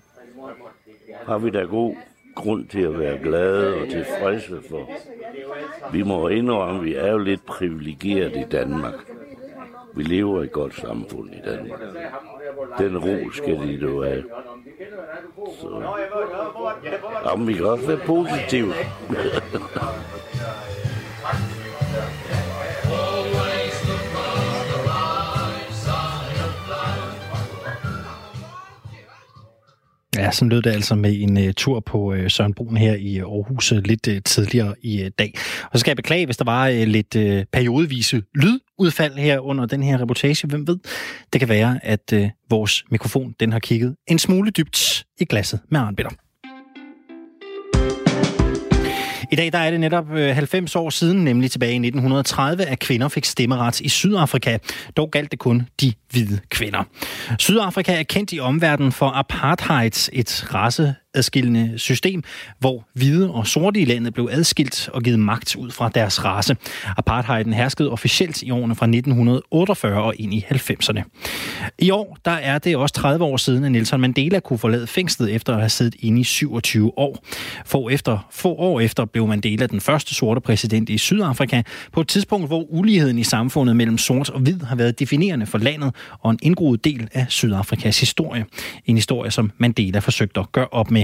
har 1.25 1.37
vi 1.37 1.49
da 1.49 1.59
god 1.59 1.95
grund 2.35 2.67
til 2.67 2.81
at 2.81 2.99
være 2.99 3.19
glade 3.23 3.75
og 3.75 3.89
tilfredse 3.89 4.61
for. 4.69 4.89
Vi 5.91 6.03
må 6.03 6.27
indrømme, 6.27 6.79
at 6.79 6.85
vi 6.85 6.95
er 6.95 7.11
jo 7.11 7.17
lidt 7.17 7.45
privilegeret 7.45 8.35
i 8.35 8.43
Danmark. 8.51 8.93
Vi 9.95 10.03
lever 10.03 10.41
i 10.41 10.43
et 10.43 10.51
godt 10.51 10.75
samfund 10.75 11.29
i 11.33 11.41
Danmark. 11.45 11.79
Den 12.77 12.97
ro 12.97 13.31
skal 13.31 13.59
de 13.59 13.73
jo 13.73 14.03
have. 14.03 14.23
Så. 15.61 15.83
Jamen, 17.25 17.47
vi 17.47 17.53
kan 17.53 17.65
også 17.65 17.87
være 17.87 17.99
positive. 18.05 18.73
Ja, 30.17 30.31
sådan 30.31 30.49
lød 30.49 30.61
det 30.61 30.69
altså 30.69 30.95
med 30.95 31.21
en 31.21 31.37
uh, 31.37 31.51
tur 31.57 31.79
på 31.79 32.13
uh, 32.13 32.27
Søren 32.27 32.53
Brun 32.53 32.77
her 32.77 32.93
i 32.93 33.17
øh, 33.17 33.23
Aarhus 33.23 33.71
uh, 33.71 33.77
lidt 33.77 34.07
uh, 34.07 34.13
tidligere 34.25 34.75
i 34.81 35.01
uh, 35.01 35.07
dag. 35.19 35.33
Og 35.63 35.69
så 35.73 35.79
skal 35.79 35.89
jeg 35.89 35.95
beklage, 35.95 36.25
hvis 36.25 36.37
der 36.37 36.45
var 36.45 36.69
uh, 36.69 36.75
lidt 36.75 37.15
uh, 37.15 37.43
periodevise 37.51 38.23
lydudfald 38.35 39.17
her 39.17 39.39
under 39.39 39.65
den 39.65 39.83
her 39.83 40.01
reportage. 40.01 40.47
Hvem 40.47 40.67
ved? 40.67 40.77
Det 41.33 41.41
kan 41.41 41.49
være, 41.49 41.79
at 41.83 42.13
uh, 42.15 42.29
vores 42.49 42.83
mikrofon 42.91 43.35
den 43.39 43.51
har 43.51 43.59
kigget 43.59 43.95
en 44.07 44.19
smule 44.19 44.51
dybt 44.51 45.05
i 45.19 45.25
glasset 45.25 45.59
med 45.69 45.79
armbitter. 45.79 46.11
I 49.33 49.35
dag 49.35 49.51
der 49.51 49.59
er 49.59 49.71
det 49.71 49.79
netop 49.79 50.11
øh, 50.11 50.35
90 50.35 50.75
år 50.75 50.89
siden, 50.89 51.23
nemlig 51.23 51.51
tilbage 51.51 51.71
i 51.71 51.75
1930, 51.75 52.65
at 52.65 52.79
kvinder 52.79 53.07
fik 53.07 53.25
stemmeret 53.25 53.79
i 53.79 53.89
Sydafrika. 53.89 54.57
Dog 54.97 55.11
galt 55.11 55.31
det 55.31 55.39
kun 55.39 55.67
de 55.81 55.93
hvide 56.11 56.39
kvinder. 56.49 56.83
Sydafrika 57.39 57.99
er 57.99 58.03
kendt 58.03 58.33
i 58.33 58.39
omverdenen 58.39 58.91
for 58.91 59.11
apartheid, 59.15 60.09
et 60.13 60.53
race 60.53 60.95
adskillende 61.13 61.73
system, 61.77 62.23
hvor 62.59 62.87
hvide 62.93 63.31
og 63.31 63.47
sorte 63.47 63.79
i 63.79 63.85
landet 63.85 64.13
blev 64.13 64.29
adskilt 64.31 64.89
og 64.93 65.01
givet 65.03 65.19
magt 65.19 65.55
ud 65.55 65.71
fra 65.71 65.89
deres 65.89 66.25
race. 66.25 66.55
Apartheiden 66.97 67.53
herskede 67.53 67.89
officielt 67.89 68.41
i 68.41 68.51
årene 68.51 68.75
fra 68.75 68.85
1948 68.85 70.03
og 70.03 70.13
ind 70.17 70.33
i 70.33 70.45
90'erne. 70.51 71.01
I 71.79 71.89
år 71.91 72.17
der 72.25 72.31
er 72.31 72.57
det 72.57 72.77
også 72.77 72.95
30 72.95 73.25
år 73.25 73.37
siden, 73.37 73.63
at 73.63 73.71
Nelson 73.71 74.01
Mandela 74.01 74.39
kunne 74.39 74.59
forlade 74.59 74.87
fængslet 74.87 75.35
efter 75.35 75.53
at 75.53 75.59
have 75.59 75.69
siddet 75.69 75.95
inde 75.99 76.21
i 76.21 76.23
27 76.23 76.97
år. 76.97 77.25
Få, 77.65 77.89
efter, 77.89 78.27
få 78.31 78.55
år 78.55 78.79
efter 78.79 79.05
blev 79.05 79.27
Mandela 79.27 79.65
den 79.65 79.81
første 79.81 80.15
sorte 80.15 80.41
præsident 80.41 80.89
i 80.89 80.97
Sydafrika, 80.97 81.61
på 81.91 82.01
et 82.01 82.07
tidspunkt, 82.07 82.47
hvor 82.47 82.65
uligheden 82.69 83.19
i 83.19 83.23
samfundet 83.23 83.75
mellem 83.75 83.97
sort 83.97 84.29
og 84.29 84.39
hvid 84.39 84.59
har 84.59 84.75
været 84.75 84.99
definerende 84.99 85.45
for 85.45 85.57
landet 85.57 85.95
og 86.19 86.31
en 86.31 86.39
indgroet 86.41 86.83
del 86.83 87.09
af 87.13 87.25
Sydafrikas 87.29 87.99
historie. 87.99 88.45
En 88.85 88.95
historie, 88.95 89.31
som 89.31 89.51
Mandela 89.57 89.99
forsøgte 89.99 90.39
at 90.39 90.51
gøre 90.51 90.67
op 90.71 90.91
med. 90.91 91.02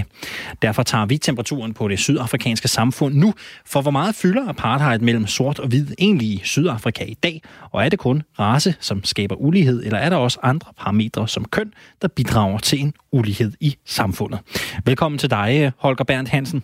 Derfor 0.62 0.84
tager 0.84 1.06
vi 1.06 1.18
temperaturen 1.18 1.74
på 1.74 1.88
det 1.88 2.00
sydafrikanske 2.00 2.68
samfund 2.68 3.16
nu, 3.16 3.34
for 3.66 3.82
hvor 3.82 3.92
meget 3.92 4.16
fylder 4.16 4.50
apartheid 4.50 5.00
mellem 5.00 5.28
sort 5.28 5.60
og 5.60 5.68
hvid 5.68 5.88
egentlig 6.00 6.28
i 6.28 6.42
Sydafrika 6.44 7.04
i 7.04 7.14
dag? 7.14 7.42
Og 7.72 7.86
er 7.86 7.90
det 7.90 8.00
kun 8.00 8.24
race, 8.40 8.76
som 8.80 9.04
skaber 9.04 9.36
ulighed, 9.36 9.84
eller 9.84 9.98
er 9.98 10.10
der 10.10 10.18
også 10.18 10.40
andre 10.44 10.74
parametre 10.78 11.28
som 11.28 11.46
køn, 11.46 11.74
der 12.02 12.08
bidrager 12.08 12.58
til 12.58 12.80
en 12.80 12.94
ulighed 13.12 13.52
i 13.60 13.76
samfundet? 13.86 14.40
Velkommen 14.86 15.20
til 15.20 15.30
dig, 15.30 15.72
Holger 15.78 16.04
Berndt 16.04 16.30
Hansen. 16.30 16.64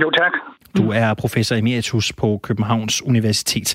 Jo, 0.00 0.10
tak. 0.10 0.32
Du 0.76 0.90
er 0.90 1.14
professor 1.14 1.56
emeritus 1.56 2.12
på 2.12 2.40
Københavns 2.42 3.02
Universitet. 3.02 3.74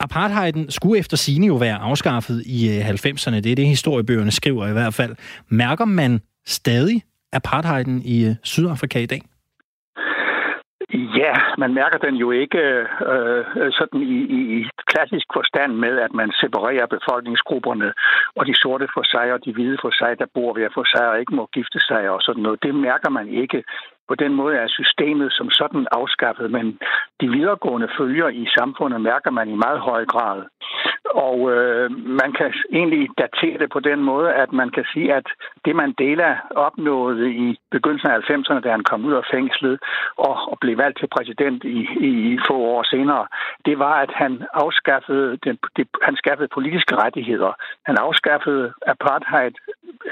Apartheiden 0.00 0.70
skulle 0.70 0.98
efter 0.98 1.16
sine 1.16 1.46
jo 1.46 1.54
være 1.54 1.76
afskaffet 1.76 2.42
i 2.46 2.80
90'erne. 2.80 3.34
Det 3.34 3.46
er 3.46 3.54
det, 3.54 3.66
historiebøgerne 3.66 4.30
skriver 4.30 4.68
i 4.68 4.72
hvert 4.72 4.94
fald. 4.94 5.16
Mærker 5.48 5.84
man 5.84 6.20
stadig 6.46 7.02
apartheiden 7.34 8.02
i 8.14 8.16
øh, 8.28 8.34
Sydafrika 8.42 8.98
i 8.98 9.06
dag? 9.06 9.22
Ja, 10.94 11.34
man 11.58 11.74
mærker 11.74 11.98
den 11.98 12.14
jo 12.14 12.30
ikke 12.30 12.62
øh, 13.12 13.72
sådan 13.78 14.00
i, 14.02 14.18
i 14.56 14.68
klassisk 14.86 15.26
forstand 15.36 15.72
med, 15.84 15.98
at 15.98 16.12
man 16.14 16.32
separerer 16.42 16.86
befolkningsgrupperne, 16.86 17.92
og 18.36 18.46
de 18.46 18.54
sorte 18.62 18.88
for 18.94 19.02
sig 19.14 19.32
og 19.32 19.44
de 19.44 19.52
hvide 19.52 19.78
for 19.82 19.92
sig, 20.00 20.18
der 20.18 20.26
bor 20.34 20.52
ved 20.54 20.68
for 20.74 20.84
sig 20.92 21.08
og 21.10 21.20
ikke 21.20 21.34
må 21.34 21.44
gifte 21.56 21.80
sig 21.88 22.10
og 22.10 22.20
sådan 22.22 22.42
noget. 22.42 22.62
Det 22.62 22.74
mærker 22.74 23.10
man 23.10 23.28
ikke. 23.28 23.64
På 24.08 24.14
den 24.14 24.34
måde 24.34 24.56
er 24.56 24.68
systemet 24.68 25.32
som 25.32 25.50
sådan 25.50 25.86
afskaffet, 25.92 26.50
men 26.50 26.78
de 27.20 27.28
videregående 27.28 27.88
følger 27.98 28.28
i 28.28 28.46
samfundet 28.58 29.00
mærker 29.00 29.30
man 29.30 29.48
i 29.48 29.56
meget 29.56 29.80
høj 29.80 30.04
grad. 30.06 30.42
Og 31.14 31.38
øh, 31.52 31.90
man 32.22 32.32
kan 32.32 32.52
egentlig 32.72 33.08
datere 33.18 33.58
det 33.58 33.70
på 33.72 33.80
den 33.80 34.00
måde, 34.02 34.32
at 34.32 34.52
man 34.52 34.70
kan 34.70 34.84
sige, 34.92 35.14
at 35.14 35.26
det 35.64 35.76
Mandela 35.76 36.38
opnåede 36.50 37.30
i 37.32 37.58
begyndelsen 37.70 38.10
af 38.10 38.18
90'erne, 38.18 38.60
da 38.60 38.70
han 38.70 38.84
kom 38.90 39.04
ud 39.04 39.12
af 39.12 39.24
fængslet 39.32 39.78
og, 40.16 40.34
og 40.50 40.58
blev 40.60 40.78
valgt 40.78 40.98
til 40.98 41.08
præsident 41.16 41.64
i, 41.64 41.78
i 42.10 42.38
få 42.48 42.56
år 42.56 42.82
senere, 42.82 43.26
det 43.66 43.78
var, 43.78 43.94
at 44.04 44.12
han 44.14 44.32
afskaffede 44.54 45.38
den, 45.44 45.58
det, 45.76 45.88
han 46.02 46.16
skaffede 46.16 46.54
politiske 46.54 46.96
rettigheder. 46.96 47.52
Han 47.86 47.96
afskaffede 47.96 48.72
apartheid, 48.86 49.52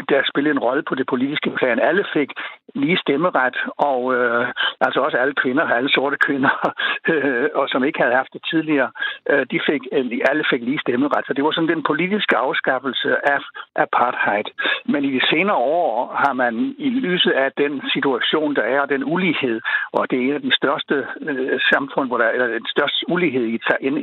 der 0.09 0.21
spillede 0.31 0.55
en 0.55 0.65
rolle 0.67 0.83
på 0.83 0.95
det 0.95 1.07
politiske 1.07 1.51
plan. 1.51 1.79
Alle 1.79 2.05
fik 2.15 2.31
lige 2.75 2.99
stemmeret, 2.99 3.57
og 3.91 4.01
øh, 4.17 4.45
altså 4.87 4.99
også 5.07 5.17
alle 5.23 5.35
kvinder, 5.43 5.65
alle 5.79 5.91
sorte 5.97 6.17
kvinder, 6.27 6.55
øh, 7.13 7.49
og 7.61 7.65
som 7.73 7.85
ikke 7.85 8.01
havde 8.03 8.19
haft 8.21 8.33
det 8.37 8.43
tidligere, 8.53 8.91
øh, 9.31 9.45
de 9.53 9.59
fik, 9.69 9.83
alle 10.31 10.45
fik 10.53 10.63
lige 10.69 10.85
stemmeret. 10.85 11.25
Så 11.27 11.33
det 11.37 11.45
var 11.45 11.53
sådan 11.53 11.75
den 11.77 11.85
politiske 11.91 12.37
afskaffelse 12.47 13.11
af 13.35 13.41
apartheid. 13.85 14.49
Men 14.93 15.01
i 15.09 15.11
de 15.17 15.23
senere 15.33 15.61
år 15.81 15.91
har 16.25 16.35
man 16.43 16.55
i 16.87 16.89
lyset 17.07 17.33
af 17.45 17.51
den 17.63 17.73
situation, 17.95 18.51
der 18.59 18.65
er, 18.75 18.79
og 18.85 18.89
den 18.95 19.03
ulighed, 19.15 19.57
og 19.97 20.03
det 20.11 20.17
er 20.19 20.23
en 20.29 20.39
af 20.41 20.45
de 20.49 20.55
største 20.61 20.97
øh, 21.29 21.61
samfund, 21.73 22.07
hvor 22.09 22.19
der 22.23 22.29
er 22.35 22.47
den 22.59 22.69
største 22.75 23.01
ulighed 23.15 23.45
i, 23.55 23.57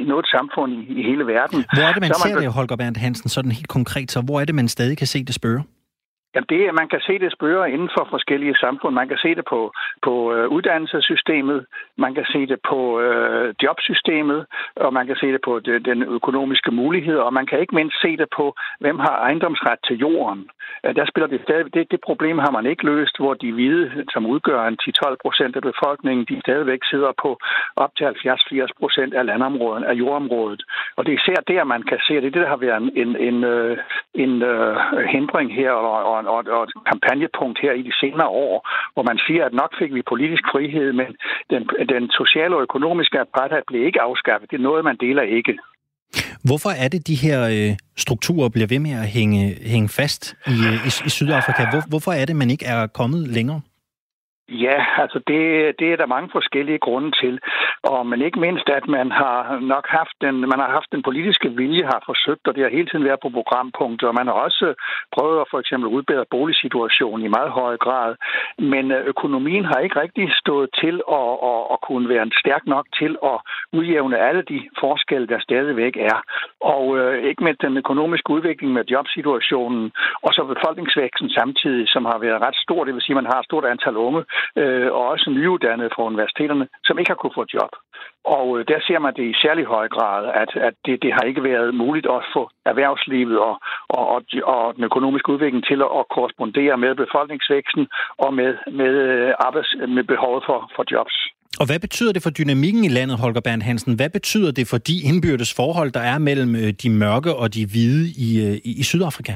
i 0.03 0.05
noget 0.13 0.27
samfund 0.35 0.69
i, 0.79 0.81
i 0.99 1.01
hele 1.09 1.23
verden. 1.35 1.59
Hvor 1.75 1.85
er 1.89 1.93
det, 1.95 2.01
man, 2.05 2.11
man 2.13 2.21
ser 2.25 2.35
det, 2.39 2.53
Holger 2.59 2.75
Berndt 2.81 2.97
Hansen, 3.05 3.29
sådan 3.29 3.51
helt 3.51 3.71
konkret? 3.77 4.11
Så 4.11 4.19
hvor 4.27 4.37
er 4.41 4.45
det, 4.45 4.55
man 4.55 4.67
stadig 4.67 4.97
kan 4.97 5.07
se 5.07 5.19
det 5.23 5.35
spørge? 5.35 5.63
Jamen 6.35 6.47
det, 6.49 6.73
man 6.81 6.89
kan 6.89 7.01
se 7.07 7.19
det 7.19 7.31
spørge 7.31 7.71
inden 7.73 7.89
for 7.97 8.07
forskellige 8.09 8.55
samfund. 8.55 8.93
Man 8.95 9.07
kan 9.07 9.17
se 9.17 9.35
det 9.35 9.45
på, 9.49 9.71
på 10.01 10.33
øh, 10.33 10.47
uddannelsessystemet, 10.47 11.65
man 11.97 12.13
kan 12.13 12.25
se 12.33 12.45
det 12.47 12.59
på 12.69 12.99
øh, 12.99 13.53
jobsystemet, 13.63 14.45
og 14.75 14.93
man 14.93 15.07
kan 15.07 15.15
se 15.15 15.27
det 15.35 15.41
på 15.45 15.59
de, 15.59 15.79
den 15.79 16.03
økonomiske 16.03 16.71
mulighed, 16.71 17.17
og 17.17 17.33
man 17.33 17.45
kan 17.45 17.59
ikke 17.59 17.75
mindst 17.75 18.01
se 18.01 18.17
det 18.17 18.27
på, 18.37 18.55
hvem 18.79 18.99
har 18.99 19.15
ejendomsret 19.17 19.79
til 19.87 19.97
jorden. 19.97 20.49
Øh, 20.85 20.95
der 20.95 21.05
spiller 21.05 21.27
det 21.27 21.41
stadig, 21.43 21.73
det, 21.73 21.91
det 21.91 22.01
problem 22.01 22.37
har 22.37 22.51
man 22.51 22.65
ikke 22.65 22.85
løst, 22.85 23.17
hvor 23.19 23.33
de 23.33 23.51
hvide, 23.51 24.05
som 24.13 24.25
udgør 24.25 24.61
en 24.67 24.77
10-12 25.05 25.15
procent 25.21 25.55
af 25.55 25.61
befolkningen, 25.61 26.25
de 26.29 26.41
stadigvæk 26.41 26.79
sidder 26.91 27.11
på 27.23 27.39
op 27.75 27.91
til 27.97 28.05
70-80 28.05 28.67
procent 28.79 29.13
af 29.13 29.25
landområdet, 29.25 29.83
af 29.83 29.93
jordområdet. 29.93 30.61
Og 30.95 31.05
det 31.05 31.11
er 31.13 31.19
især 31.21 31.39
der, 31.47 31.63
man 31.63 31.83
kan 31.83 31.99
se, 32.07 32.13
at 32.17 32.23
det 32.23 32.27
er 32.27 32.31
det, 32.31 32.41
der 32.41 32.55
har 32.55 32.65
været 32.67 32.81
en, 32.81 33.15
en, 33.27 33.43
øh, 33.43 33.77
en, 34.13 34.29
en, 34.29 34.43
en 34.43 35.07
hindring 35.13 35.55
her, 35.55 35.71
og, 35.71 35.99
og 36.11 36.18
og, 36.27 36.39
og 36.57 36.63
et 36.63 36.71
kampagnepunkt 36.91 37.57
her 37.61 37.73
i 37.73 37.81
de 37.81 37.93
senere 38.01 38.27
år, 38.27 38.55
hvor 38.93 39.03
man 39.03 39.19
siger, 39.27 39.45
at 39.45 39.53
nok 39.53 39.71
fik 39.79 39.93
vi 39.93 40.01
politisk 40.13 40.43
frihed, 40.53 40.93
men 40.93 41.09
den, 41.49 41.61
den 41.93 42.03
sociale 42.19 42.55
og 42.55 42.61
økonomiske 42.61 43.19
apartheid 43.19 43.63
blev 43.67 43.81
ikke 43.85 44.01
afskaffet. 44.01 44.51
Det 44.51 44.57
er 44.57 44.67
noget, 44.69 44.83
man 44.89 44.97
deler 45.05 45.21
ikke. 45.21 45.53
Hvorfor 46.43 46.69
er 46.83 46.87
det, 46.87 47.07
de 47.07 47.15
her 47.15 47.39
øh, 47.55 47.71
strukturer 47.97 48.49
bliver 48.49 48.67
ved 48.67 48.79
med 48.79 48.91
at 48.91 49.07
hænge, 49.07 49.41
hænge 49.73 49.89
fast 49.89 50.35
i, 50.47 50.55
øh, 50.69 50.87
i, 50.87 50.91
i 51.07 51.09
Sydafrika? 51.09 51.63
Hvor, 51.71 51.83
hvorfor 51.89 52.11
er 52.11 52.25
det, 52.25 52.35
man 52.35 52.49
ikke 52.49 52.65
er 52.65 52.87
kommet 52.87 53.27
længere? 53.27 53.61
Ja, 54.51 54.85
altså 54.97 55.19
det, 55.27 55.41
det 55.79 55.87
er 55.93 55.97
der 55.97 56.05
mange 56.05 56.29
forskellige 56.31 56.79
grunde 56.79 57.11
til. 57.21 57.39
Og 57.83 58.05
men 58.07 58.21
ikke 58.21 58.39
mindst, 58.39 58.69
at 58.69 58.87
man 58.87 59.11
har 59.11 59.59
nok 59.61 59.87
haft 59.87 60.15
den, 60.21 60.35
man 60.39 60.59
har 60.63 60.69
haft 60.69 60.91
den 60.91 61.03
politiske 61.03 61.49
vilje, 61.49 61.83
har 61.83 62.01
forsøgt, 62.05 62.47
og 62.47 62.55
det 62.55 62.63
har 62.63 62.69
hele 62.69 62.89
tiden 62.89 63.05
været 63.05 63.19
på 63.23 63.29
programpunkter. 63.29 64.07
Og 64.07 64.13
man 64.13 64.27
har 64.27 64.33
også 64.33 64.73
prøvet 65.15 65.41
at 65.41 65.47
for 65.51 65.59
eksempel 65.59 65.87
udbedre 65.89 66.25
boligsituationen 66.31 67.25
i 67.25 67.35
meget 67.37 67.51
høj 67.51 67.77
grad. 67.77 68.15
Men 68.59 68.91
øh, 68.91 69.05
økonomien 69.05 69.65
har 69.65 69.79
ikke 69.79 70.01
rigtig 70.01 70.27
stået 70.43 70.69
til 70.81 70.95
at, 71.19 71.31
at, 71.51 71.61
at 71.73 71.77
kunne 71.87 72.09
være 72.09 72.29
stærk 72.43 72.63
nok 72.65 72.85
til 72.99 73.17
at 73.31 73.37
udjævne 73.73 74.17
alle 74.27 74.41
de 74.41 74.69
forskelle, 74.79 75.27
der 75.27 75.39
stadigvæk 75.39 75.95
er. 75.97 76.17
Og 76.61 76.97
øh, 76.97 77.23
ikke 77.29 77.43
med 77.43 77.53
den 77.53 77.77
økonomiske 77.77 78.29
udvikling 78.29 78.73
med 78.73 78.83
jobsituationen, 78.85 79.91
og 80.25 80.33
så 80.33 80.41
befolkningsvæksten 80.43 81.29
samtidig, 81.29 81.85
som 81.89 82.05
har 82.05 82.17
været 82.17 82.41
ret 82.41 82.57
stor. 82.65 82.83
Det 82.83 82.93
vil 82.93 83.01
sige, 83.01 83.17
at 83.17 83.23
man 83.23 83.31
har 83.33 83.39
et 83.39 83.45
stort 83.45 83.65
antal 83.65 83.97
unge, 83.97 84.23
øh, 84.61 84.91
og 84.97 85.03
også 85.13 85.27
nyuddannede 85.29 85.89
fra 85.95 86.03
universiteterne, 86.03 86.67
som 86.83 86.99
ikke 86.99 87.11
har 87.11 87.21
kunne 87.21 87.39
få 87.39 87.45
job. 87.53 87.73
Og 88.35 88.45
øh, 88.59 88.65
der 88.71 88.79
ser 88.87 88.99
man 88.99 89.13
det 89.17 89.25
i 89.31 89.39
særlig 89.43 89.65
høj 89.65 89.87
grad, 89.95 90.21
at, 90.43 90.51
at 90.67 90.73
det, 90.85 90.95
det 91.03 91.11
har 91.13 91.25
ikke 91.29 91.43
været 91.43 91.75
muligt 91.75 92.07
at 92.15 92.21
få 92.35 92.43
erhvervslivet 92.65 93.39
og, 93.39 93.55
og, 93.97 94.03
og, 94.13 94.21
og 94.53 94.75
den 94.75 94.83
økonomiske 94.83 95.31
udvikling 95.33 95.63
til 95.69 95.79
at, 95.85 95.91
at 95.99 96.05
korrespondere 96.15 96.77
med 96.77 96.95
befolkningsvæksten 96.95 97.87
og 98.17 98.33
med, 98.33 98.51
med, 98.79 98.93
øh, 99.07 99.33
arbejds, 99.47 99.71
med 99.95 100.03
behovet 100.03 100.43
for, 100.47 100.71
for 100.75 100.83
jobs. 100.91 101.17
Og 101.59 101.65
hvad 101.65 101.79
betyder 101.79 102.13
det 102.13 102.23
for 102.23 102.29
dynamikken 102.29 102.83
i 102.83 102.87
landet, 102.87 103.19
Holger 103.19 103.41
Bernd 103.41 103.61
Hansen? 103.61 103.95
Hvad 103.95 104.09
betyder 104.09 104.51
det 104.51 104.67
for 104.67 104.77
de 104.77 104.95
indbyrdes 105.09 105.53
forhold, 105.53 105.91
der 105.91 105.99
er 105.99 106.17
mellem 106.17 106.55
øh, 106.55 106.73
de 106.83 106.89
mørke 106.89 107.35
og 107.35 107.53
de 107.53 107.65
hvide 107.65 108.03
i, 108.27 108.29
øh, 108.45 108.55
i, 108.69 108.79
i 108.79 108.83
Sydafrika? 108.83 109.33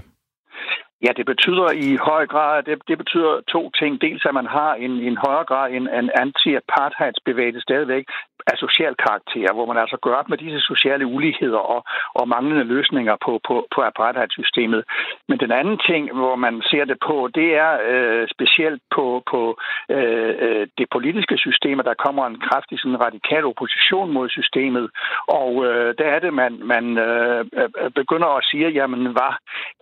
Ja, 1.05 1.11
det 1.17 1.25
betyder 1.25 1.67
i 1.71 1.95
høj 1.95 2.27
grad, 2.33 2.63
det, 2.63 2.77
det 2.87 2.97
betyder 2.97 3.41
to 3.53 3.61
ting. 3.79 4.01
Dels 4.01 4.25
at 4.25 4.33
man 4.33 4.45
har 4.57 4.73
en, 4.85 4.91
en 4.91 5.17
højere 5.25 5.45
grad 5.45 5.71
en, 5.71 5.87
en 5.99 6.09
anti-apartheidsbevægelse 6.23 7.61
stadigvæk, 7.61 8.05
af 8.51 8.57
social 8.57 8.95
karakter, 9.05 9.53
hvor 9.53 9.65
man 9.65 9.77
altså 9.77 9.97
gør 10.05 10.15
op 10.21 10.29
med 10.29 10.37
disse 10.37 10.59
sociale 10.59 11.05
uligheder 11.05 11.57
og, 11.75 11.81
og 12.19 12.27
manglende 12.27 12.63
løsninger 12.63 13.15
på, 13.25 13.39
på, 13.47 13.67
på 13.75 13.81
apartheidsystemet. 13.81 14.83
Men 15.29 15.37
den 15.39 15.51
anden 15.51 15.79
ting, 15.89 16.03
hvor 16.19 16.35
man 16.35 16.61
ser 16.71 16.85
det 16.85 16.97
på, 17.07 17.29
det 17.35 17.49
er 17.65 17.71
øh, 17.91 18.27
specielt 18.35 18.81
på, 18.95 19.23
på 19.31 19.41
øh, 19.89 20.33
øh 20.45 20.67
det 20.77 20.87
politiske 20.91 21.37
system, 21.37 21.79
at 21.79 21.85
der 21.85 22.03
kommer 22.05 22.23
en 22.25 22.39
kraftig 22.47 22.79
sådan 22.79 23.03
radikal 23.05 23.45
opposition 23.45 24.11
mod 24.11 24.29
systemet. 24.29 24.89
Og 25.27 25.65
øh, 25.65 25.95
der 25.99 26.07
er 26.15 26.19
det, 26.19 26.33
man, 26.33 26.53
man 26.73 26.85
øh, 26.97 27.45
øh 27.59 27.91
begynder 27.95 28.27
at 28.27 28.45
sige, 28.51 28.67
jamen 28.69 29.01
hvad 29.15 29.33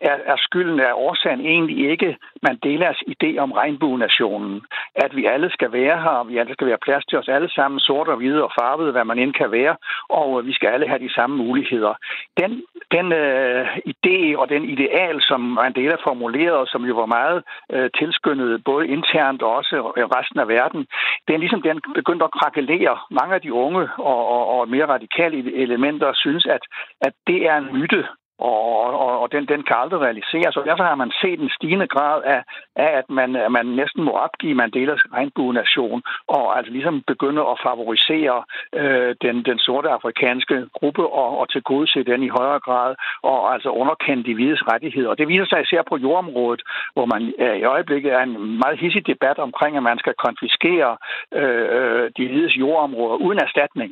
er, 0.01 0.18
er 0.34 0.38
skylden, 0.38 0.80
er 0.80 0.93
årsagen 0.93 1.41
egentlig 1.41 1.89
ikke 1.91 2.18
Mandelas 2.43 2.99
idé 3.14 3.38
om 3.38 3.51
regnbuenationen? 3.51 4.62
At 4.95 5.16
vi 5.16 5.26
alle 5.26 5.49
skal 5.51 5.72
være 5.72 5.97
her, 6.05 6.24
vi 6.24 6.38
alle 6.38 6.53
skal 6.53 6.68
være 6.68 6.86
plads 6.86 7.05
til 7.05 7.18
os 7.18 7.28
alle 7.28 7.49
sammen, 7.49 7.80
sort 7.80 8.07
og 8.07 8.18
hvide 8.18 8.43
og 8.43 8.51
farvet, 8.60 8.91
hvad 8.91 9.06
man 9.06 9.20
end 9.20 9.34
kan 9.34 9.52
være, 9.52 9.76
og 10.10 10.39
øh, 10.39 10.47
vi 10.47 10.54
skal 10.54 10.68
alle 10.68 10.88
have 10.88 11.06
de 11.06 11.14
samme 11.14 11.36
muligheder. 11.38 11.93
Den, 12.39 12.52
den 12.95 13.06
øh, 13.12 13.66
idé 13.93 14.18
og 14.41 14.49
den 14.49 14.64
ideal, 14.76 15.18
som 15.30 15.41
Mandela 15.41 15.97
formulerede, 16.04 16.68
som 16.68 16.82
jo 16.86 16.93
var 17.02 17.06
meget 17.06 17.43
øh, 17.74 17.89
tilskyndet 17.99 18.64
både 18.64 18.88
internt 18.88 19.41
og 19.41 19.56
også 19.56 19.76
resten 20.18 20.39
af 20.39 20.47
verden, 20.47 20.82
den 21.28 21.39
ligesom 21.39 21.62
den 21.62 21.82
begyndte 21.95 22.26
at 22.26 22.36
krakelere. 22.39 22.97
Mange 23.12 23.36
af 23.36 23.41
de 23.41 23.54
unge 23.54 23.89
og, 23.97 24.22
og, 24.36 24.43
og 24.60 24.70
mere 24.70 24.88
radikale 24.95 25.38
elementer 25.66 26.14
synes, 26.14 26.45
at, 26.45 26.64
at 27.02 27.14
det 27.28 27.39
er 27.49 27.56
en 27.58 27.70
myte, 27.74 28.04
og, 28.41 28.57
og, 29.05 29.13
og 29.21 29.31
den, 29.31 29.45
den 29.45 29.63
kan 29.63 29.75
aldrig 29.83 29.99
realiseres. 30.01 30.57
Og 30.57 30.65
derfor 30.65 30.83
har 30.83 30.95
man 30.95 31.11
set 31.21 31.39
en 31.39 31.51
stigende 31.57 31.87
grad 31.87 32.21
af, 32.23 32.41
af 32.75 32.89
at, 32.99 33.09
man, 33.09 33.35
at 33.35 33.51
man 33.51 33.65
næsten 33.65 34.03
må 34.03 34.11
opgive 34.11 34.55
Mandelas 34.55 35.03
regnbuenation, 35.13 36.01
og 36.27 36.57
altså 36.57 36.71
ligesom 36.71 37.03
begynde 37.07 37.41
at 37.41 37.61
favorisere 37.67 38.43
øh, 38.73 39.15
den, 39.21 39.35
den 39.49 39.59
sorte 39.59 39.89
afrikanske 39.89 40.67
gruppe 40.73 41.03
og, 41.07 41.37
og 41.39 41.49
tilgodese 41.49 42.03
den 42.03 42.23
i 42.23 42.35
højere 42.37 42.59
grad, 42.59 42.95
og 43.23 43.53
altså 43.53 43.69
underkende 43.69 44.23
de 44.23 44.33
hvides 44.33 44.63
rettigheder. 44.71 45.09
Og 45.09 45.17
det 45.17 45.27
viser 45.27 45.45
sig 45.45 45.61
især 45.61 45.81
på 45.89 45.97
jordområdet, 45.97 46.61
hvor 46.93 47.05
man 47.05 47.33
øh, 47.39 47.57
i 47.57 47.63
øjeblikket 47.63 48.11
er 48.13 48.23
en 48.23 48.57
meget 48.63 48.79
hissig 48.79 49.07
debat 49.07 49.37
omkring, 49.39 49.77
at 49.77 49.83
man 49.83 49.99
skal 49.99 50.13
konfiskere 50.25 50.97
øh, 51.33 51.65
øh 51.77 52.11
de 52.17 52.27
hvides 52.27 52.55
jordområder 52.57 53.15
uden 53.15 53.39
erstatning. 53.39 53.91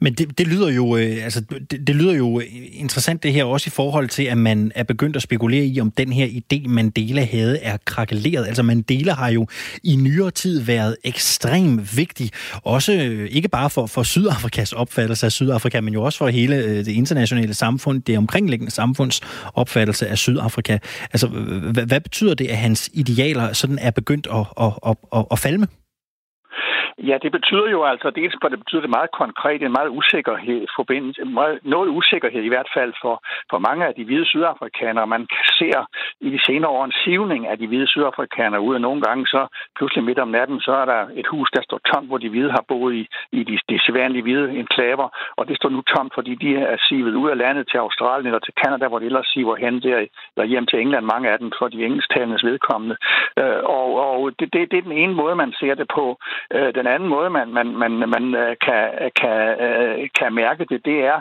Men 0.00 0.14
det, 0.14 0.38
det 0.38 0.46
lyder 0.46 0.68
jo 0.68 0.96
øh, 0.96 1.24
altså 1.24 1.40
det, 1.40 1.86
det 1.86 1.96
lyder 1.96 2.14
jo 2.14 2.40
interessant 2.72 3.22
det 3.22 3.32
her 3.32 3.44
også 3.44 3.68
i 3.68 3.70
forhold 3.70 4.08
til 4.08 4.22
at 4.22 4.38
man 4.38 4.72
er 4.74 4.82
begyndt 4.82 5.16
at 5.16 5.22
spekulere 5.22 5.64
i 5.64 5.80
om 5.80 5.90
den 5.90 6.12
her 6.12 6.26
idé 6.26 6.68
Mandela 6.68 7.24
havde 7.24 7.58
er 7.58 7.76
krakeleret. 7.84 8.46
Altså 8.46 8.62
Mandela 8.62 9.12
har 9.12 9.28
jo 9.28 9.46
i 9.82 9.96
nyere 9.96 10.30
tid 10.30 10.60
været 10.60 10.96
ekstremt 11.04 11.96
vigtig, 11.96 12.30
også 12.62 12.92
øh, 12.92 13.28
ikke 13.30 13.48
bare 13.48 13.70
for 13.70 13.86
for 13.86 14.02
Sydafrikas 14.02 14.72
opfattelse 14.72 15.26
af 15.26 15.32
Sydafrika, 15.32 15.80
men 15.80 15.94
jo 15.94 16.02
også 16.02 16.18
for 16.18 16.28
hele 16.28 16.56
øh, 16.56 16.76
det 16.76 16.88
internationale 16.88 17.54
samfund, 17.54 18.02
det 18.02 18.18
omkringliggende 18.18 18.72
samfunds 18.72 19.20
opfattelse 19.54 20.08
af 20.08 20.18
Sydafrika. 20.18 20.78
Altså 21.12 21.26
hvad, 21.26 21.86
hvad 21.86 22.00
betyder 22.00 22.34
det 22.34 22.46
at 22.46 22.56
hans 22.56 22.90
idealer 22.92 23.52
sådan 23.52 23.78
er 23.78 23.90
begyndt 23.90 24.26
at 24.32 24.46
at 24.60 24.72
at, 24.86 24.96
at, 25.16 25.24
at 25.30 25.38
falme? 25.38 25.66
Ja, 26.98 27.18
det 27.22 27.32
betyder 27.32 27.68
jo 27.70 27.84
altså, 27.84 28.10
dels 28.10 28.34
for 28.42 28.48
det 28.48 28.58
betyder 28.58 28.80
det 28.80 28.90
meget 28.90 29.10
konkret, 29.10 29.62
en 29.62 29.72
meget 29.72 29.88
usikkerhed, 29.88 30.66
forbindelse, 30.76 31.24
meget, 31.24 31.58
noget 31.62 31.88
usikkerhed 31.88 32.42
i 32.42 32.48
hvert 32.48 32.70
fald 32.76 32.92
for, 33.02 33.22
for 33.50 33.58
mange 33.58 33.86
af 33.86 33.94
de 33.94 34.04
hvide 34.04 34.26
sydafrikanere. 34.26 35.06
Man 35.06 35.26
ser 35.58 35.78
i 36.20 36.30
de 36.30 36.40
senere 36.46 36.70
år 36.70 36.84
en 36.84 36.98
sivning 37.04 37.46
af 37.46 37.58
de 37.58 37.66
hvide 37.66 37.86
sydafrikanere 37.86 38.60
ud, 38.60 38.74
og 38.74 38.80
nogle 38.80 39.02
gange 39.02 39.26
så 39.26 39.46
pludselig 39.76 40.04
midt 40.04 40.18
om 40.18 40.28
natten, 40.28 40.60
så 40.60 40.72
er 40.72 40.84
der 40.84 41.00
et 41.14 41.26
hus, 41.26 41.50
der 41.50 41.62
står 41.62 41.80
tomt, 41.92 42.08
hvor 42.08 42.18
de 42.18 42.28
hvide 42.28 42.50
har 42.50 42.64
boet 42.68 42.94
i, 42.94 43.08
i 43.32 43.44
de, 43.44 43.58
de 43.68 43.80
sædvanlige 43.86 44.22
hvide 44.22 44.58
enklaver, 44.58 45.08
og 45.36 45.48
det 45.48 45.56
står 45.56 45.68
nu 45.68 45.80
tomt, 45.80 46.14
fordi 46.14 46.34
de 46.34 46.56
er 46.56 46.76
sivet 46.88 47.14
ud 47.14 47.30
af 47.30 47.38
landet 47.38 47.68
til 47.70 47.78
Australien 47.78 48.26
eller 48.26 48.38
til 48.38 48.54
Kanada, 48.62 48.88
hvor 48.88 48.98
de 48.98 49.06
ellers 49.06 49.26
siver 49.26 49.56
hen 49.56 49.82
der, 49.82 50.06
eller 50.36 50.46
hjem 50.52 50.66
til 50.66 50.80
England, 50.80 51.04
mange 51.04 51.30
af 51.30 51.38
dem 51.38 51.52
for 51.58 51.68
de 51.68 51.84
engelsktalendes 51.84 52.44
vedkommende. 52.44 52.96
Øh, 53.38 53.62
og 53.64 54.04
og 54.04 54.32
det, 54.38 54.52
det, 54.52 54.70
det 54.70 54.78
er 54.78 54.82
den 54.82 54.98
ene 55.02 55.14
måde, 55.14 55.36
man 55.36 55.52
ser 55.60 55.74
det 55.74 55.88
på. 55.94 56.18
Øh, 56.54 56.74
den 56.84 56.92
anden 56.94 57.08
måde, 57.08 57.30
man, 57.30 57.48
man, 57.58 57.66
man, 57.82 57.92
man 58.14 58.24
øh, 58.34 58.56
kan, 58.66 58.82
øh, 59.02 59.10
kan, 59.20 59.38
øh, 59.64 60.08
kan 60.18 60.34
mærke 60.34 60.64
det, 60.70 60.80
det 60.84 60.98
er, 61.12 61.18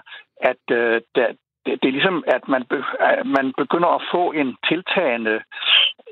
at 0.50 0.64
øh, 0.72 1.02
det, 1.16 1.24
det 1.66 1.88
er 1.88 1.98
ligesom, 1.98 2.24
at 2.28 2.44
man, 2.48 2.64
be, 2.70 2.78
man 3.26 3.54
begynder 3.58 3.90
at 3.96 4.06
få 4.14 4.32
en 4.32 4.58
tiltagende 4.70 5.36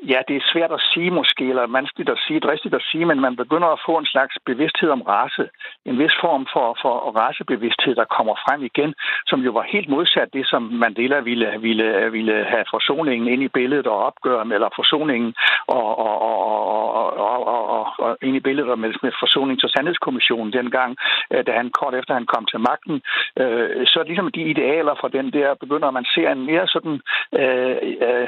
Ja, 0.08 0.20
det 0.28 0.36
er 0.36 0.50
svært 0.54 0.72
at 0.72 0.82
sige 0.94 1.12
måske, 1.12 1.44
eller 1.50 1.68
vanskeligt 1.68 2.10
at 2.10 2.20
sige, 2.28 2.40
dristigt 2.40 2.76
at 2.76 2.88
sige, 2.92 3.06
men 3.06 3.20
man 3.22 3.36
begynder 3.36 3.68
at 3.68 3.84
få 3.86 3.98
en 3.98 4.06
slags 4.06 4.36
bevidsthed 4.46 4.90
om 4.90 5.02
race. 5.02 5.50
En 5.86 6.00
vis 6.00 6.16
form 6.22 6.48
for, 6.54 6.78
for 6.82 6.94
racebevidsthed, 7.20 7.96
der 7.96 8.14
kommer 8.16 8.36
frem 8.46 8.64
igen, 8.64 8.94
som 9.28 9.40
jo 9.42 9.52
var 9.52 9.66
helt 9.74 9.90
modsat 9.90 10.30
det, 10.34 10.46
som 10.48 10.62
Mandela 10.62 11.20
ville, 11.20 11.48
ville, 11.60 12.12
ville 12.12 12.46
have 12.46 12.66
forsoningen 12.70 13.28
ind 13.28 13.44
i 13.44 13.48
billedet 13.48 13.88
og 13.88 13.98
opgøre 14.10 14.46
med, 14.46 14.56
eller 14.56 14.70
forsoningen 14.76 15.34
og, 15.68 15.98
og, 16.08 16.22
og, 16.30 16.38
og, 16.48 17.14
og, 17.18 17.48
og, 17.48 17.64
og, 17.78 17.86
og 18.00 18.18
ind 18.22 18.36
i 18.36 18.46
billedet 18.48 18.80
med, 18.80 18.94
med 19.04 19.12
forsoning 19.20 19.60
til 19.60 19.70
Sandhedskommissionen 19.70 20.54
dengang, 20.54 20.98
øh, 21.34 21.46
da 21.48 21.52
han 21.52 21.70
kort 21.70 21.96
efter 21.96 22.14
han 22.14 22.26
kom 22.34 22.46
til 22.46 22.60
magten. 22.60 23.02
Øh, 23.40 23.88
så 23.88 24.04
ligesom 24.08 24.32
de 24.32 24.42
idealer 24.42 24.96
fra 25.02 25.10
den 25.18 25.34
der, 25.34 25.54
begynder 25.54 25.92
man 25.92 26.06
se 26.16 26.22
en 26.32 26.46
mere 26.46 26.68
sådan 26.68 27.02
øh, 27.40 27.76
øh, 28.08 28.28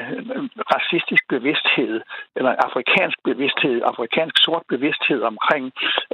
racistisk 0.74 1.22
bevidsthed 1.28 1.43
bevidsthed, 1.44 2.00
eller 2.36 2.52
afrikansk 2.66 3.18
bevidsthed, 3.24 3.76
afrikansk 3.92 4.36
sort 4.44 4.64
bevidsthed 4.68 5.20
omkring 5.32 5.64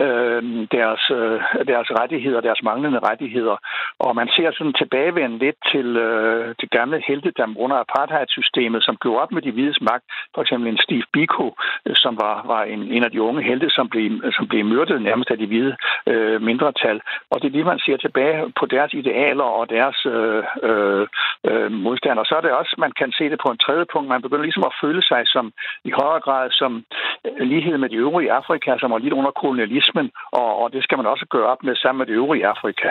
øh, 0.05 0.43
deres, 0.76 1.03
øh, 1.18 1.39
deres 1.72 1.89
rettigheder, 1.99 2.41
deres 2.41 2.62
manglende 2.62 3.01
rettigheder. 3.09 3.57
Og 3.99 4.16
man 4.20 4.28
ser 4.37 4.51
sådan 4.51 4.72
tilbagevende 4.83 5.39
lidt 5.39 5.59
til, 5.72 5.89
øh, 6.07 6.55
til 6.61 6.68
gamle 6.68 7.03
helte, 7.09 7.31
der 7.37 7.47
under 7.64 7.76
apartheidsystemet, 7.85 8.85
som 8.85 8.97
gjorde 9.03 9.22
op 9.22 9.33
med 9.33 9.43
de 9.43 9.53
hvides 9.53 9.81
magt. 9.81 10.05
For 10.35 10.43
eksempel 10.43 10.68
en 10.68 10.85
Steve 10.87 11.07
Biko, 11.12 11.47
øh, 11.87 11.97
som 12.03 12.12
var, 12.24 12.37
var 12.53 12.62
en, 12.62 12.83
en 12.97 13.05
af 13.05 13.11
de 13.11 13.22
unge 13.22 13.43
helte, 13.43 13.70
som 13.70 13.89
blev, 13.89 14.07
som 14.37 14.49
blev 14.49 14.64
myrdet 14.64 15.03
nærmest 15.03 15.31
af 15.31 15.39
de 15.39 15.47
hvide 15.47 15.76
øh, 16.07 16.43
mindretal. 16.43 17.01
Og 17.31 17.37
det 17.41 17.47
er 17.49 17.57
det, 17.59 17.66
man 17.66 17.78
ser 17.87 17.97
tilbage 17.97 18.53
på 18.59 18.66
deres 18.66 18.93
idealer 19.01 19.49
og 19.59 19.70
deres 19.70 19.99
øh, 20.07 20.45
øh, 20.68 21.07
øh 21.49 21.70
modstandere. 21.87 22.26
så 22.26 22.35
er 22.37 22.41
det 22.41 22.53
også, 22.61 22.74
man 22.78 22.93
kan 23.01 23.12
se 23.18 23.24
det 23.31 23.39
på 23.45 23.51
en 23.53 23.62
tredje 23.64 23.87
punkt, 23.93 24.09
man 24.09 24.22
begynder 24.22 24.43
ligesom 24.49 24.68
at 24.70 24.78
føle 24.83 25.03
sig 25.03 25.20
som 25.27 25.53
i 25.85 25.91
højere 26.01 26.21
grad 26.21 26.51
som 26.51 26.85
øh, 27.27 27.47
lighed 27.53 27.79
med 27.79 27.89
de 27.89 27.97
øvrige 27.97 28.33
Afrika, 28.33 28.71
som 28.81 28.91
var 28.91 28.99
lidt 28.99 29.12
under 29.12 29.31
kolonialismen, 29.31 30.11
og, 30.33 30.51
og 30.62 30.73
det 30.73 30.83
skal 30.85 30.99
man 30.99 31.07
også 31.07 31.27
gøre 31.31 31.47
op 31.53 31.62
med 31.62 31.77
sammen 31.77 31.99
med 31.99 32.07
de 32.07 32.12
øvrige 32.12 32.47
Afrika. 32.47 32.91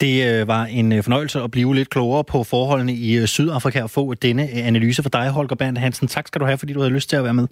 Det 0.00 0.14
øh, 0.28 0.48
var 0.48 0.64
en 0.64 0.92
øh, 0.92 1.02
fornøjelse 1.02 1.38
at 1.40 1.50
blive 1.50 1.74
lidt 1.74 1.90
klogere 1.90 2.24
på 2.24 2.38
forholdene 2.52 2.92
i 2.92 3.26
Sydafrika 3.26 3.82
og 3.82 3.90
få 3.90 4.14
denne 4.14 4.44
analyse 4.70 5.02
for 5.02 5.10
dig, 5.10 5.30
Holger 5.30 5.56
Bernd 5.56 5.78
Hansen. 5.78 6.08
Tak 6.08 6.26
skal 6.26 6.40
du 6.40 6.46
have, 6.46 6.58
fordi 6.58 6.72
du 6.72 6.80
havde 6.80 6.94
lyst 6.94 7.08
til 7.10 7.16
at 7.16 7.24
være 7.24 7.34
med. 7.34 7.48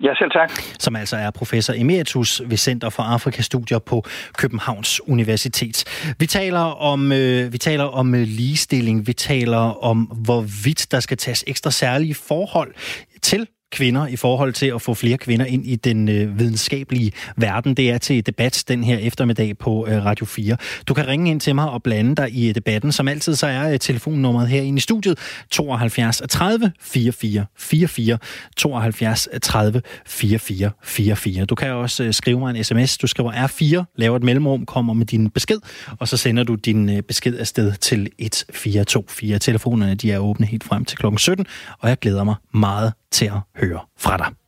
Ja, 0.00 0.14
selv 0.14 0.30
tak. 0.30 0.50
Som 0.78 0.96
altså 0.96 1.16
er 1.16 1.30
professor 1.30 1.74
emeritus 1.76 2.42
ved 2.46 2.56
Center 2.56 2.90
for 2.90 3.02
Afrikastudier 3.02 3.78
på 3.78 4.04
Københavns 4.38 5.08
Universitet. 5.08 5.84
Vi 6.18 6.26
taler 6.26 6.60
om, 6.60 7.12
øh, 7.12 7.52
vi 7.52 7.58
taler 7.58 7.84
om 7.84 8.14
øh, 8.14 8.20
ligestilling. 8.20 9.06
Vi 9.06 9.12
taler 9.12 9.84
om, 9.84 9.98
hvorvidt 9.98 10.86
der 10.90 11.00
skal 11.00 11.16
tages 11.16 11.44
ekstra 11.46 11.70
særlige 11.70 12.14
forhold 12.14 12.74
til 13.22 13.46
kvinder 13.74 14.06
i 14.06 14.16
forhold 14.16 14.52
til 14.52 14.66
at 14.66 14.82
få 14.82 14.94
flere 14.94 15.18
kvinder 15.18 15.46
ind 15.46 15.66
i 15.66 15.76
den 15.76 16.08
øh, 16.08 16.38
videnskabelige 16.38 17.12
verden. 17.36 17.74
Det 17.74 17.90
er 17.90 17.98
til 17.98 18.26
debat 18.26 18.64
den 18.68 18.84
her 18.84 18.98
eftermiddag 18.98 19.58
på 19.58 19.86
øh, 19.88 20.04
Radio 20.04 20.26
4. 20.26 20.56
Du 20.88 20.94
kan 20.94 21.08
ringe 21.08 21.30
ind 21.30 21.40
til 21.40 21.54
mig 21.54 21.70
og 21.70 21.82
blande 21.82 22.14
dig 22.16 22.30
i 22.32 22.48
øh, 22.48 22.54
debatten. 22.54 22.92
Som 22.92 23.08
altid 23.08 23.34
så 23.34 23.46
er 23.46 23.72
øh, 23.72 23.78
telefonnummeret 23.78 24.48
herinde 24.48 24.76
i 24.76 24.80
studiet 24.80 25.18
72 25.50 26.22
30 26.28 26.72
44 26.80 27.46
44 27.58 28.18
72 28.56 29.28
30 29.42 29.82
44 30.06 30.70
44. 30.82 31.44
Du 31.44 31.54
kan 31.54 31.70
også 31.70 32.04
øh, 32.04 32.12
skrive 32.12 32.40
mig 32.40 32.56
en 32.56 32.64
sms. 32.64 32.98
Du 32.98 33.06
skriver 33.06 33.32
R4, 33.32 33.84
laver 33.96 34.16
et 34.16 34.22
mellemrum, 34.22 34.66
kommer 34.66 34.94
med 34.94 35.06
din 35.06 35.30
besked, 35.30 35.58
og 35.98 36.08
så 36.08 36.16
sender 36.16 36.42
du 36.42 36.54
din 36.54 36.90
øh, 36.90 37.02
besked 37.02 37.38
afsted 37.38 37.72
til 37.72 38.00
1424. 38.18 39.38
Telefonerne 39.38 39.94
de 39.94 40.12
er 40.12 40.18
åbne 40.18 40.46
helt 40.46 40.64
frem 40.64 40.84
til 40.84 40.98
klokken 40.98 41.18
17, 41.18 41.46
og 41.78 41.88
jeg 41.88 41.98
glæder 41.98 42.24
mig 42.24 42.34
meget 42.54 42.92
til 43.14 43.26
at 43.26 43.40
høre 43.56 43.80
fra 43.98 44.16
dig. 44.16 44.43